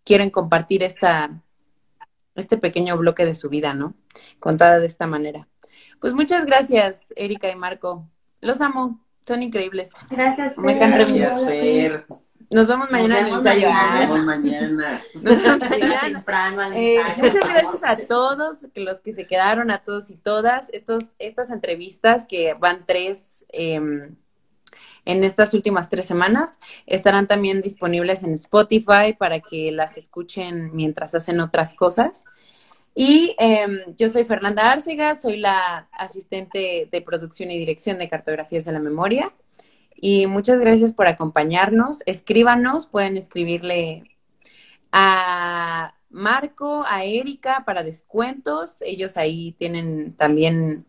quieren 0.05 0.31
compartir 0.31 0.82
esta, 0.82 1.43
este 2.35 2.57
pequeño 2.57 2.97
bloque 2.97 3.24
de 3.24 3.35
su 3.35 3.49
vida, 3.49 3.74
¿no? 3.74 3.95
Contada 4.41 4.78
de 4.78 4.86
esta 4.86 5.07
manera. 5.07 5.49
Pues 6.01 6.15
muchas 6.15 6.45
gracias, 6.45 7.12
Erika 7.16 7.51
y 7.51 7.57
Marco. 7.57 8.09
Los 8.41 8.61
amo, 8.61 9.01
son 9.27 9.43
increíbles. 9.43 9.91
Gracias, 10.11 10.55
Fer. 10.55 10.77
Gracias, 10.77 11.45
Fer. 11.45 12.07
Nos 12.51 12.69
vemos 12.69 12.91
mañana 12.91 13.20
en 13.20 13.27
el 13.27 13.35
ensayo. 13.35 13.69
Nos 13.69 14.01
vemos 14.01 14.24
mañana. 14.24 15.01
Nos 15.23 15.43
vemos 15.43 15.69
mañana. 15.70 16.78
Eh, 16.78 16.99
muchas 17.16 17.35
gracias 17.35 17.82
a 17.82 17.97
todos 17.97 18.69
los 18.74 19.01
que 19.01 19.12
se 19.12 19.27
quedaron, 19.27 19.70
a 19.70 19.78
todos 19.78 20.11
y 20.11 20.16
todas. 20.16 20.69
Estos, 20.73 21.15
estas 21.19 21.51
entrevistas 21.51 22.27
que 22.27 22.55
van 22.55 22.85
tres 22.86 23.45
em, 23.49 24.15
en 25.05 25.24
estas 25.24 25.55
últimas 25.55 25.90
tres 25.90 26.06
semanas 26.06 26.60
estarán 26.86 27.26
también 27.26 27.60
disponibles 27.60 28.22
en 28.22 28.35
Spotify 28.35 29.14
para 29.18 29.40
que 29.40 29.70
las 29.70 29.97
escuchen 29.97 30.74
mientras 30.74 31.14
hacen 31.14 31.40
otras 31.40 31.74
cosas. 31.74 32.24
Y 32.94 33.35
em, 33.39 33.81
yo 33.97 34.09
soy 34.09 34.24
Fernanda 34.24 34.70
Árcega, 34.70 35.14
soy 35.14 35.39
la 35.39 35.89
asistente 35.93 36.89
de 36.90 37.01
producción 37.02 37.51
y 37.51 37.59
dirección 37.59 37.98
de 37.98 38.09
Cartografías 38.09 38.64
de 38.64 38.72
la 38.72 38.78
Memoria. 38.78 39.32
Y 39.97 40.26
muchas 40.26 40.59
gracias 40.60 40.93
por 40.93 41.06
acompañarnos. 41.06 42.02
Escríbanos, 42.06 42.86
pueden 42.86 43.16
escribirle 43.16 44.05
a 44.93 45.94
Marco, 46.10 46.85
a 46.86 47.05
Erika 47.05 47.64
para 47.66 47.82
descuentos. 47.82 48.81
Ellos 48.82 49.16
ahí 49.16 49.52
tienen 49.59 50.14
también 50.14 50.86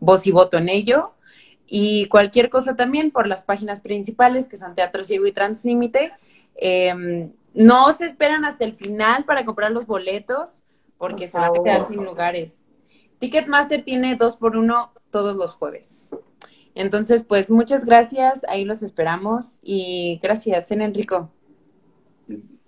voz 0.00 0.26
y 0.26 0.30
voto 0.30 0.56
en 0.56 0.68
ello. 0.70 1.13
Y 1.66 2.06
cualquier 2.08 2.50
cosa 2.50 2.76
también 2.76 3.10
por 3.10 3.26
las 3.26 3.42
páginas 3.42 3.80
principales 3.80 4.48
que 4.48 4.56
son 4.56 4.74
Teatro 4.74 5.04
Ciego 5.04 5.26
y 5.26 5.32
Translímite. 5.32 6.12
Em, 6.56 7.32
no 7.54 7.92
se 7.92 8.04
esperan 8.04 8.44
hasta 8.44 8.64
el 8.64 8.74
final 8.74 9.24
para 9.24 9.44
comprar 9.44 9.70
los 9.70 9.86
boletos 9.86 10.64
porque 10.98 11.28
se 11.28 11.38
van 11.38 11.50
a 11.50 11.62
quedar 11.62 11.86
sin 11.86 12.04
lugares. 12.04 12.70
Ticketmaster 13.18 13.82
tiene 13.82 14.16
dos 14.16 14.36
por 14.36 14.56
uno 14.56 14.92
todos 15.10 15.36
los 15.36 15.54
jueves. 15.54 16.10
Entonces, 16.74 17.22
pues 17.22 17.50
muchas 17.50 17.84
gracias, 17.84 18.44
ahí 18.48 18.64
los 18.64 18.82
esperamos 18.82 19.58
y 19.62 20.18
gracias, 20.22 20.70
en 20.72 20.82
Enrico. 20.82 21.30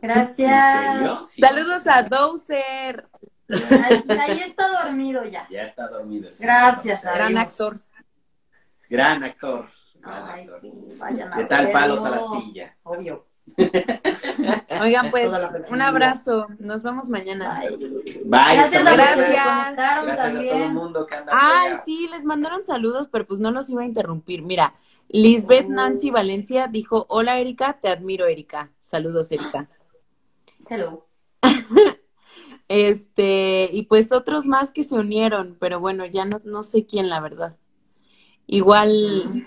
Gracias. 0.01 1.32
Saludos 1.32 1.86
a 1.86 2.02
Dowser. 2.02 3.09
Ahí, 3.48 4.40
está 4.40 4.68
dormido 4.68 5.24
ya. 5.24 5.48
Ya 5.51 5.62
está 5.62 5.89
dormido. 5.89 6.31
Gracias, 6.39 7.02
Gran 7.02 7.36
actor. 7.39 7.74
Gran 8.88 9.24
actor. 9.24 9.68
Ay, 10.02 10.46
sí, 10.60 10.72
vayan 10.98 11.32
a 11.32 11.36
De 11.36 11.44
tal 11.46 11.72
palo, 11.72 12.02
tal 12.02 12.14
astilla. 12.14 12.76
Obvio. 12.84 13.26
Oigan, 14.80 15.10
pues, 15.10 15.32
un 15.70 15.82
abrazo. 15.82 16.46
Nos 16.58 16.82
vemos 16.82 17.08
mañana. 17.08 17.60
Bye. 17.60 18.56
Gracias 18.56 18.86
a 18.86 18.92
gracias. 18.92 19.76
Gracias 19.76 20.20
a 20.20 20.32
todo 20.32 20.64
el 20.64 20.72
mundo 20.72 21.06
que 21.06 21.14
anda 21.14 21.32
Ay, 21.34 21.72
sí, 21.84 22.08
les 22.10 22.24
mandaron 22.24 22.64
saludos, 22.64 23.08
pero 23.08 23.26
pues 23.26 23.40
no 23.40 23.50
los 23.50 23.70
iba 23.70 23.82
a 23.82 23.86
interrumpir. 23.86 24.42
Mira, 24.42 24.74
Lisbeth 25.08 25.68
Nancy 25.68 26.10
Valencia 26.10 26.66
dijo, 26.66 27.06
hola 27.08 27.38
Erika, 27.38 27.78
te 27.80 27.88
admiro 27.88 28.26
Erika. 28.26 28.70
Saludos 28.80 29.30
Erika. 29.30 29.68
Hello. 30.68 31.06
este, 32.68 33.70
y 33.72 33.82
pues 33.84 34.10
otros 34.10 34.46
más 34.46 34.72
que 34.72 34.82
se 34.82 34.96
unieron, 34.96 35.56
pero 35.60 35.78
bueno, 35.78 36.04
ya 36.06 36.24
no, 36.24 36.40
no 36.44 36.62
sé 36.62 36.86
quién, 36.86 37.08
la 37.08 37.20
verdad. 37.20 37.56
Igual 38.47 39.44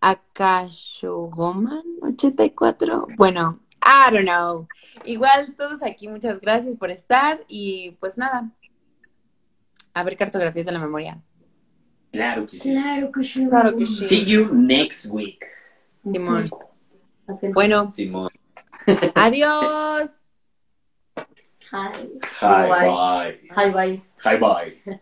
Akashogoman 0.00 1.82
84. 2.02 3.06
Bueno, 3.16 3.60
I 3.82 4.10
don't 4.12 4.24
know. 4.24 4.66
Igual 5.04 5.54
todos 5.56 5.82
aquí, 5.82 6.08
muchas 6.08 6.40
gracias 6.40 6.76
por 6.76 6.90
estar 6.90 7.44
y 7.48 7.92
pues 8.00 8.16
nada. 8.16 8.50
A 9.92 10.02
ver 10.02 10.16
cartografías 10.16 10.66
de 10.66 10.72
la 10.72 10.78
memoria. 10.78 11.20
Claro 12.12 12.46
que 12.46 12.56
sí. 12.56 12.70
Claro 12.70 13.12
que 13.12 13.22
sí. 13.22 13.48
Claro 13.48 13.76
que 13.76 13.86
sí. 13.86 14.04
See 14.04 14.24
you 14.24 14.48
next 14.52 15.06
week. 15.10 15.44
Simón. 16.02 16.50
Bueno. 17.52 17.92
Simón. 17.92 18.30
Adiós. 19.14 20.10
Hi. 21.72 21.92
Hi, 22.40 22.68
bye. 22.68 23.40
Hi, 23.54 23.70
bye. 23.70 24.02
Hi, 24.24 24.36
bye. 24.36 25.00